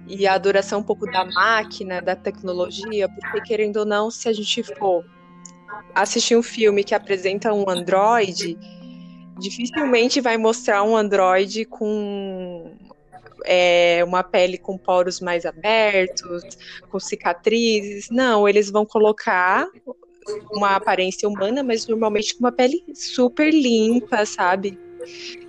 e 0.07 0.25
a 0.27 0.33
adoração 0.33 0.79
um 0.79 0.83
pouco 0.83 1.05
da 1.09 1.23
máquina, 1.25 2.01
da 2.01 2.15
tecnologia, 2.15 3.07
porque 3.07 3.41
querendo 3.41 3.77
ou 3.77 3.85
não, 3.85 4.09
se 4.09 4.27
a 4.27 4.33
gente 4.33 4.63
for 4.63 5.05
assistir 5.93 6.35
um 6.35 6.43
filme 6.43 6.83
que 6.83 6.95
apresenta 6.95 7.53
um 7.53 7.69
androide, 7.69 8.57
dificilmente 9.39 10.21
vai 10.21 10.37
mostrar 10.37 10.83
um 10.83 10.95
androide 10.95 11.65
com 11.65 12.71
é, 13.45 14.03
uma 14.05 14.23
pele 14.23 14.57
com 14.57 14.77
poros 14.77 15.19
mais 15.19 15.45
abertos, 15.45 16.43
com 16.89 16.99
cicatrizes. 16.99 18.09
Não, 18.09 18.47
eles 18.47 18.69
vão 18.69 18.85
colocar 18.85 19.67
uma 20.51 20.75
aparência 20.75 21.27
humana, 21.27 21.63
mas 21.63 21.87
normalmente 21.87 22.33
com 22.35 22.41
uma 22.41 22.51
pele 22.51 22.83
super 22.93 23.53
limpa, 23.53 24.25
sabe? 24.25 24.79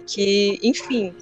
Que, 0.06 0.58
enfim. 0.62 1.14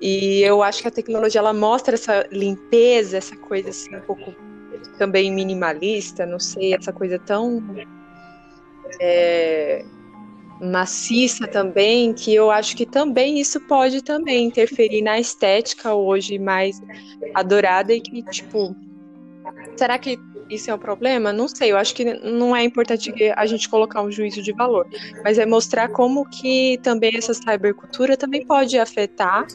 E 0.00 0.40
eu 0.42 0.62
acho 0.62 0.82
que 0.82 0.88
a 0.88 0.90
tecnologia 0.90 1.40
ela 1.40 1.52
mostra 1.52 1.94
essa 1.94 2.26
limpeza, 2.30 3.18
essa 3.18 3.36
coisa 3.36 3.70
assim 3.70 3.94
um 3.94 4.00
pouco 4.00 4.34
também 4.98 5.32
minimalista, 5.32 6.26
não 6.26 6.38
sei, 6.38 6.74
essa 6.74 6.92
coisa 6.92 7.18
tão 7.18 7.62
é, 9.00 9.84
maciça 10.62 11.46
também, 11.48 12.12
que 12.12 12.32
eu 12.32 12.50
acho 12.50 12.76
que 12.76 12.86
também 12.86 13.40
isso 13.40 13.60
pode 13.60 14.00
também 14.02 14.46
interferir 14.46 15.02
na 15.02 15.18
estética 15.18 15.92
hoje 15.92 16.38
mais 16.38 16.80
adorada 17.34 17.92
e 17.92 18.00
que, 18.00 18.22
tipo, 18.24 18.74
será 19.76 19.98
que 19.98 20.18
isso 20.48 20.70
é 20.70 20.74
um 20.74 20.78
problema? 20.78 21.32
Não 21.32 21.48
sei, 21.48 21.72
eu 21.72 21.76
acho 21.76 21.94
que 21.94 22.04
não 22.04 22.54
é 22.54 22.62
importante 22.62 23.12
a 23.34 23.46
gente 23.46 23.68
colocar 23.68 24.02
um 24.02 24.10
juízo 24.10 24.40
de 24.40 24.52
valor, 24.52 24.86
mas 25.24 25.38
é 25.38 25.44
mostrar 25.44 25.88
como 25.88 26.28
que 26.28 26.78
também 26.82 27.16
essa 27.16 27.34
cybercultura 27.34 28.16
também 28.16 28.46
pode 28.46 28.78
afetar 28.78 29.46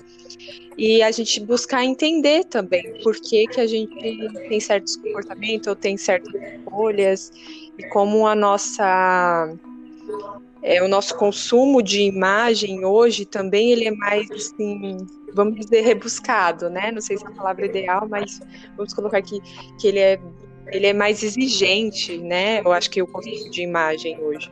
e 0.78 1.02
a 1.02 1.12
gente 1.12 1.40
buscar 1.40 1.86
entender 1.86 2.44
também 2.46 3.02
por 3.02 3.16
que, 3.16 3.48
que 3.48 3.62
a 3.62 3.66
gente 3.66 3.96
tem 4.50 4.60
certos 4.60 4.98
comportamentos 4.98 5.68
ou 5.68 5.76
tem 5.76 5.96
certas 5.96 6.34
escolhas 6.34 7.32
e 7.78 7.84
como 7.90 8.28
a 8.28 8.36
nossa 8.36 9.56
é, 10.62 10.82
o 10.84 10.88
nosso 10.88 11.16
consumo 11.16 11.82
de 11.82 12.02
imagem 12.02 12.84
hoje 12.84 13.26
também 13.26 13.72
ele 13.72 13.86
é 13.86 13.92
mais 13.92 14.30
assim, 14.32 14.98
vamos 15.34 15.56
dizer 15.60 15.82
rebuscado, 15.82 16.70
né? 16.70 16.92
Não 16.92 17.02
sei 17.02 17.18
se 17.18 17.26
é 17.26 17.28
a 17.28 17.32
palavra 17.32 17.66
ideal, 17.66 18.08
mas 18.10 18.40
vamos 18.76 18.94
colocar 18.94 19.18
aqui 19.18 19.40
que 19.80 19.88
ele 19.88 20.00
é 20.00 20.20
ele 20.70 20.88
é 20.88 20.94
mais 20.94 21.24
exigente, 21.24 22.18
né? 22.18 22.60
Eu 22.60 22.72
acho 22.72 22.90
que 22.90 23.02
o 23.02 23.08
conceito 23.08 23.50
de 23.50 23.62
imagem 23.62 24.20
hoje. 24.20 24.52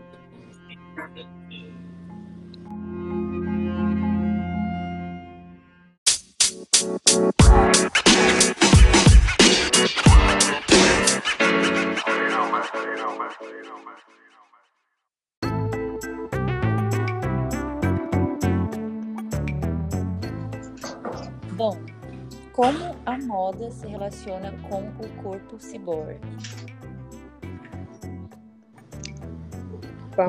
Moda 23.45 23.69
se 23.69 23.85
relaciona 23.85 24.51
com 24.67 24.81
o 24.81 25.21
corpo 25.21 25.59
ciborgue? 25.59 26.19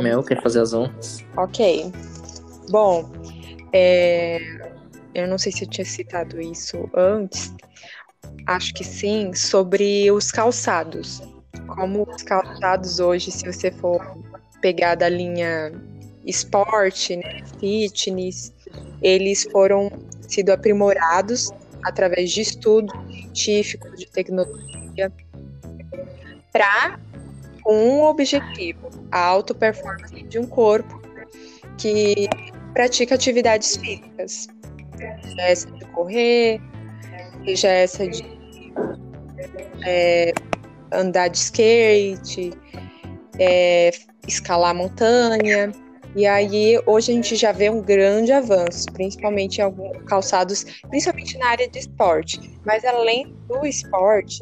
Mel, 0.03 0.23
quer 0.23 0.43
fazer 0.43 0.61
as 0.61 0.75
honras? 0.75 1.25
Ok. 1.35 1.91
Bom, 2.69 3.11
é... 3.73 4.39
eu 5.15 5.27
não 5.27 5.39
sei 5.39 5.51
se 5.51 5.65
eu 5.65 5.71
tinha 5.71 5.85
citado 5.87 6.39
isso 6.43 6.91
antes, 6.95 7.55
acho 8.47 8.75
que 8.75 8.85
sim, 8.85 9.33
sobre 9.33 10.11
os 10.11 10.31
calçados. 10.31 11.23
Como 11.69 12.07
os 12.07 12.23
calçados 12.23 13.01
hoje, 13.01 13.31
se 13.31 13.51
você 13.51 13.71
for 13.71 13.99
pegar 14.61 14.95
da 14.95 15.09
linha 15.09 15.73
esporte, 16.27 17.17
né, 17.17 17.43
fitness, 17.59 18.53
eles 19.01 19.45
foram 19.45 19.91
sido 20.29 20.51
aprimorados 20.51 21.51
através 21.83 22.31
de 22.33 22.41
estudos 22.41 23.06
científicos, 23.37 23.99
de 23.99 24.07
tecnologia, 24.07 25.13
para 26.53 26.99
um 27.67 28.03
objetivo, 28.03 28.91
a 29.11 29.21
alta 29.21 29.55
performance 29.55 30.23
de 30.23 30.39
um 30.39 30.47
corpo 30.47 31.01
que 31.79 32.29
pratica 32.73 33.15
atividades 33.15 33.77
físicas, 33.77 34.49
seja 35.23 35.43
essa 35.43 35.71
de 35.71 35.85
correr, 35.87 36.61
seja 37.45 37.69
essa 37.69 38.09
de 38.09 38.25
é, 39.85 40.33
andar 40.93 41.29
de 41.29 41.39
skate, 41.39 42.53
é, 43.39 43.91
escalar 44.27 44.75
montanha, 44.75 45.73
E 46.17 46.27
aí, 46.27 46.81
hoje 46.87 47.13
a 47.13 47.15
gente 47.15 47.37
já 47.37 47.53
vê 47.53 47.69
um 47.69 47.83
grande 47.83 48.33
avanço, 48.33 48.87
principalmente 48.95 49.59
em 49.59 49.61
alguns 49.61 50.03
calçados, 50.05 50.65
principalmente 50.89 51.37
na 51.37 51.49
área 51.49 51.69
de 51.69 51.79
esporte. 51.79 52.41
Mas 52.65 52.87
além 52.87 53.37
do 53.47 53.67
esporte, 53.67 54.41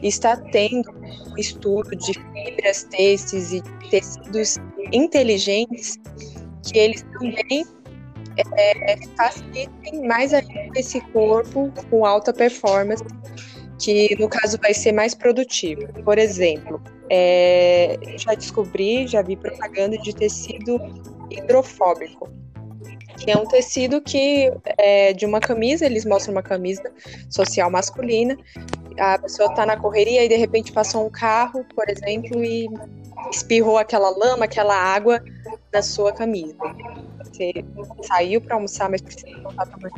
está 0.00 0.36
tendo 0.36 0.88
um 0.92 1.36
estudo 1.36 1.90
de 1.96 2.12
fibras, 2.12 2.84
têxteis 2.84 3.52
e 3.52 3.60
tecidos 3.90 4.58
inteligentes 4.92 5.98
que 6.62 6.78
eles 6.78 7.04
também 7.18 7.66
é, 8.56 8.96
facilitem 9.16 10.06
mais 10.06 10.32
ainda 10.32 10.78
esse 10.78 11.00
corpo 11.12 11.72
com 11.90 12.06
alta 12.06 12.32
performance, 12.32 13.02
que 13.78 14.16
no 14.18 14.28
caso 14.28 14.58
vai 14.60 14.74
ser 14.74 14.92
mais 14.92 15.14
produtivo. 15.14 15.86
Por 16.04 16.18
exemplo, 16.18 16.82
é, 17.10 17.98
já 18.16 18.34
descobri, 18.34 19.06
já 19.06 19.22
vi 19.22 19.36
propaganda 19.36 19.96
de 19.98 20.14
tecido 20.14 20.78
hidrofóbico, 21.30 22.28
que 23.18 23.30
é 23.30 23.36
um 23.36 23.46
tecido 23.46 24.00
que 24.00 24.52
é 24.78 25.12
de 25.12 25.26
uma 25.26 25.40
camisa, 25.40 25.86
eles 25.86 26.04
mostram 26.04 26.32
uma 26.32 26.42
camisa 26.42 26.82
social 27.30 27.70
masculina, 27.70 28.36
a 28.98 29.18
pessoa 29.18 29.48
está 29.50 29.64
na 29.64 29.76
correria 29.76 30.24
e 30.24 30.28
de 30.28 30.36
repente 30.36 30.72
passou 30.72 31.06
um 31.06 31.10
carro, 31.10 31.64
por 31.74 31.88
exemplo, 31.88 32.42
e 32.42 32.68
espirrou 33.30 33.78
aquela 33.78 34.10
lama, 34.10 34.44
aquela 34.44 34.74
água 34.74 35.22
na 35.72 35.82
sua 35.82 36.12
camisa. 36.12 36.56
Você 37.18 37.52
saiu 38.02 38.40
para 38.40 38.54
almoçar, 38.54 38.90
mas 38.90 39.00
precisa 39.00 39.40
voltar 39.40 39.66
para 39.66 39.90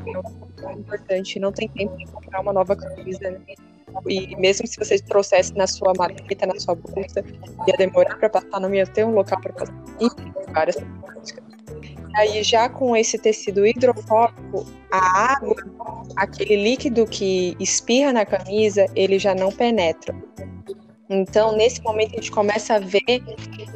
é 0.68 0.72
importante, 0.72 1.39
não 1.39 1.53
tem 1.53 1.68
tempo 1.68 1.97
de 1.97 2.07
comprar 2.07 2.41
uma 2.41 2.53
nova 2.53 2.76
camisa. 2.76 3.31
Né? 3.31 3.41
E 4.09 4.36
mesmo 4.36 4.66
se 4.66 4.78
você 4.78 4.99
trouxesse 4.99 5.55
na 5.55 5.66
sua 5.66 5.93
maleta, 5.97 6.47
na 6.47 6.59
sua 6.59 6.74
bolsa, 6.74 7.24
ia 7.66 7.76
demorar 7.76 8.16
para 8.16 8.30
passar, 8.30 8.61
não 8.61 8.74
ia 8.74 8.86
ter 8.86 9.05
um 9.05 9.12
local 9.12 9.41
para 9.41 9.53
passar. 9.53 9.74
Várias. 10.53 10.76
Aí 12.16 12.43
já 12.43 12.68
com 12.68 12.97
esse 12.97 13.18
tecido 13.18 13.66
hidrofóbico, 13.66 14.66
a 14.91 15.32
água, 15.34 15.55
aquele 16.16 16.57
líquido 16.57 17.07
que 17.07 17.57
espirra 17.61 18.12
na 18.12 18.26
camisa, 18.26 18.86
ele 18.97 19.18
já 19.18 19.34
não 19.34 19.53
penetra. 19.53 20.14
Então, 21.13 21.57
nesse 21.57 21.83
momento, 21.83 22.13
a 22.13 22.17
gente 22.17 22.31
começa 22.31 22.75
a 22.75 22.79
ver 22.79 23.03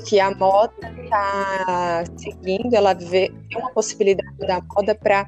que 0.07 0.21
a 0.21 0.33
moda 0.33 0.73
está 1.03 2.05
seguindo, 2.17 2.73
ela 2.75 2.95
vê 2.95 3.33
uma 3.57 3.73
possibilidade 3.73 4.37
da 4.39 4.61
moda 4.61 4.95
para 4.95 5.27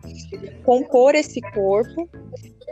compor 0.65 1.17
esse 1.17 1.41
corpo, 1.41 2.09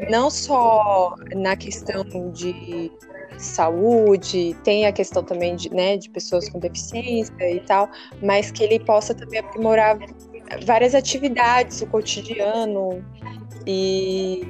não 0.08 0.30
só 0.30 1.16
na 1.34 1.56
questão 1.56 2.04
de 2.30 2.92
saúde, 3.36 4.54
tem 4.62 4.86
a 4.86 4.92
questão 4.92 5.24
também 5.24 5.56
de, 5.56 5.68
né, 5.68 5.96
de 5.96 6.08
pessoas 6.10 6.48
com 6.48 6.60
deficiência 6.60 7.50
e 7.50 7.58
tal, 7.58 7.90
mas 8.22 8.52
que 8.52 8.62
ele 8.62 8.78
possa 8.78 9.12
também 9.12 9.40
aprimorar 9.40 9.98
várias 10.64 10.94
atividades, 10.94 11.82
o 11.82 11.88
cotidiano 11.88 13.04
e 13.66 14.46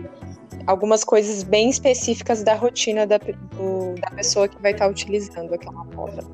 algumas 0.67 1.05
coisas 1.05 1.43
bem 1.43 1.69
específicas 1.71 2.43
da 2.43 2.55
rotina 2.55 3.07
da, 3.07 3.19
do, 3.19 3.95
da 4.01 4.11
pessoa 4.11 4.49
que 4.49 4.61
vai 4.61 4.73
estar 4.73 4.89
utilizando 4.89 5.55
aquela 5.55 5.85
moda. 5.85 6.25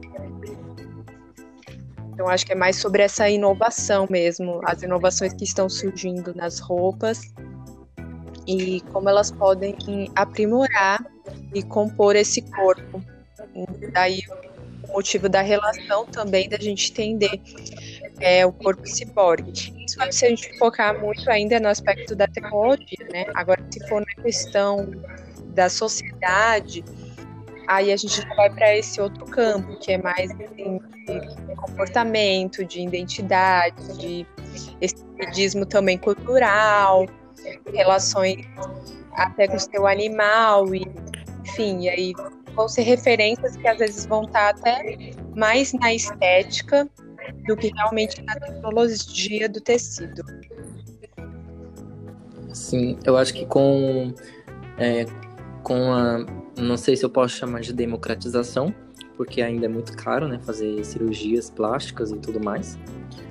Então, 2.12 2.28
acho 2.28 2.44
que 2.44 2.52
é 2.52 2.54
mais 2.54 2.76
sobre 2.76 3.02
essa 3.02 3.28
inovação 3.30 4.06
mesmo, 4.10 4.60
as 4.64 4.82
inovações 4.82 5.32
que 5.32 5.44
estão 5.44 5.68
surgindo 5.68 6.34
nas 6.34 6.58
roupas 6.58 7.32
e 8.46 8.80
como 8.92 9.08
elas 9.08 9.30
podem 9.30 9.74
aprimorar 10.14 11.04
e 11.54 11.62
compor 11.62 12.16
esse 12.16 12.42
corpo. 12.42 13.02
Daí 13.92 14.20
motivo 14.92 15.28
da 15.28 15.40
relação 15.40 16.06
também 16.06 16.48
da 16.48 16.58
gente 16.58 16.90
entender 16.90 17.40
é, 18.20 18.44
o 18.44 18.52
corpo 18.52 18.86
ciborgue. 18.86 19.52
Isso 19.84 19.96
se 20.10 20.26
a 20.26 20.28
gente 20.28 20.58
focar 20.58 20.98
muito 21.00 21.28
ainda 21.30 21.58
no 21.58 21.68
aspecto 21.68 22.14
da 22.14 22.26
tecnologia, 22.26 23.08
né? 23.12 23.26
Agora, 23.34 23.64
se 23.70 23.86
for 23.88 24.00
na 24.00 24.22
questão 24.22 24.90
da 25.54 25.68
sociedade, 25.68 26.84
aí 27.66 27.92
a 27.92 27.96
gente 27.96 28.20
vai 28.36 28.50
para 28.50 28.76
esse 28.76 29.00
outro 29.00 29.24
campo, 29.26 29.78
que 29.78 29.92
é 29.92 29.98
mais 29.98 30.30
assim, 30.30 30.80
de 31.48 31.56
comportamento, 31.56 32.64
de 32.64 32.80
identidade, 32.80 33.98
de 33.98 34.26
estetismo 34.80 35.64
também 35.66 35.98
cultural, 35.98 37.06
relações 37.72 38.46
até 39.12 39.48
com 39.48 39.56
o 39.56 39.60
seu 39.60 39.86
animal, 39.86 40.74
e, 40.74 40.86
enfim, 41.44 41.88
aí 41.88 42.12
vão 42.54 42.68
ser 42.68 42.82
referências 42.82 43.56
que 43.56 43.66
às 43.66 43.78
vezes 43.78 44.06
vão 44.06 44.24
estar 44.24 44.50
até 44.50 45.12
mais 45.34 45.72
na 45.72 45.94
estética 45.94 46.88
do 47.46 47.56
que 47.56 47.72
realmente 47.74 48.22
na 48.22 48.34
tecnologia 48.34 49.48
do 49.48 49.60
tecido. 49.60 50.22
Sim, 52.52 52.98
eu 53.04 53.16
acho 53.16 53.32
que 53.32 53.46
com, 53.46 54.12
é, 54.78 55.06
com 55.62 55.92
a. 55.92 56.26
Não 56.58 56.76
sei 56.76 56.96
se 56.96 57.04
eu 57.04 57.10
posso 57.10 57.36
chamar 57.36 57.60
de 57.60 57.72
democratização, 57.72 58.74
porque 59.16 59.40
ainda 59.40 59.66
é 59.66 59.68
muito 59.68 59.96
caro 59.96 60.28
né, 60.28 60.38
fazer 60.40 60.84
cirurgias 60.84 61.50
plásticas 61.50 62.10
e 62.10 62.18
tudo 62.18 62.42
mais. 62.42 62.78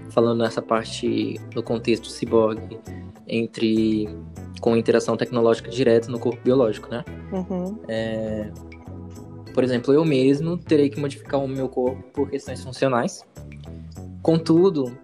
Falando 0.09 0.39
nessa 0.39 0.61
parte 0.61 1.39
no 1.53 1.61
contexto 1.61 2.07
ciborgue, 2.07 2.79
entre 3.27 4.09
com 4.59 4.75
interação 4.75 5.15
tecnológica 5.15 5.69
direta 5.69 6.11
no 6.11 6.19
corpo 6.19 6.41
biológico, 6.43 6.89
né? 6.89 7.03
Uhum. 7.31 7.79
É, 7.87 8.51
por 9.59 9.65
exemplo, 9.65 9.93
eu 9.93 10.05
mesmo 10.05 10.55
terei 10.57 10.89
que 10.89 10.97
modificar 10.97 11.43
o 11.43 11.45
meu 11.45 11.67
corpo 11.67 12.01
por 12.13 12.29
questões 12.29 12.63
funcionais, 12.63 13.25
Contudo, 14.21 14.97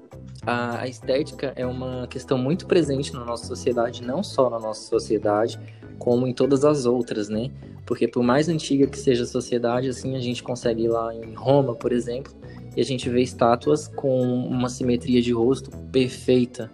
a, 0.45 0.87
estética 0.87 1.51
é 1.57 1.65
uma 1.65 2.07
questão 2.07 2.37
muito 2.37 2.65
presente 2.65 3.11
na 3.11 3.25
nossa 3.25 3.45
sociedade, 3.45 4.01
não 4.01 4.23
só 4.23 4.49
na 4.49 4.57
nossa 4.57 4.87
sociedade, 4.87 5.59
como 5.99 6.25
em 6.25 6.31
todas 6.31 6.63
as 6.63 6.85
outras, 6.85 7.27
né? 7.27 7.51
Porque 7.85 8.07
por 8.07 8.23
mais 8.23 8.47
antiga 8.47 8.87
que 8.87 8.97
seja 8.97 9.23
a 9.23 9.27
sociedade, 9.27 9.89
assim, 9.89 10.15
a 10.15 10.21
gente 10.21 10.41
consegue 10.41 10.83
ir 10.83 10.87
lá 10.87 11.13
em 11.13 11.33
Roma, 11.33 11.75
por 11.75 11.91
exemplo, 11.91 12.33
e 12.77 12.79
a 12.79 12.85
gente 12.85 13.09
vê 13.09 13.21
estátuas 13.21 13.89
com 13.89 14.21
uma 14.21 14.69
simetria 14.69 15.21
de 15.21 15.33
rosto 15.33 15.69
perfeita, 15.91 16.71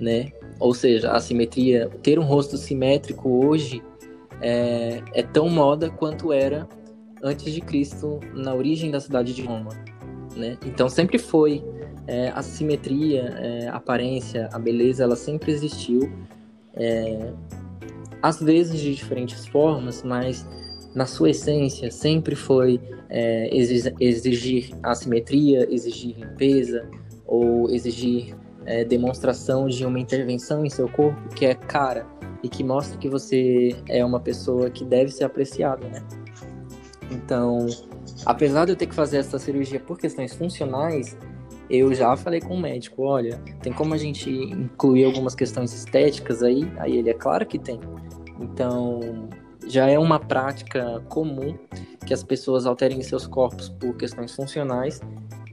né? 0.00 0.32
Ou 0.58 0.74
seja, 0.74 1.12
a 1.12 1.20
simetria, 1.20 1.90
ter 2.02 2.18
um 2.18 2.24
rosto 2.24 2.56
simétrico 2.56 3.46
hoje 3.46 3.80
é, 4.40 5.00
é 5.12 5.22
tão 5.22 5.48
moda 5.48 5.90
quanto 5.90 6.32
era 6.32 6.68
antes 7.24 7.52
de 7.52 7.60
Cristo, 7.60 8.20
na 8.34 8.54
origem 8.54 8.90
da 8.90 9.00
cidade 9.00 9.34
de 9.34 9.42
Roma 9.42 9.70
né? 10.36 10.56
Então 10.64 10.88
sempre 10.88 11.18
foi 11.18 11.64
é, 12.06 12.28
a 12.28 12.42
simetria, 12.42 13.22
é, 13.38 13.68
a 13.68 13.76
aparência, 13.76 14.48
a 14.52 14.58
beleza, 14.58 15.04
ela 15.04 15.16
sempre 15.16 15.52
existiu, 15.52 16.12
é, 16.74 17.32
às 18.22 18.40
vezes 18.40 18.80
de 18.80 18.94
diferentes 18.94 19.46
formas, 19.46 20.02
mas 20.02 20.46
na 20.94 21.06
sua 21.06 21.30
essência 21.30 21.90
sempre 21.90 22.34
foi 22.34 22.80
é, 23.08 23.48
exigir 24.00 24.70
a 24.82 24.94
simetria, 24.94 25.66
exigir 25.72 26.16
limpeza 26.18 26.88
ou 27.26 27.70
exigir 27.70 28.34
é, 28.66 28.84
demonstração 28.84 29.66
de 29.66 29.84
uma 29.84 29.98
intervenção 29.98 30.64
em 30.64 30.70
seu 30.70 30.88
corpo 30.88 31.28
que 31.34 31.46
é 31.46 31.54
cara 31.54 32.06
e 32.42 32.48
que 32.48 32.62
mostra 32.62 32.98
que 32.98 33.08
você 33.08 33.74
é 33.88 34.04
uma 34.04 34.20
pessoa 34.20 34.70
que 34.70 34.84
deve 34.84 35.10
ser 35.10 35.24
apreciada, 35.24 35.86
né? 35.88 36.02
Então, 37.14 37.66
apesar 38.26 38.64
de 38.64 38.72
eu 38.72 38.76
ter 38.76 38.86
que 38.86 38.94
fazer 38.94 39.18
essa 39.18 39.38
cirurgia 39.38 39.78
por 39.78 39.98
questões 39.98 40.34
funcionais, 40.34 41.16
eu 41.70 41.94
já 41.94 42.16
falei 42.16 42.40
com 42.40 42.54
o 42.54 42.60
médico, 42.60 43.02
olha, 43.02 43.40
tem 43.62 43.72
como 43.72 43.94
a 43.94 43.96
gente 43.96 44.30
incluir 44.30 45.04
algumas 45.04 45.34
questões 45.34 45.72
estéticas 45.72 46.42
aí? 46.42 46.70
Aí 46.78 46.96
ele 46.96 47.10
é 47.10 47.14
claro 47.14 47.46
que 47.46 47.58
tem. 47.58 47.80
Então, 48.40 49.28
já 49.66 49.88
é 49.88 49.98
uma 49.98 50.18
prática 50.18 51.02
comum 51.08 51.56
que 52.04 52.12
as 52.12 52.22
pessoas 52.22 52.66
alterem 52.66 53.00
seus 53.02 53.26
corpos 53.26 53.68
por 53.68 53.96
questões 53.96 54.34
funcionais 54.34 55.00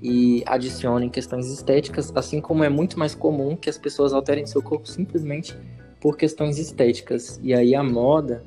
e 0.02 0.44
adicionem 0.48 1.10
questões 1.10 1.48
estéticas, 1.48 2.12
assim 2.16 2.42
como 2.42 2.64
é 2.64 2.70
muito 2.70 2.98
mais 3.00 3.16
comum 3.16 3.56
que 3.56 3.70
as 3.70 3.78
pessoas 3.78 4.14
alterem 4.14 4.46
seu 4.46 4.62
corpo 4.62 4.88
simplesmente 4.88 5.56
por 6.02 6.18
questões 6.18 6.58
estéticas. 6.58 7.40
E 7.42 7.54
aí 7.54 7.74
a 7.76 7.84
moda, 7.84 8.44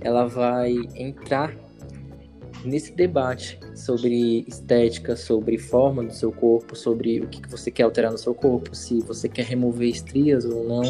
ela 0.00 0.26
vai 0.26 0.74
entrar 0.94 1.52
nesse 2.64 2.92
debate 2.92 3.58
sobre 3.74 4.44
estética, 4.48 5.16
sobre 5.16 5.58
forma 5.58 6.02
do 6.02 6.12
seu 6.12 6.32
corpo, 6.32 6.74
sobre 6.74 7.20
o 7.20 7.28
que 7.28 7.48
você 7.48 7.70
quer 7.70 7.84
alterar 7.84 8.10
no 8.10 8.18
seu 8.18 8.34
corpo, 8.34 8.74
se 8.74 9.00
você 9.00 9.28
quer 9.28 9.44
remover 9.44 9.88
estrias 9.88 10.44
ou 10.44 10.64
não. 10.64 10.82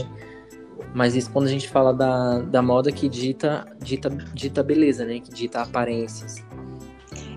Mas 0.95 1.15
isso 1.15 1.31
quando 1.31 1.47
a 1.47 1.51
gente 1.51 1.69
fala 1.69 1.93
da, 1.93 2.41
da 2.41 2.63
moda 2.63 2.93
que 2.93 3.09
dita, 3.09 3.67
dita, 3.81 4.09
dita 4.33 4.63
beleza, 4.63 5.05
né? 5.05 5.21
Que 5.21 5.31
dita 5.31 5.63
aparências. 5.63 6.37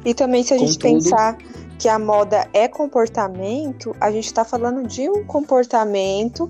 E 0.05 0.13
também 0.13 0.43
se 0.43 0.53
a 0.53 0.57
gente 0.57 0.77
Contudo, 0.77 1.03
pensar 1.03 1.37
que 1.79 1.87
a 1.87 1.99
moda 1.99 2.47
é 2.53 2.67
comportamento, 2.67 3.95
a 3.99 4.11
gente 4.11 4.25
está 4.25 4.43
falando 4.43 4.87
de 4.87 5.09
um 5.09 5.25
comportamento 5.25 6.49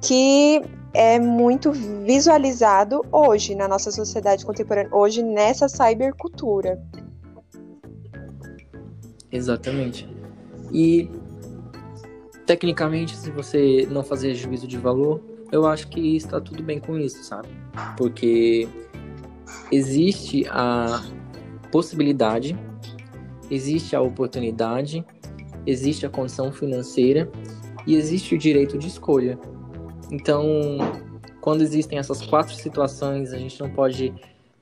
que 0.00 0.62
é 0.94 1.18
muito 1.18 1.72
visualizado 1.72 3.04
hoje 3.12 3.54
na 3.54 3.68
nossa 3.68 3.90
sociedade 3.90 4.46
contemporânea, 4.46 4.94
hoje 4.94 5.22
nessa 5.22 5.68
cybercultura. 5.68 6.80
Exatamente. 9.36 10.08
E 10.72 11.10
tecnicamente, 12.44 13.16
se 13.16 13.30
você 13.30 13.86
não 13.90 14.02
fazer 14.02 14.34
juízo 14.34 14.66
de 14.66 14.76
valor, 14.76 15.20
eu 15.52 15.66
acho 15.66 15.88
que 15.88 16.16
está 16.16 16.40
tudo 16.40 16.62
bem 16.62 16.80
com 16.80 16.98
isso, 16.98 17.22
sabe? 17.22 17.48
Porque 17.96 18.68
existe 19.70 20.46
a 20.48 21.04
possibilidade, 21.70 22.58
existe 23.50 23.94
a 23.94 24.00
oportunidade, 24.00 25.04
existe 25.66 26.06
a 26.06 26.08
condição 26.08 26.52
financeira 26.52 27.30
e 27.86 27.94
existe 27.94 28.34
o 28.34 28.38
direito 28.38 28.78
de 28.78 28.88
escolha. 28.88 29.38
Então, 30.10 30.44
quando 31.40 31.62
existem 31.62 31.98
essas 31.98 32.22
quatro 32.22 32.54
situações, 32.54 33.32
a 33.32 33.38
gente 33.38 33.60
não 33.60 33.70
pode 33.70 34.12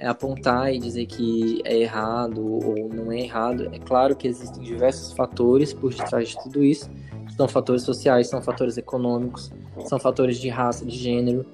apontar 0.01 0.75
e 0.75 0.79
dizer 0.79 1.07
que 1.07 1.61
é 1.65 1.79
errado 1.79 2.41
ou 2.43 2.89
não 2.89 3.13
é 3.13 3.21
errado. 3.21 3.69
É 3.73 3.79
claro 3.79 4.17
que 4.17 4.27
existem 4.27 4.63
diversos 4.63 5.13
fatores 5.13 5.73
por 5.73 5.93
detrás 5.95 6.31
de 6.31 6.43
tudo 6.43 6.63
isso. 6.65 6.91
São 7.37 7.49
fatores 7.49 7.83
sociais, 7.83 8.29
são 8.29 8.41
fatores 8.43 8.77
econômicos, 8.77 9.53
são 9.87 9.99
fatores 9.99 10.39
de 10.39 10.49
raça, 10.49 10.85
de 10.85 10.97
gênero. 10.97 11.45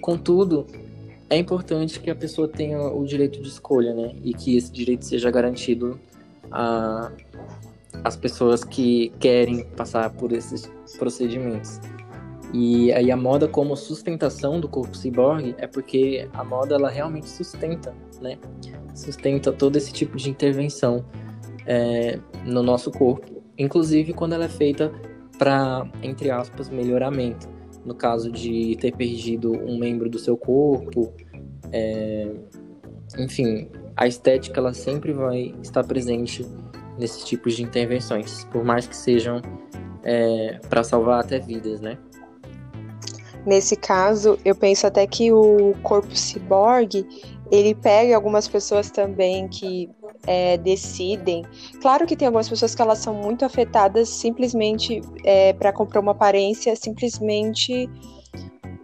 Contudo, 0.00 0.66
é 1.28 1.36
importante 1.36 2.00
que 2.00 2.10
a 2.10 2.14
pessoa 2.14 2.48
tenha 2.48 2.80
o 2.80 3.04
direito 3.04 3.40
de 3.40 3.48
escolha, 3.48 3.92
né? 3.92 4.14
E 4.22 4.32
que 4.32 4.56
esse 4.56 4.70
direito 4.70 5.04
seja 5.04 5.30
garantido 5.30 5.98
a 6.50 7.10
as 8.04 8.16
pessoas 8.16 8.62
que 8.62 9.08
querem 9.18 9.64
passar 9.64 10.10
por 10.10 10.32
esses 10.32 10.70
procedimentos. 10.98 11.80
E 12.52 12.92
aí 12.92 13.10
a 13.10 13.16
moda 13.16 13.48
como 13.48 13.76
sustentação 13.76 14.60
do 14.60 14.68
corpo 14.68 14.96
ciborgue 14.96 15.54
é 15.58 15.66
porque 15.66 16.28
a 16.32 16.44
moda 16.44 16.74
ela 16.74 16.88
realmente 16.88 17.28
sustenta, 17.28 17.94
né? 18.20 18.38
Sustenta 18.94 19.52
todo 19.52 19.76
esse 19.76 19.92
tipo 19.92 20.16
de 20.16 20.30
intervenção 20.30 21.04
é, 21.66 22.18
no 22.44 22.62
nosso 22.62 22.90
corpo, 22.90 23.42
inclusive 23.58 24.12
quando 24.12 24.34
ela 24.34 24.44
é 24.44 24.48
feita 24.48 24.92
para, 25.38 25.86
entre 26.02 26.30
aspas, 26.30 26.68
melhoramento. 26.68 27.48
No 27.84 27.94
caso 27.94 28.32
de 28.32 28.76
ter 28.80 28.92
perdido 28.92 29.52
um 29.52 29.78
membro 29.78 30.08
do 30.08 30.18
seu 30.18 30.36
corpo, 30.36 31.12
é, 31.72 32.32
enfim, 33.18 33.68
a 33.96 34.06
estética 34.06 34.60
ela 34.60 34.72
sempre 34.72 35.12
vai 35.12 35.54
estar 35.62 35.84
presente 35.84 36.44
nesses 36.98 37.24
tipos 37.24 37.54
de 37.54 37.62
intervenções, 37.62 38.44
por 38.46 38.64
mais 38.64 38.86
que 38.86 38.96
sejam 38.96 39.40
é, 40.02 40.58
para 40.68 40.82
salvar 40.82 41.20
até 41.20 41.38
vidas, 41.38 41.80
né? 41.80 41.98
Nesse 43.46 43.76
caso, 43.76 44.38
eu 44.44 44.54
penso 44.54 44.86
até 44.86 45.06
que 45.06 45.32
o 45.32 45.72
corpo 45.82 46.16
ciborgue 46.16 47.06
ele 47.50 47.74
pega 47.74 48.16
algumas 48.16 48.48
pessoas 48.48 48.90
também 48.90 49.46
que 49.46 49.88
é, 50.26 50.58
decidem. 50.58 51.44
Claro 51.80 52.06
que 52.06 52.16
tem 52.16 52.26
algumas 52.26 52.48
pessoas 52.48 52.74
que 52.74 52.82
elas 52.82 52.98
são 52.98 53.14
muito 53.14 53.44
afetadas 53.44 54.08
simplesmente 54.08 55.00
é, 55.24 55.52
para 55.52 55.72
comprar 55.72 56.00
uma 56.00 56.12
aparência, 56.12 56.74
simplesmente 56.74 57.88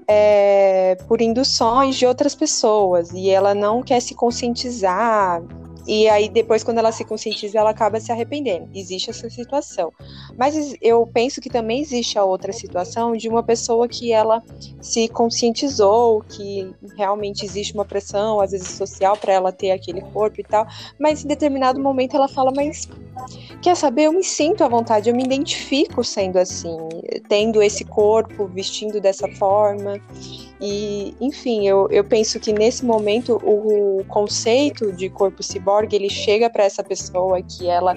é, 0.06 0.96
por 1.08 1.20
induções 1.20 1.96
de 1.96 2.06
outras 2.06 2.34
pessoas 2.34 3.10
e 3.12 3.30
ela 3.30 3.54
não 3.54 3.82
quer 3.82 4.00
se 4.00 4.14
conscientizar 4.14 5.42
e 5.86 6.08
aí, 6.08 6.28
depois, 6.28 6.62
quando 6.62 6.78
ela 6.78 6.92
se 6.92 7.04
conscientiza, 7.04 7.58
ela 7.58 7.70
acaba 7.70 7.98
se 7.98 8.12
arrependendo. 8.12 8.68
Existe 8.74 9.10
essa 9.10 9.28
situação. 9.28 9.92
Mas 10.38 10.76
eu 10.80 11.04
penso 11.06 11.40
que 11.40 11.50
também 11.50 11.80
existe 11.80 12.18
a 12.18 12.24
outra 12.24 12.52
situação 12.52 13.16
de 13.16 13.28
uma 13.28 13.42
pessoa 13.42 13.88
que 13.88 14.12
ela 14.12 14.42
se 14.80 15.08
conscientizou, 15.08 16.22
que 16.22 16.72
realmente 16.96 17.44
existe 17.44 17.74
uma 17.74 17.84
pressão, 17.84 18.40
às 18.40 18.52
vezes 18.52 18.68
social, 18.68 19.16
para 19.16 19.32
ela 19.32 19.50
ter 19.50 19.72
aquele 19.72 20.00
corpo 20.00 20.40
e 20.40 20.44
tal. 20.44 20.66
Mas 20.98 21.24
em 21.24 21.28
determinado 21.28 21.80
momento 21.80 22.16
ela 22.16 22.28
fala: 22.28 22.52
Mas 22.54 22.88
quer 23.60 23.76
saber? 23.76 24.04
Eu 24.04 24.12
me 24.12 24.24
sinto 24.24 24.62
à 24.62 24.68
vontade, 24.68 25.10
eu 25.10 25.16
me 25.16 25.24
identifico 25.24 26.04
sendo 26.04 26.38
assim, 26.38 26.76
tendo 27.28 27.60
esse 27.60 27.84
corpo, 27.84 28.46
vestindo 28.46 29.00
dessa 29.00 29.28
forma. 29.32 30.00
E, 30.64 31.16
enfim, 31.20 31.66
eu, 31.66 31.88
eu 31.90 32.04
penso 32.04 32.38
que 32.38 32.52
nesse 32.52 32.84
momento 32.84 33.34
o 33.44 34.04
conceito 34.04 34.92
de 34.92 35.10
corpo 35.10 35.42
ciborgue 35.42 35.96
ele 35.96 36.08
chega 36.08 36.48
para 36.48 36.62
essa 36.62 36.84
pessoa 36.84 37.42
que 37.42 37.66
ela 37.66 37.96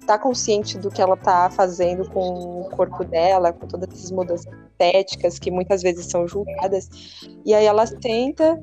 está 0.00 0.16
consciente 0.16 0.78
do 0.78 0.92
que 0.92 1.02
ela 1.02 1.14
está 1.14 1.50
fazendo 1.50 2.08
com 2.08 2.60
o 2.60 2.70
corpo 2.70 3.02
dela, 3.02 3.52
com 3.52 3.66
todas 3.66 3.88
essas 3.88 4.12
mudanças 4.12 4.46
estéticas 4.70 5.40
que 5.40 5.50
muitas 5.50 5.82
vezes 5.82 6.06
são 6.06 6.28
julgadas, 6.28 6.88
e 7.44 7.52
aí 7.52 7.66
ela 7.66 7.84
tenta 7.84 8.62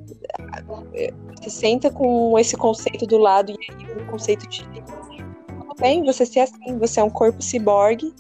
se 1.42 1.50
senta 1.50 1.90
com 1.90 2.40
esse 2.40 2.56
conceito 2.56 3.06
do 3.06 3.18
lado 3.18 3.52
e 3.52 3.58
aí 3.70 4.02
o 4.02 4.06
conceito 4.10 4.48
de 4.48 4.64
tudo 4.64 5.76
bem, 5.78 6.06
você 6.06 6.26
ser 6.26 6.40
assim, 6.40 6.78
você 6.80 7.02
é 7.02 7.04
um 7.04 7.10
corpo 7.10 7.42
ciborgue 7.42 8.14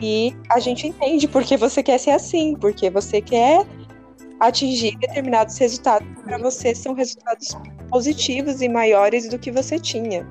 e 0.00 0.34
a 0.48 0.58
gente 0.58 0.86
entende 0.86 1.28
porque 1.28 1.58
você 1.58 1.82
quer 1.82 1.98
ser 1.98 2.12
assim, 2.12 2.56
porque 2.56 2.88
você 2.88 3.20
quer 3.20 3.66
atingir 4.42 4.96
determinados 4.98 5.56
resultados 5.56 6.08
para 6.24 6.36
você 6.36 6.74
são 6.74 6.94
resultados 6.94 7.56
positivos 7.88 8.60
e 8.60 8.68
maiores 8.68 9.28
do 9.28 9.38
que 9.38 9.52
você 9.52 9.78
tinha. 9.78 10.26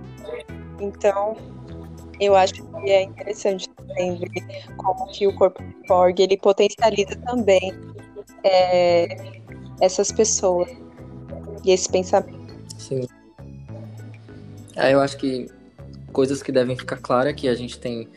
Então, 0.81 1.37
eu 2.19 2.35
acho 2.35 2.55
que 2.55 2.89
é 2.89 3.03
interessante 3.03 3.69
também 3.69 4.17
ver 4.17 4.65
como 4.75 5.07
que 5.11 5.25
o 5.25 5.35
corpo 5.35 5.63
Borg 5.87 6.19
ele 6.19 6.37
potencializa 6.37 7.15
também 7.25 7.73
é, 8.43 9.15
essas 9.79 10.11
pessoas 10.11 10.69
e 11.63 11.71
esse 11.71 11.89
pensamento. 11.89 12.53
Sim. 12.77 13.07
É, 14.75 14.93
eu 14.93 14.99
acho 14.99 15.17
que 15.17 15.47
coisas 16.11 16.43
que 16.43 16.51
devem 16.51 16.75
ficar 16.75 16.97
claras 16.97 17.31
é 17.31 17.33
que 17.33 17.47
a 17.47 17.55
gente 17.55 17.79
tem 17.79 18.09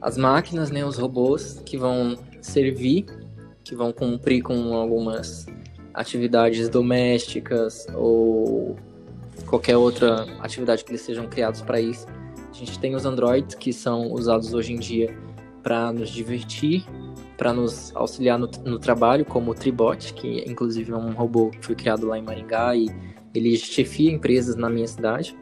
as 0.00 0.16
máquinas, 0.16 0.70
né, 0.70 0.84
os 0.84 0.96
robôs 0.96 1.60
que 1.66 1.76
vão 1.76 2.16
servir 2.40 3.06
que 3.70 3.76
vão 3.76 3.92
cumprir 3.92 4.42
com 4.42 4.74
algumas 4.74 5.46
atividades 5.94 6.68
domésticas 6.68 7.86
ou 7.94 8.76
qualquer 9.46 9.76
outra 9.76 10.26
atividade 10.40 10.84
que 10.84 10.90
eles 10.90 11.02
sejam 11.02 11.28
criados 11.28 11.62
para 11.62 11.80
isso. 11.80 12.04
A 12.50 12.52
gente 12.52 12.76
tem 12.80 12.96
os 12.96 13.06
androids 13.06 13.54
que 13.54 13.72
são 13.72 14.12
usados 14.12 14.52
hoje 14.54 14.72
em 14.72 14.76
dia 14.76 15.16
para 15.62 15.92
nos 15.92 16.10
divertir, 16.10 16.84
para 17.38 17.52
nos 17.52 17.94
auxiliar 17.94 18.40
no, 18.40 18.50
no, 18.64 18.76
trabalho, 18.80 19.24
como 19.24 19.52
o 19.52 19.54
Tribot, 19.54 20.14
que 20.14 20.44
inclusive 20.50 20.90
é 20.90 20.96
um 20.96 21.12
robô 21.12 21.50
que 21.50 21.64
foi 21.64 21.76
criado 21.76 22.08
lá 22.08 22.18
em 22.18 22.22
Maringá 22.22 22.74
e 22.74 22.88
ele 23.32 23.56
chefia 23.56 24.10
empresas 24.10 24.56
na 24.56 24.68
minha 24.68 24.88
cidade. 24.88 25.38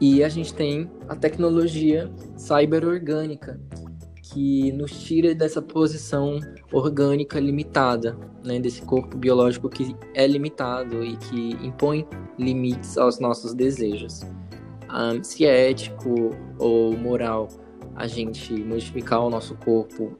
E 0.00 0.24
a 0.24 0.28
gente 0.28 0.52
tem 0.52 0.90
a 1.08 1.14
tecnologia 1.14 2.10
cyber-orgânica, 2.36 3.60
que 4.34 4.72
nos 4.72 4.90
tira 5.04 5.32
dessa 5.32 5.62
posição 5.62 6.40
orgânica 6.72 7.38
limitada, 7.38 8.18
né, 8.44 8.58
desse 8.58 8.82
corpo 8.82 9.16
biológico 9.16 9.68
que 9.68 9.94
é 10.12 10.26
limitado 10.26 11.04
e 11.04 11.16
que 11.16 11.52
impõe 11.64 12.04
limites 12.36 12.98
aos 12.98 13.20
nossos 13.20 13.54
desejos. 13.54 14.22
Um, 14.92 15.22
se 15.22 15.46
é 15.46 15.70
ético 15.70 16.30
ou 16.58 16.96
moral 16.96 17.46
a 17.94 18.08
gente 18.08 18.52
modificar 18.52 19.20
o 19.20 19.30
nosso 19.30 19.54
corpo 19.54 20.18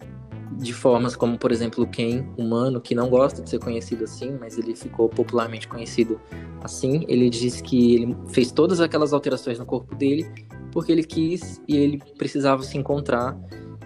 de 0.52 0.72
formas 0.72 1.16
como, 1.16 1.36
por 1.36 1.50
exemplo, 1.50 1.84
Ken, 1.84 2.24
humano, 2.38 2.80
que 2.80 2.94
não 2.94 3.08
gosta 3.08 3.42
de 3.42 3.50
ser 3.50 3.58
conhecido 3.58 4.04
assim, 4.04 4.36
mas 4.38 4.56
ele 4.56 4.76
ficou 4.76 5.08
popularmente 5.08 5.66
conhecido 5.66 6.20
assim. 6.62 7.04
Ele 7.08 7.28
disse 7.28 7.60
que 7.60 7.94
ele 7.96 8.16
fez 8.28 8.52
todas 8.52 8.80
aquelas 8.80 9.12
alterações 9.12 9.58
no 9.58 9.66
corpo 9.66 9.92
dele 9.96 10.32
porque 10.70 10.92
ele 10.92 11.02
quis 11.02 11.60
e 11.66 11.76
ele 11.76 12.00
precisava 12.16 12.62
se 12.62 12.78
encontrar 12.78 13.36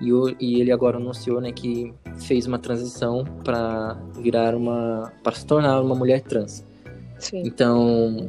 e, 0.01 0.13
o, 0.13 0.35
e 0.41 0.61
ele 0.61 0.71
agora 0.71 0.97
anunciou 0.97 1.41
né, 1.41 1.53
que 1.53 1.93
fez 2.21 2.47
uma 2.47 2.59
transição 2.59 3.25
para 3.45 3.99
virar 4.17 4.55
uma. 4.55 5.13
para 5.23 5.35
se 5.35 5.45
tornar 5.45 5.81
uma 5.81 5.95
mulher 5.95 6.23
trans. 6.23 6.65
Sim. 7.19 7.43
Então, 7.45 8.29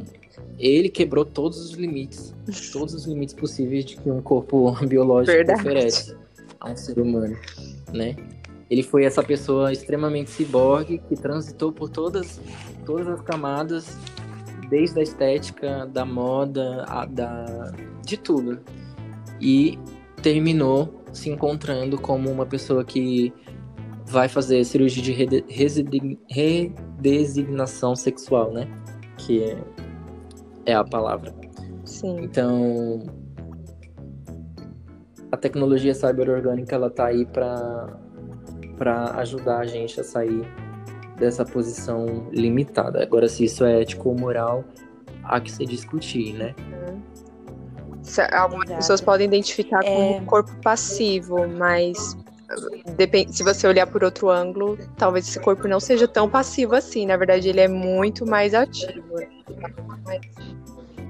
ele 0.58 0.88
quebrou 0.88 1.24
todos 1.24 1.58
os 1.58 1.72
limites, 1.72 2.34
todos 2.72 2.94
os 2.94 3.06
limites 3.06 3.34
possíveis 3.34 3.84
de 3.84 3.96
que 3.96 4.10
um 4.10 4.20
corpo 4.20 4.72
biológico 4.86 5.36
Verdade. 5.36 5.60
oferece 5.60 6.16
a 6.58 6.70
um 6.70 6.76
ser 6.76 6.98
humano, 6.98 7.36
né? 7.92 8.16
Ele 8.68 8.84
foi 8.84 9.04
essa 9.04 9.22
pessoa 9.22 9.72
extremamente 9.72 10.30
ciborgue 10.30 10.98
que 11.08 11.16
transitou 11.16 11.72
por 11.72 11.88
todas, 11.88 12.40
todas 12.86 13.08
as 13.08 13.20
camadas, 13.20 13.96
desde 14.68 15.00
a 15.00 15.02
estética, 15.02 15.86
da 15.86 16.04
moda, 16.04 16.84
a, 16.86 17.04
da, 17.04 17.72
de 18.04 18.16
tudo. 18.16 18.60
E 19.40 19.76
terminou 20.22 20.99
se 21.12 21.30
encontrando 21.30 22.00
como 22.00 22.30
uma 22.30 22.46
pessoa 22.46 22.84
que 22.84 23.32
vai 24.06 24.28
fazer 24.28 24.64
cirurgia 24.64 25.26
de 25.26 26.18
redesignação 26.28 27.94
sexual, 27.94 28.52
né? 28.52 28.68
Que 29.18 29.44
é, 29.44 29.58
é 30.66 30.74
a 30.74 30.84
palavra. 30.84 31.32
Sim. 31.84 32.16
Então, 32.20 33.06
a 35.30 35.36
tecnologia 35.36 35.94
cyberorgânica 35.94 36.74
ela 36.74 36.90
tá 36.90 37.06
aí 37.06 37.24
para 37.26 37.98
para 38.76 39.10
ajudar 39.20 39.58
a 39.58 39.66
gente 39.66 40.00
a 40.00 40.04
sair 40.04 40.42
dessa 41.18 41.44
posição 41.44 42.28
limitada. 42.32 43.02
Agora, 43.02 43.28
se 43.28 43.44
isso 43.44 43.62
é 43.62 43.82
ético 43.82 44.08
ou 44.08 44.18
moral, 44.18 44.64
há 45.22 45.38
que 45.38 45.52
se 45.52 45.66
discutir, 45.66 46.32
né? 46.32 46.54
Algumas 48.18 48.66
Exato. 48.66 48.80
pessoas 48.80 49.00
podem 49.00 49.26
identificar 49.26 49.82
como 49.82 50.16
é... 50.16 50.20
corpo 50.26 50.52
passivo, 50.62 51.46
mas 51.48 52.16
depende, 52.96 53.34
se 53.36 53.42
você 53.42 53.66
olhar 53.66 53.86
por 53.86 54.02
outro 54.02 54.28
ângulo, 54.28 54.78
talvez 54.96 55.28
esse 55.28 55.38
corpo 55.38 55.68
não 55.68 55.80
seja 55.80 56.08
tão 56.08 56.28
passivo 56.28 56.74
assim. 56.74 57.06
Na 57.06 57.16
verdade, 57.16 57.48
ele 57.48 57.60
é 57.60 57.68
muito 57.68 58.26
mais 58.26 58.54
ativo. 58.54 59.02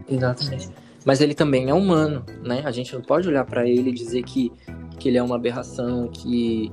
Exatamente. 0.09 0.69
Mas 1.05 1.21
ele 1.21 1.35
também 1.35 1.71
é 1.71 1.75
humano, 1.75 2.25
né? 2.43 2.63
A 2.65 2.71
gente 2.71 2.95
não 2.95 3.01
pode 3.01 3.27
olhar 3.27 3.45
para 3.45 3.67
ele 3.67 3.91
e 3.91 3.93
dizer 3.93 4.23
que, 4.23 4.53
que 4.99 5.09
ele 5.09 5.17
é 5.17 5.23
uma 5.23 5.37
aberração, 5.37 6.09
que 6.09 6.71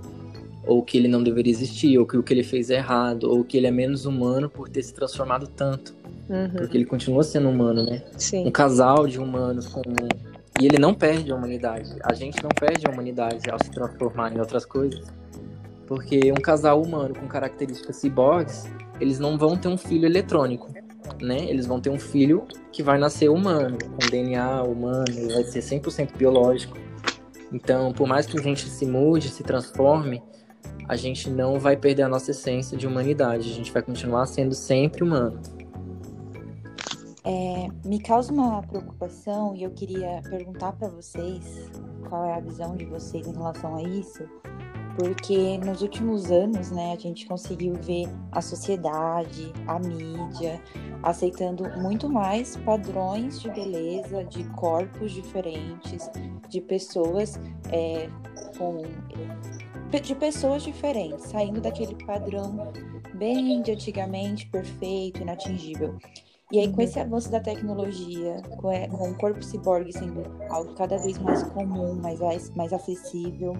ou 0.65 0.83
que 0.83 0.97
ele 0.97 1.07
não 1.07 1.23
deveria 1.23 1.51
existir, 1.51 1.97
ou 1.97 2.05
que 2.05 2.17
o 2.17 2.21
que 2.21 2.33
ele 2.33 2.43
fez 2.43 2.69
é 2.69 2.75
errado, 2.75 3.31
ou 3.31 3.41
que 3.41 3.55
ele 3.55 3.67
é 3.67 3.71
menos 3.71 4.05
humano 4.05 4.49
por 4.49 4.67
ter 4.67 4.83
se 4.83 4.93
transformado 4.93 5.47
tanto. 5.47 5.95
Uhum. 6.29 6.49
Porque 6.49 6.77
ele 6.77 6.85
continua 6.85 7.23
sendo 7.23 7.49
humano, 7.49 7.83
né? 7.83 8.03
Sim. 8.17 8.47
Um 8.47 8.51
casal 8.51 9.07
de 9.07 9.19
humanos 9.19 9.67
com 9.67 9.81
e 10.59 10.65
ele 10.65 10.79
não 10.79 10.93
perde 10.93 11.31
a 11.31 11.35
humanidade. 11.35 11.95
A 12.01 12.13
gente 12.15 12.41
não 12.41 12.49
perde 12.49 12.87
a 12.87 12.89
humanidade 12.89 13.49
ao 13.49 13.63
se 13.63 13.69
transformar 13.69 14.33
em 14.33 14.39
outras 14.39 14.65
coisas. 14.65 15.05
Porque 15.85 16.31
um 16.31 16.41
casal 16.41 16.81
humano 16.81 17.13
com 17.13 17.27
características 17.27 17.97
ciborgues, 17.97 18.65
eles 18.99 19.19
não 19.19 19.37
vão 19.37 19.55
ter 19.55 19.67
um 19.67 19.77
filho 19.77 20.05
eletrônico, 20.05 20.67
né? 21.21 21.45
Eles 21.47 21.67
vão 21.67 21.79
ter 21.79 21.91
um 21.91 21.99
filho 21.99 22.45
que 22.71 22.81
vai 22.81 22.97
nascer 22.97 23.29
humano, 23.29 23.77
com 23.77 24.09
DNA 24.09 24.63
humano, 24.63 25.05
vai 25.31 25.43
ser 25.43 25.59
100% 25.59 26.17
biológico. 26.17 26.75
Então, 27.53 27.93
por 27.93 28.07
mais 28.07 28.25
que 28.25 28.37
a 28.37 28.41
gente 28.41 28.67
se 28.67 28.85
mude, 28.85 29.29
se 29.29 29.43
transforme, 29.43 30.21
a 30.89 30.95
gente 30.95 31.29
não 31.29 31.59
vai 31.59 31.77
perder 31.77 32.03
a 32.03 32.09
nossa 32.09 32.31
essência 32.31 32.77
de 32.77 32.87
humanidade. 32.87 33.49
A 33.49 33.53
gente 33.53 33.71
vai 33.71 33.81
continuar 33.81 34.25
sendo 34.25 34.55
sempre 34.55 35.03
humano. 35.03 35.39
É, 37.29 37.67
me 37.85 37.99
causa 37.99 38.31
uma 38.31 38.63
preocupação 38.63 39.53
e 39.53 39.63
eu 39.63 39.71
queria 39.71 40.21
perguntar 40.29 40.71
para 40.71 40.87
vocês 40.87 41.69
qual 42.07 42.23
é 42.23 42.33
a 42.35 42.39
visão 42.39 42.73
de 42.77 42.85
vocês 42.85 43.27
em 43.27 43.33
relação 43.33 43.75
a 43.75 43.83
isso, 43.83 44.23
porque 44.97 45.57
nos 45.57 45.81
últimos 45.81 46.31
anos, 46.31 46.71
né, 46.71 46.93
a 46.93 46.97
gente 46.97 47.25
conseguiu 47.25 47.73
ver 47.73 48.07
a 48.31 48.41
sociedade, 48.41 49.51
a 49.67 49.77
mídia 49.77 50.61
aceitando 51.03 51.69
muito 51.81 52.07
mais 52.07 52.55
padrões 52.55 53.41
de 53.41 53.51
beleza, 53.51 54.23
de 54.23 54.45
corpos 54.51 55.11
diferentes, 55.11 56.09
de 56.47 56.61
pessoas 56.61 57.37
é, 57.73 58.09
com 58.57 58.83
de 60.01 60.15
pessoas 60.15 60.63
diferentes, 60.63 61.25
saindo 61.25 61.59
daquele 61.59 61.95
padrão 62.05 62.71
bem 63.15 63.61
de 63.61 63.71
antigamente 63.71 64.47
perfeito, 64.47 65.21
inatingível. 65.21 65.97
E 66.49 66.59
aí, 66.59 66.71
com 66.71 66.81
esse 66.81 66.97
avanço 66.97 67.29
da 67.29 67.41
tecnologia, 67.41 68.41
com, 68.57 69.09
o 69.09 69.17
corpo 69.17 69.43
ciborgue 69.43 69.91
sendo 69.91 70.23
algo 70.49 70.73
cada 70.75 70.97
vez 70.97 71.17
mais 71.17 71.43
comum, 71.43 71.93
mais, 71.95 72.49
mais 72.55 72.71
acessível, 72.71 73.53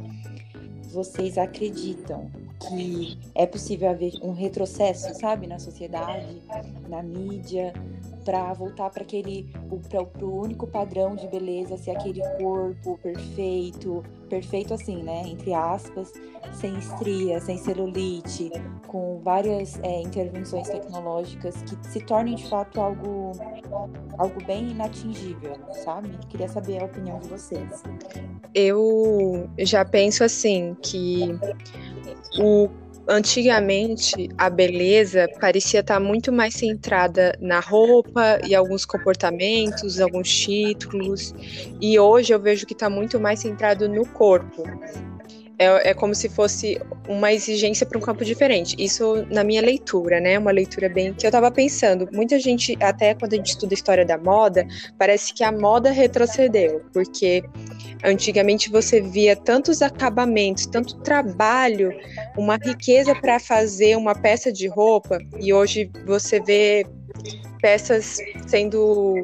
vocês 0.93 1.37
acreditam 1.37 2.31
que 2.69 3.19
é 3.35 3.45
possível 3.45 3.89
haver 3.89 4.13
um 4.23 4.31
retrocesso, 4.31 5.13
sabe, 5.19 5.47
na 5.47 5.59
sociedade, 5.59 6.41
na 6.87 7.03
mídia, 7.03 7.73
para 8.23 8.53
voltar 8.53 8.89
para 8.89 9.03
aquele 9.03 9.53
para 9.89 10.25
o 10.25 10.41
único 10.41 10.65
padrão 10.65 11.15
de 11.15 11.27
beleza 11.27 11.77
ser 11.77 11.91
aquele 11.91 12.21
corpo 12.37 12.97
perfeito, 13.03 14.03
perfeito 14.27 14.73
assim, 14.73 15.01
né, 15.03 15.23
entre 15.25 15.53
aspas, 15.53 16.13
sem 16.53 16.77
estria, 16.77 17.39
sem 17.39 17.57
celulite, 17.57 18.51
com 18.87 19.19
várias 19.19 19.79
é, 19.83 20.01
intervenções 20.01 20.69
tecnológicas 20.69 21.61
que 21.63 21.87
se 21.87 21.99
tornem 22.01 22.35
de 22.35 22.47
fato 22.49 22.79
algo 22.79 23.31
algo 24.17 24.43
bem 24.45 24.71
inatingível, 24.71 25.55
sabe? 25.83 26.09
Queria 26.29 26.47
saber 26.47 26.81
a 26.81 26.85
opinião 26.85 27.19
de 27.19 27.29
vocês. 27.29 27.83
Eu 28.53 29.49
já 29.59 29.85
penso 29.85 30.23
assim 30.23 30.75
que 30.81 31.37
o 32.39 32.69
antigamente 33.07 34.29
a 34.37 34.49
beleza 34.49 35.27
parecia 35.39 35.79
estar 35.79 35.99
muito 35.99 36.31
mais 36.31 36.53
centrada 36.53 37.37
na 37.39 37.59
roupa 37.59 38.39
e 38.45 38.53
alguns 38.53 38.85
comportamentos, 38.85 39.99
alguns 39.99 40.29
títulos, 40.29 41.33
e 41.81 41.97
hoje 41.97 42.33
eu 42.33 42.39
vejo 42.39 42.65
que 42.65 42.73
está 42.73 42.89
muito 42.89 43.19
mais 43.19 43.39
centrado 43.39 43.87
no 43.87 44.05
corpo 44.05 44.63
é, 45.59 45.89
é 45.89 45.93
como 45.93 46.13
se 46.13 46.29
fosse 46.29 46.79
uma 47.07 47.33
exigência 47.33 47.85
para 47.85 47.97
um 47.97 48.01
campo 48.01 48.23
diferente. 48.23 48.75
Isso 48.77 49.25
na 49.31 49.43
minha 49.43 49.61
leitura, 49.61 50.19
né? 50.19 50.37
Uma 50.37 50.51
leitura 50.51 50.87
bem 50.87 51.13
que 51.13 51.25
eu 51.25 51.29
estava 51.29 51.49
pensando. 51.49 52.07
Muita 52.11 52.39
gente, 52.39 52.77
até 52.79 53.13
quando 53.13 53.33
a 53.33 53.37
gente 53.37 53.49
estuda 53.49 53.73
história 53.73 54.05
da 54.05 54.17
moda, 54.17 54.67
parece 54.97 55.33
que 55.33 55.43
a 55.43 55.51
moda 55.51 55.89
retrocedeu, 55.89 56.81
porque 56.93 57.43
antigamente 58.03 58.69
você 58.69 59.01
via 59.01 59.35
tantos 59.35 59.81
acabamentos, 59.81 60.65
tanto 60.67 60.99
trabalho, 60.99 61.91
uma 62.37 62.57
riqueza 62.57 63.15
para 63.15 63.39
fazer 63.39 63.95
uma 63.97 64.13
peça 64.13 64.51
de 64.51 64.67
roupa, 64.67 65.17
e 65.39 65.53
hoje 65.53 65.89
você 66.05 66.39
vê 66.39 66.85
peças 67.59 68.19
sendo 68.45 69.23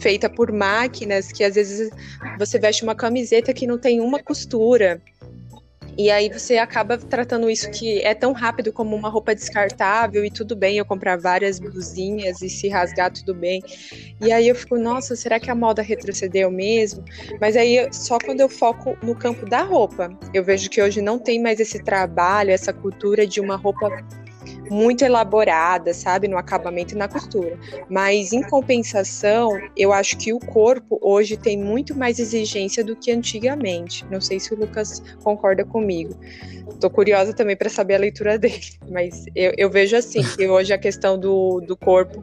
feita 0.00 0.28
por 0.28 0.52
máquinas 0.52 1.30
que 1.30 1.44
às 1.44 1.54
vezes 1.54 1.90
você 2.38 2.58
veste 2.58 2.82
uma 2.82 2.94
camiseta 2.94 3.52
que 3.52 3.66
não 3.66 3.78
tem 3.78 4.00
uma 4.00 4.22
costura 4.22 5.00
e 5.96 6.10
aí 6.10 6.28
você 6.28 6.58
acaba 6.58 6.98
tratando 6.98 7.48
isso 7.48 7.70
que 7.70 8.00
é 8.02 8.14
tão 8.14 8.32
rápido 8.32 8.72
como 8.72 8.96
uma 8.96 9.08
roupa 9.08 9.34
descartável 9.34 10.24
e 10.24 10.30
tudo 10.30 10.56
bem 10.56 10.78
eu 10.78 10.84
comprar 10.84 11.16
várias 11.18 11.58
blusinhas 11.58 12.42
e 12.42 12.48
se 12.48 12.68
rasgar 12.68 13.12
tudo 13.12 13.34
bem. 13.34 13.62
E 14.20 14.32
aí 14.32 14.48
eu 14.48 14.54
fico, 14.54 14.78
nossa, 14.78 15.14
será 15.14 15.38
que 15.38 15.50
a 15.50 15.54
moda 15.54 15.82
retrocedeu 15.82 16.50
mesmo? 16.50 17.04
Mas 17.40 17.56
aí 17.56 17.88
só 17.92 18.18
quando 18.18 18.40
eu 18.40 18.48
foco 18.48 18.96
no 19.02 19.14
campo 19.14 19.46
da 19.46 19.62
roupa, 19.62 20.16
eu 20.32 20.42
vejo 20.42 20.68
que 20.68 20.82
hoje 20.82 21.00
não 21.00 21.18
tem 21.18 21.40
mais 21.40 21.60
esse 21.60 21.82
trabalho, 21.82 22.50
essa 22.50 22.72
cultura 22.72 23.26
de 23.26 23.40
uma 23.40 23.56
roupa 23.56 23.88
muito 24.70 25.04
elaborada, 25.04 25.92
sabe, 25.92 26.28
no 26.28 26.36
acabamento 26.36 26.94
e 26.94 26.98
na 26.98 27.08
costura. 27.08 27.58
Mas 27.88 28.32
em 28.32 28.42
compensação, 28.42 29.50
eu 29.76 29.92
acho 29.92 30.16
que 30.16 30.32
o 30.32 30.38
corpo 30.38 30.98
hoje 31.02 31.36
tem 31.36 31.56
muito 31.58 31.96
mais 31.96 32.18
exigência 32.18 32.84
do 32.84 32.96
que 32.96 33.10
antigamente. 33.10 34.04
Não 34.10 34.20
sei 34.20 34.40
se 34.40 34.52
o 34.54 34.58
Lucas 34.58 35.02
concorda 35.22 35.64
comigo. 35.64 36.14
Tô 36.80 36.88
curiosa 36.90 37.32
também 37.32 37.56
para 37.56 37.68
saber 37.68 37.94
a 37.94 37.98
leitura 37.98 38.36
dele, 38.38 38.60
mas 38.90 39.24
eu, 39.34 39.52
eu 39.56 39.70
vejo 39.70 39.96
assim 39.96 40.22
que 40.22 40.46
hoje 40.48 40.72
a 40.72 40.78
questão 40.78 41.18
do, 41.18 41.60
do 41.60 41.76
corpo 41.76 42.22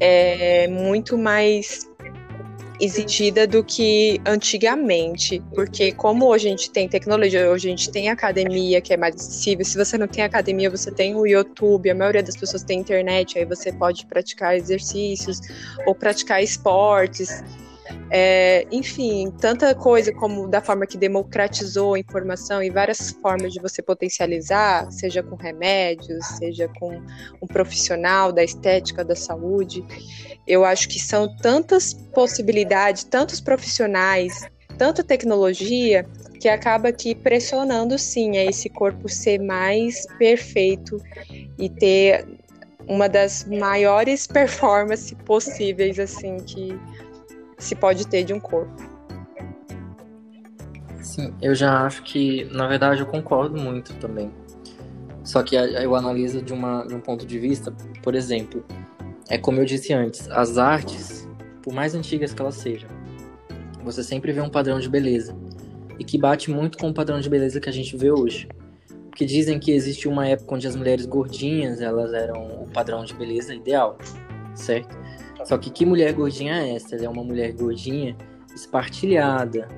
é 0.00 0.66
muito 0.68 1.16
mais 1.16 1.88
exigida 2.82 3.46
do 3.46 3.62
que 3.62 4.20
antigamente, 4.26 5.40
porque 5.54 5.92
como 5.92 6.26
hoje 6.26 6.48
a 6.48 6.50
gente 6.50 6.68
tem 6.68 6.88
tecnologia, 6.88 7.48
hoje 7.48 7.68
a 7.68 7.70
gente 7.70 7.92
tem 7.92 8.08
academia 8.08 8.80
que 8.80 8.92
é 8.92 8.96
mais 8.96 9.14
acessível, 9.14 9.64
se 9.64 9.78
você 9.78 9.96
não 9.96 10.08
tem 10.08 10.24
academia, 10.24 10.68
você 10.68 10.90
tem 10.90 11.14
o 11.14 11.24
YouTube, 11.24 11.88
a 11.88 11.94
maioria 11.94 12.24
das 12.24 12.36
pessoas 12.36 12.64
tem 12.64 12.80
internet, 12.80 13.38
aí 13.38 13.44
você 13.44 13.72
pode 13.72 14.04
praticar 14.06 14.56
exercícios 14.56 15.40
ou 15.86 15.94
praticar 15.94 16.42
esportes. 16.42 17.44
É, 18.10 18.66
enfim, 18.70 19.32
tanta 19.40 19.74
coisa 19.74 20.12
como 20.12 20.46
da 20.46 20.60
forma 20.60 20.86
que 20.86 20.98
democratizou 20.98 21.94
a 21.94 21.98
informação 21.98 22.62
e 22.62 22.68
várias 22.68 23.10
formas 23.10 23.52
de 23.54 23.60
você 23.60 23.80
potencializar, 23.80 24.90
seja 24.92 25.22
com 25.22 25.34
remédios, 25.34 26.24
seja 26.36 26.68
com 26.78 27.00
um 27.40 27.46
profissional 27.46 28.30
da 28.30 28.44
estética, 28.44 29.02
da 29.02 29.16
saúde. 29.16 29.82
Eu 30.46 30.64
acho 30.64 30.88
que 30.88 31.00
são 31.00 31.34
tantas 31.36 31.94
possibilidades, 31.94 33.02
tantos 33.04 33.40
profissionais, 33.40 34.46
tanta 34.76 35.02
tecnologia 35.02 36.06
que 36.38 36.48
acaba 36.48 36.88
aqui 36.88 37.14
pressionando 37.14 37.98
sim 37.98 38.36
a 38.36 38.44
esse 38.44 38.68
corpo 38.68 39.08
ser 39.08 39.38
mais 39.38 40.04
perfeito 40.18 41.00
e 41.58 41.70
ter 41.70 42.26
uma 42.88 43.08
das 43.08 43.44
maiores 43.44 44.26
performances 44.28 45.16
possíveis 45.24 45.98
assim 45.98 46.38
que 46.38 46.78
se 47.62 47.74
pode 47.74 48.06
ter 48.06 48.24
de 48.24 48.32
um 48.32 48.40
corpo. 48.40 48.74
Sim, 51.00 51.32
eu 51.40 51.54
já 51.54 51.86
acho 51.86 52.02
que, 52.02 52.44
na 52.52 52.66
verdade, 52.66 53.00
eu 53.00 53.06
concordo 53.06 53.60
muito 53.60 53.94
também. 53.94 54.30
Só 55.24 55.42
que 55.42 55.54
eu 55.54 55.94
analiso 55.94 56.42
de, 56.42 56.52
uma, 56.52 56.84
de 56.84 56.94
um 56.94 57.00
ponto 57.00 57.24
de 57.24 57.38
vista, 57.38 57.72
por 58.02 58.14
exemplo, 58.14 58.64
é 59.28 59.38
como 59.38 59.60
eu 59.60 59.64
disse 59.64 59.92
antes, 59.92 60.28
as 60.30 60.58
artes, 60.58 61.28
por 61.62 61.72
mais 61.72 61.94
antigas 61.94 62.34
que 62.34 62.42
elas 62.42 62.56
sejam, 62.56 62.88
você 63.84 64.02
sempre 64.02 64.32
vê 64.32 64.40
um 64.40 64.50
padrão 64.50 64.80
de 64.80 64.88
beleza. 64.88 65.36
E 65.98 66.04
que 66.04 66.18
bate 66.18 66.50
muito 66.50 66.78
com 66.78 66.90
o 66.90 66.94
padrão 66.94 67.20
de 67.20 67.30
beleza 67.30 67.60
que 67.60 67.68
a 67.68 67.72
gente 67.72 67.96
vê 67.96 68.10
hoje. 68.10 68.48
Porque 69.08 69.24
dizem 69.24 69.60
que 69.60 69.70
existe 69.70 70.08
uma 70.08 70.26
época 70.26 70.54
onde 70.54 70.66
as 70.66 70.74
mulheres 70.74 71.06
gordinhas, 71.06 71.80
elas 71.80 72.12
eram 72.12 72.62
o 72.62 72.68
padrão 72.72 73.04
de 73.04 73.14
beleza 73.14 73.54
ideal, 73.54 73.98
certo? 74.54 74.96
Só 75.44 75.58
que 75.58 75.70
que 75.70 75.84
mulher 75.84 76.12
gordinha 76.12 76.54
é 76.62 76.74
essa? 76.74 76.94
Ela 76.96 77.06
é 77.06 77.08
uma 77.08 77.24
mulher 77.24 77.52
gordinha 77.52 78.16
espartilhada, 78.54 79.68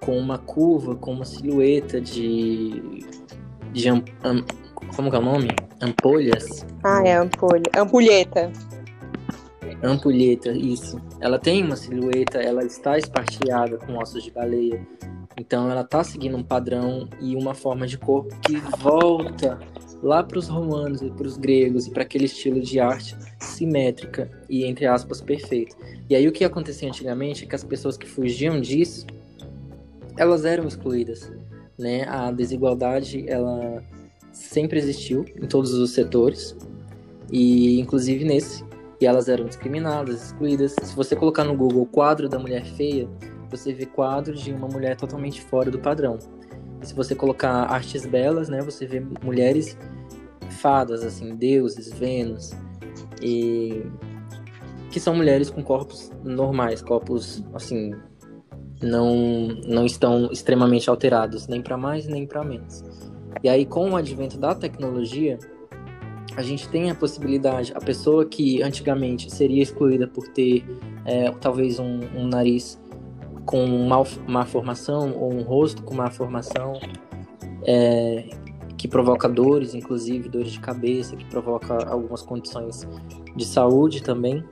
com 0.00 0.18
uma 0.18 0.38
curva, 0.38 0.94
com 0.94 1.12
uma 1.12 1.24
silhueta 1.24 2.00
de. 2.00 3.04
de 3.72 3.88
am, 3.88 4.04
am, 4.22 4.44
como 4.94 5.08
é 5.08 5.18
o 5.18 5.22
nome? 5.22 5.48
Ampolhas? 5.80 6.66
Ah, 6.82 7.02
é 7.04 7.16
ampolha. 7.16 7.70
Ampulheta. 7.76 8.52
Ampulheta, 9.82 10.50
isso. 10.50 11.00
Ela 11.20 11.38
tem 11.38 11.64
uma 11.64 11.76
silhueta, 11.76 12.38
ela 12.38 12.64
está 12.64 12.96
espartilhada 12.96 13.78
com 13.78 13.98
ossos 13.98 14.22
de 14.22 14.30
baleia. 14.30 14.86
Então 15.38 15.70
ela 15.70 15.80
está 15.80 16.04
seguindo 16.04 16.36
um 16.36 16.42
padrão 16.42 17.08
e 17.20 17.34
uma 17.34 17.54
forma 17.54 17.86
de 17.86 17.98
corpo 17.98 18.34
que 18.40 18.56
volta 18.78 19.58
lá 20.04 20.22
para 20.22 20.38
os 20.38 20.48
romanos 20.48 21.00
e 21.00 21.10
para 21.10 21.26
os 21.26 21.36
gregos 21.36 21.86
e 21.86 21.90
para 21.90 22.02
aquele 22.02 22.26
estilo 22.26 22.60
de 22.60 22.78
arte 22.78 23.16
simétrica 23.40 24.30
e 24.48 24.64
entre 24.64 24.86
aspas 24.86 25.20
perfeito. 25.20 25.74
E 26.08 26.14
aí 26.14 26.28
o 26.28 26.32
que 26.32 26.44
acontecia 26.44 26.88
antigamente 26.88 27.44
é 27.44 27.46
que 27.46 27.54
as 27.54 27.64
pessoas 27.64 27.96
que 27.96 28.06
fugiam 28.06 28.60
disso, 28.60 29.06
elas 30.16 30.44
eram 30.44 30.68
excluídas, 30.68 31.32
né? 31.78 32.04
A 32.06 32.30
desigualdade 32.30 33.24
ela 33.28 33.82
sempre 34.30 34.78
existiu 34.78 35.24
em 35.36 35.46
todos 35.46 35.72
os 35.72 35.90
setores 35.92 36.54
e 37.32 37.80
inclusive 37.80 38.24
nesse 38.24 38.62
e 39.00 39.06
elas 39.06 39.28
eram 39.28 39.46
discriminadas, 39.46 40.26
excluídas. 40.26 40.76
Se 40.82 40.94
você 40.94 41.16
colocar 41.16 41.44
no 41.44 41.56
Google 41.56 41.86
quadro 41.86 42.28
da 42.28 42.38
mulher 42.38 42.64
feia, 42.64 43.08
você 43.50 43.72
vê 43.72 43.86
quadros 43.86 44.40
de 44.40 44.52
uma 44.52 44.68
mulher 44.68 44.96
totalmente 44.96 45.40
fora 45.40 45.70
do 45.70 45.78
padrão. 45.78 46.18
Se 46.84 46.94
você 46.94 47.14
colocar 47.14 47.64
artes 47.64 48.06
belas, 48.06 48.48
né, 48.48 48.60
você 48.60 48.86
vê 48.86 49.00
mulheres 49.22 49.76
fadas, 50.60 51.02
assim, 51.04 51.34
deuses, 51.34 51.92
Vênus, 51.92 52.52
e 53.22 53.82
que 54.90 55.00
são 55.00 55.14
mulheres 55.14 55.50
com 55.50 55.62
corpos 55.62 56.12
normais, 56.22 56.80
corpos 56.80 57.42
assim 57.52 57.92
não 58.82 59.48
não 59.66 59.86
estão 59.86 60.30
extremamente 60.30 60.88
alterados 60.90 61.48
nem 61.48 61.60
para 61.62 61.76
mais 61.76 62.06
nem 62.06 62.26
para 62.26 62.44
menos. 62.44 62.84
E 63.42 63.48
aí 63.48 63.64
com 63.66 63.90
o 63.90 63.96
advento 63.96 64.38
da 64.38 64.54
tecnologia, 64.54 65.38
a 66.36 66.42
gente 66.42 66.68
tem 66.68 66.90
a 66.90 66.94
possibilidade, 66.94 67.72
a 67.74 67.80
pessoa 67.80 68.24
que 68.24 68.62
antigamente 68.62 69.32
seria 69.32 69.62
excluída 69.62 70.06
por 70.06 70.28
ter 70.28 70.64
é, 71.04 71.30
talvez 71.40 71.78
um, 71.78 72.00
um, 72.14 72.26
nariz 72.26 72.80
com 73.44 73.66
mal, 73.86 74.06
má 74.26 74.44
formação 74.44 75.12
ou 75.16 75.32
um 75.32 75.42
rosto 75.42 75.82
com 75.82 75.94
má 75.94 76.10
formação, 76.10 76.80
é, 77.66 78.28
que 78.76 78.88
provoca 78.88 79.28
dores, 79.28 79.74
inclusive 79.74 80.28
dores 80.28 80.52
de 80.52 80.60
cabeça, 80.60 81.16
que 81.16 81.24
provoca 81.26 81.86
algumas 81.86 82.22
condições 82.22 82.86
de 83.34 83.44
saúde 83.44 84.02
também. 84.02 84.44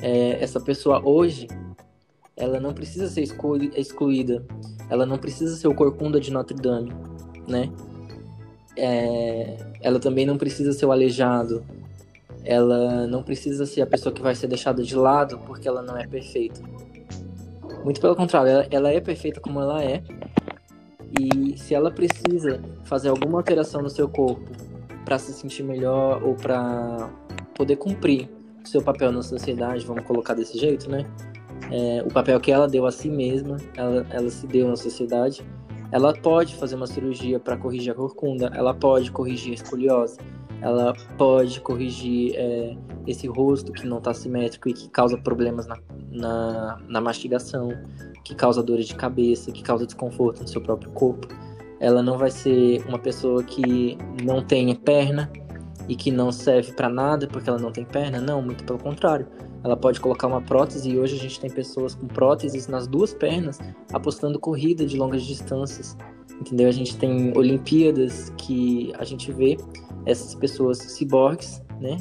É, 0.00 0.42
essa 0.42 0.60
pessoa 0.60 1.00
hoje, 1.04 1.46
ela 2.36 2.58
não 2.58 2.72
precisa 2.72 3.08
ser 3.08 3.22
excluída, 3.22 4.44
ela 4.90 5.06
não 5.06 5.18
precisa 5.18 5.56
ser 5.56 5.68
o 5.68 5.74
corcunda 5.74 6.20
de 6.20 6.30
Notre 6.32 6.56
Dame, 6.56 6.92
né? 7.46 7.70
É, 8.76 9.56
ela 9.80 10.00
também 10.00 10.26
não 10.26 10.36
precisa 10.36 10.72
ser 10.72 10.86
o 10.86 10.92
aleijado, 10.92 11.64
ela 12.44 13.06
não 13.06 13.22
precisa 13.22 13.64
ser 13.66 13.82
a 13.82 13.86
pessoa 13.86 14.12
que 14.12 14.20
vai 14.20 14.34
ser 14.34 14.48
deixada 14.48 14.82
de 14.82 14.96
lado 14.96 15.38
porque 15.46 15.68
ela 15.68 15.82
não 15.82 15.96
é 15.96 16.06
perfeita. 16.06 16.60
Muito 17.84 18.00
pelo 18.00 18.14
contrário, 18.14 18.50
ela, 18.50 18.66
ela 18.70 18.90
é 18.90 19.00
perfeita 19.00 19.40
como 19.40 19.60
ela 19.60 19.82
é. 19.82 20.02
E 21.20 21.58
se 21.58 21.74
ela 21.74 21.90
precisa 21.90 22.62
fazer 22.84 23.08
alguma 23.08 23.38
alteração 23.38 23.82
no 23.82 23.90
seu 23.90 24.08
corpo 24.08 24.50
para 25.04 25.18
se 25.18 25.32
sentir 25.32 25.62
melhor 25.62 26.22
ou 26.22 26.34
para 26.34 27.10
poder 27.54 27.76
cumprir 27.76 28.28
seu 28.64 28.80
papel 28.80 29.12
na 29.12 29.22
sociedade, 29.22 29.84
vamos 29.84 30.04
colocar 30.04 30.34
desse 30.34 30.58
jeito, 30.58 30.90
né? 30.90 31.04
É, 31.70 32.02
o 32.02 32.08
papel 32.08 32.38
que 32.40 32.50
ela 32.50 32.68
deu 32.68 32.86
a 32.86 32.92
si 32.92 33.08
mesma, 33.08 33.56
ela, 33.76 34.06
ela 34.10 34.30
se 34.30 34.46
deu 34.46 34.68
na 34.68 34.76
sociedade 34.76 35.44
ela 35.92 36.14
pode 36.14 36.56
fazer 36.56 36.74
uma 36.74 36.86
cirurgia 36.86 37.38
para 37.38 37.54
corrigir 37.54 37.92
a 37.92 37.94
corcunda, 37.94 38.50
ela 38.54 38.72
pode 38.72 39.12
corrigir 39.12 39.52
a 39.52 39.54
escoliose, 39.54 40.18
ela 40.62 40.94
pode 41.18 41.60
corrigir 41.60 42.34
é, 42.36 42.76
esse 43.06 43.26
rosto 43.26 43.72
que 43.72 43.86
não 43.86 43.98
está 43.98 44.14
simétrico 44.14 44.68
e 44.68 44.72
que 44.72 44.88
causa 44.88 45.18
problemas 45.18 45.66
na, 45.66 45.76
na, 46.10 46.80
na, 46.88 47.00
mastigação, 47.00 47.70
que 48.24 48.34
causa 48.34 48.62
dores 48.62 48.86
de 48.86 48.94
cabeça, 48.94 49.50
que 49.50 49.62
causa 49.62 49.84
desconforto 49.84 50.40
no 50.40 50.48
seu 50.48 50.60
próprio 50.60 50.90
corpo. 50.92 51.26
Ela 51.80 52.02
não 52.02 52.16
vai 52.16 52.30
ser 52.30 52.82
uma 52.86 52.98
pessoa 52.98 53.42
que 53.42 53.98
não 54.22 54.40
tem 54.40 54.74
perna 54.74 55.30
e 55.88 55.96
que 55.96 56.12
não 56.12 56.30
serve 56.30 56.72
para 56.72 56.88
nada 56.88 57.26
porque 57.26 57.50
ela 57.50 57.58
não 57.58 57.72
tem 57.72 57.84
perna, 57.84 58.20
não, 58.20 58.40
muito 58.40 58.62
pelo 58.62 58.78
contrário 58.78 59.26
ela 59.64 59.76
pode 59.76 60.00
colocar 60.00 60.26
uma 60.26 60.40
prótese 60.40 60.90
e 60.90 60.98
hoje 60.98 61.16
a 61.16 61.18
gente 61.18 61.38
tem 61.38 61.50
pessoas 61.50 61.94
com 61.94 62.06
próteses 62.06 62.66
nas 62.66 62.86
duas 62.86 63.14
pernas 63.14 63.58
apostando 63.92 64.38
corrida 64.38 64.84
de 64.84 64.96
longas 64.96 65.22
distâncias. 65.22 65.96
Entendeu? 66.40 66.68
A 66.68 66.72
gente 66.72 66.96
tem 66.96 67.32
Olimpíadas 67.36 68.32
que 68.36 68.92
a 68.98 69.04
gente 69.04 69.30
vê 69.30 69.56
essas 70.06 70.34
pessoas 70.34 70.78
ciborgues, 70.78 71.62
né? 71.80 71.96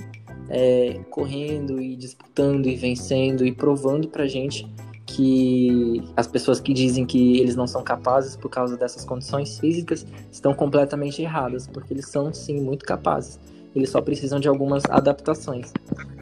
É, 0.50 1.00
correndo 1.10 1.82
e 1.82 1.96
disputando 1.96 2.68
e 2.68 2.76
vencendo 2.76 3.46
e 3.46 3.54
provando 3.54 4.08
pra 4.08 4.28
gente 4.28 4.70
que 5.06 6.04
as 6.16 6.28
pessoas 6.28 6.60
que 6.60 6.74
dizem 6.74 7.06
que 7.06 7.40
eles 7.40 7.56
não 7.56 7.68
são 7.68 7.84
capazes 7.84 8.36
por 8.36 8.50
causa 8.50 8.78
dessas 8.78 9.06
condições 9.06 9.60
físicas 9.60 10.06
estão 10.32 10.54
completamente 10.54 11.22
erradas, 11.22 11.68
porque 11.68 11.94
eles 11.94 12.08
são 12.10 12.34
sim 12.34 12.60
muito 12.60 12.86
capazes 12.86 13.40
eles 13.76 13.90
só 13.90 14.02
precisam 14.02 14.40
de 14.40 14.48
algumas 14.48 14.84
adaptações. 14.90 15.72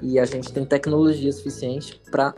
E 0.02 0.20
a 0.20 0.26
gente 0.26 0.52
tem 0.54 0.66
tecnologia 0.66 1.32
suficiente 1.32 2.02
para 2.12 2.34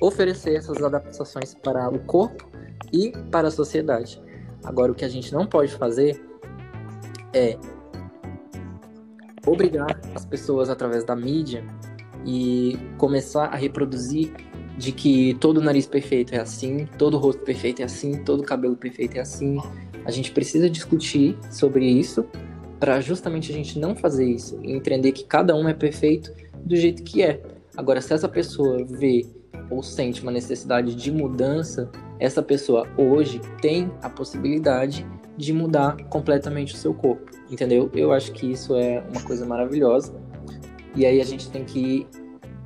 oferecer 0.00 0.56
essas 0.56 0.82
adaptações 0.82 1.54
para 1.54 1.88
o 1.88 1.98
corpo 2.00 2.48
e 2.92 3.12
para 3.30 3.48
a 3.48 3.50
sociedade. 3.50 4.22
Agora, 4.64 4.92
o 4.92 4.94
que 4.94 5.04
a 5.04 5.08
gente 5.08 5.32
não 5.32 5.46
pode 5.46 5.72
fazer 5.72 6.22
é 7.32 7.58
obrigar 9.46 10.00
as 10.14 10.24
pessoas 10.24 10.68
através 10.68 11.04
da 11.04 11.14
mídia 11.14 11.64
e 12.24 12.76
começar 12.98 13.46
a 13.46 13.56
reproduzir 13.56 14.32
de 14.76 14.92
que 14.92 15.34
todo 15.34 15.60
nariz 15.60 15.86
perfeito 15.86 16.34
é 16.34 16.38
assim, 16.38 16.86
todo 16.98 17.16
rosto 17.16 17.42
perfeito 17.42 17.80
é 17.80 17.84
assim, 17.84 18.22
todo 18.24 18.42
cabelo 18.42 18.76
perfeito 18.76 19.16
é 19.16 19.20
assim. 19.20 19.58
A 20.04 20.10
gente 20.10 20.32
precisa 20.32 20.68
discutir 20.68 21.38
sobre 21.50 21.86
isso 21.86 22.26
para 22.78 23.00
justamente 23.00 23.50
a 23.50 23.54
gente 23.54 23.78
não 23.78 23.96
fazer 23.96 24.26
isso 24.26 24.58
e 24.62 24.72
entender 24.72 25.12
que 25.12 25.24
cada 25.24 25.56
um 25.56 25.68
é 25.68 25.72
perfeito 25.72 26.32
do 26.62 26.76
jeito 26.76 27.02
que 27.02 27.22
é. 27.22 27.40
Agora, 27.76 28.00
se 28.00 28.12
essa 28.12 28.28
pessoa 28.28 28.84
vê 28.84 29.26
ou 29.70 29.82
sente 29.82 30.22
uma 30.22 30.32
necessidade 30.32 30.94
de 30.94 31.10
mudança, 31.10 31.90
essa 32.18 32.42
pessoa 32.42 32.86
hoje 32.96 33.40
tem 33.60 33.90
a 34.02 34.10
possibilidade 34.10 35.06
de 35.36 35.52
mudar 35.52 35.96
completamente 36.08 36.74
o 36.74 36.76
seu 36.76 36.94
corpo, 36.94 37.30
entendeu? 37.50 37.90
Eu 37.94 38.12
acho 38.12 38.32
que 38.32 38.50
isso 38.50 38.74
é 38.74 39.04
uma 39.10 39.22
coisa 39.22 39.44
maravilhosa. 39.44 40.14
E 40.94 41.04
aí 41.04 41.20
a 41.20 41.24
gente 41.24 41.50
tem 41.50 41.64
que 41.64 42.06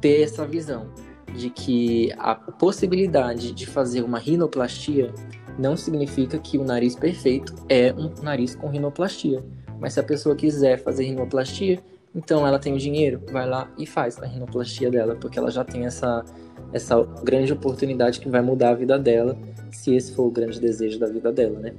ter 0.01 0.23
essa 0.23 0.47
visão 0.47 0.89
de 1.35 1.51
que 1.51 2.13
a 2.19 2.35
possibilidade 2.35 3.53
de 3.53 3.67
fazer 3.67 4.03
uma 4.03 4.19
rinoplastia 4.19 5.13
não 5.59 5.77
significa 5.77 6.39
que 6.39 6.59
o 6.59 6.65
nariz 6.65 6.95
perfeito 6.97 7.55
é 7.69 7.93
um 7.93 8.11
nariz 8.23 8.55
com 8.55 8.69
rinoplastia. 8.69 9.45
Mas 9.79 9.95
se 9.95 10.01
a 10.01 10.03
pessoa 10.03 10.37
quiser 10.37 10.79
fazer 10.83 11.05
rinoplastia, 11.05 11.81
então 12.15 12.47
ela 12.47 12.59
tem 12.59 12.75
o 12.75 12.79
dinheiro, 12.79 13.23
vai 13.31 13.49
lá 13.49 13.71
e 13.79 13.87
faz 13.87 14.19
a 14.21 14.27
rinoplastia 14.27 14.91
dela, 14.91 15.17
porque 15.17 15.39
ela 15.39 15.51
já 15.51 15.65
tem 15.65 15.87
essa, 15.87 16.25
essa 16.73 17.01
grande 17.23 17.53
oportunidade 17.53 18.21
que 18.21 18.29
vai 18.29 18.43
mudar 18.43 18.71
a 18.71 18.75
vida 18.75 18.99
dela, 18.99 19.37
se 19.71 19.95
esse 19.95 20.13
for 20.13 20.27
o 20.27 20.31
grande 20.31 20.61
desejo 20.61 20.99
da 20.99 21.07
vida 21.07 21.33
dela, 21.33 21.59
né? 21.61 21.75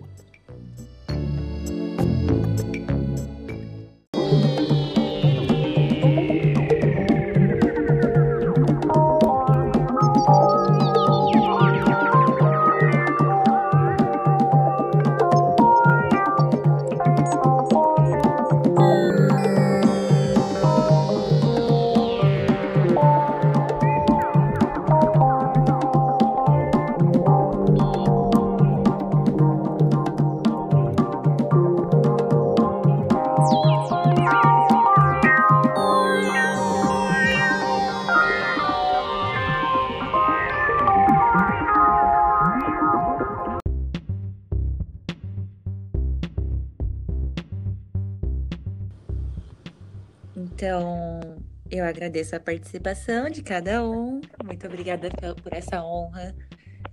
Agradeço 52.02 52.36
a 52.36 52.40
participação 52.40 53.30
de 53.30 53.44
cada 53.44 53.88
um. 53.88 54.22
Muito 54.44 54.66
obrigada 54.66 55.08
por 55.44 55.54
essa 55.54 55.84
honra 55.84 56.36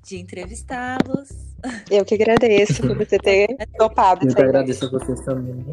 de 0.04 0.18
entrevistá-los. 0.18 1.30
Eu 1.90 2.04
que 2.04 2.14
agradeço 2.14 2.82
por 2.82 2.94
você 2.94 3.18
ter 3.18 3.56
topado. 3.78 4.28
Eu 4.28 4.34
que 4.34 4.42
agradeço 4.42 4.84
a 4.84 4.90
vocês 4.90 5.18
também. 5.22 5.64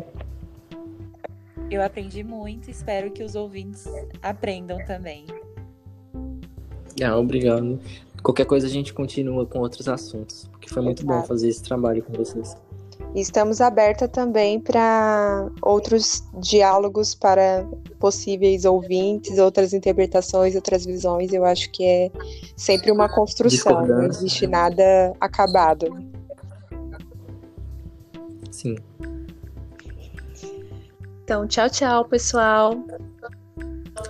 Eu 1.69 1.83
aprendi 1.83 2.23
muito, 2.23 2.71
espero 2.71 3.11
que 3.11 3.23
os 3.23 3.35
ouvintes 3.35 3.85
aprendam 4.21 4.77
também. 4.85 5.25
Ah, 7.03 7.17
obrigado. 7.17 7.77
Qualquer 8.23 8.45
coisa 8.45 8.67
a 8.67 8.69
gente 8.69 8.93
continua 8.93 9.45
com 9.45 9.59
outros 9.59 9.89
assuntos, 9.89 10.47
porque 10.47 10.69
foi 10.69 10.81
muito 10.81 11.03
Exato. 11.03 11.21
bom 11.21 11.27
fazer 11.27 11.49
esse 11.49 11.61
trabalho 11.61 12.01
com 12.01 12.13
vocês. 12.13 12.55
E 13.15 13.21
estamos 13.21 13.61
aberta 13.61 14.09
também 14.09 14.59
para 14.59 15.49
outros 15.61 16.21
diálogos 16.37 17.15
para 17.15 17.65
possíveis 17.97 18.65
ouvintes, 18.65 19.39
outras 19.39 19.71
interpretações, 19.73 20.53
outras 20.53 20.85
visões. 20.85 21.31
Eu 21.31 21.45
acho 21.45 21.71
que 21.71 21.85
é 21.85 22.11
sempre 22.57 22.91
uma 22.91 23.07
construção, 23.07 23.87
não 23.87 24.03
existe 24.03 24.45
nada 24.45 25.13
acabado. 25.21 25.87
Sim. 28.51 28.75
Então, 31.23 31.47
tchau, 31.47 31.69
tchau, 31.69 32.03
pessoal. 32.03 32.75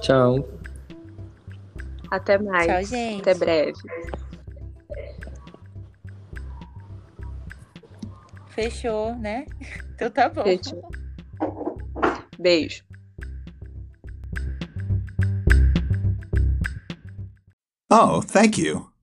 Tchau. 0.02 0.50
Até 2.10 2.40
mais. 2.40 2.66
Tchau, 2.66 2.84
gente. 2.84 3.22
Até 3.22 3.34
breve. 3.36 3.74
Fechou, 8.56 9.14
né? 9.16 9.46
Então 9.96 10.10
tá 10.12 10.28
bom. 10.28 10.44
Fechou. 10.44 10.90
Beijo. 12.38 12.84
Oh, 17.90 18.22
thank 18.22 18.62
you. 18.62 18.95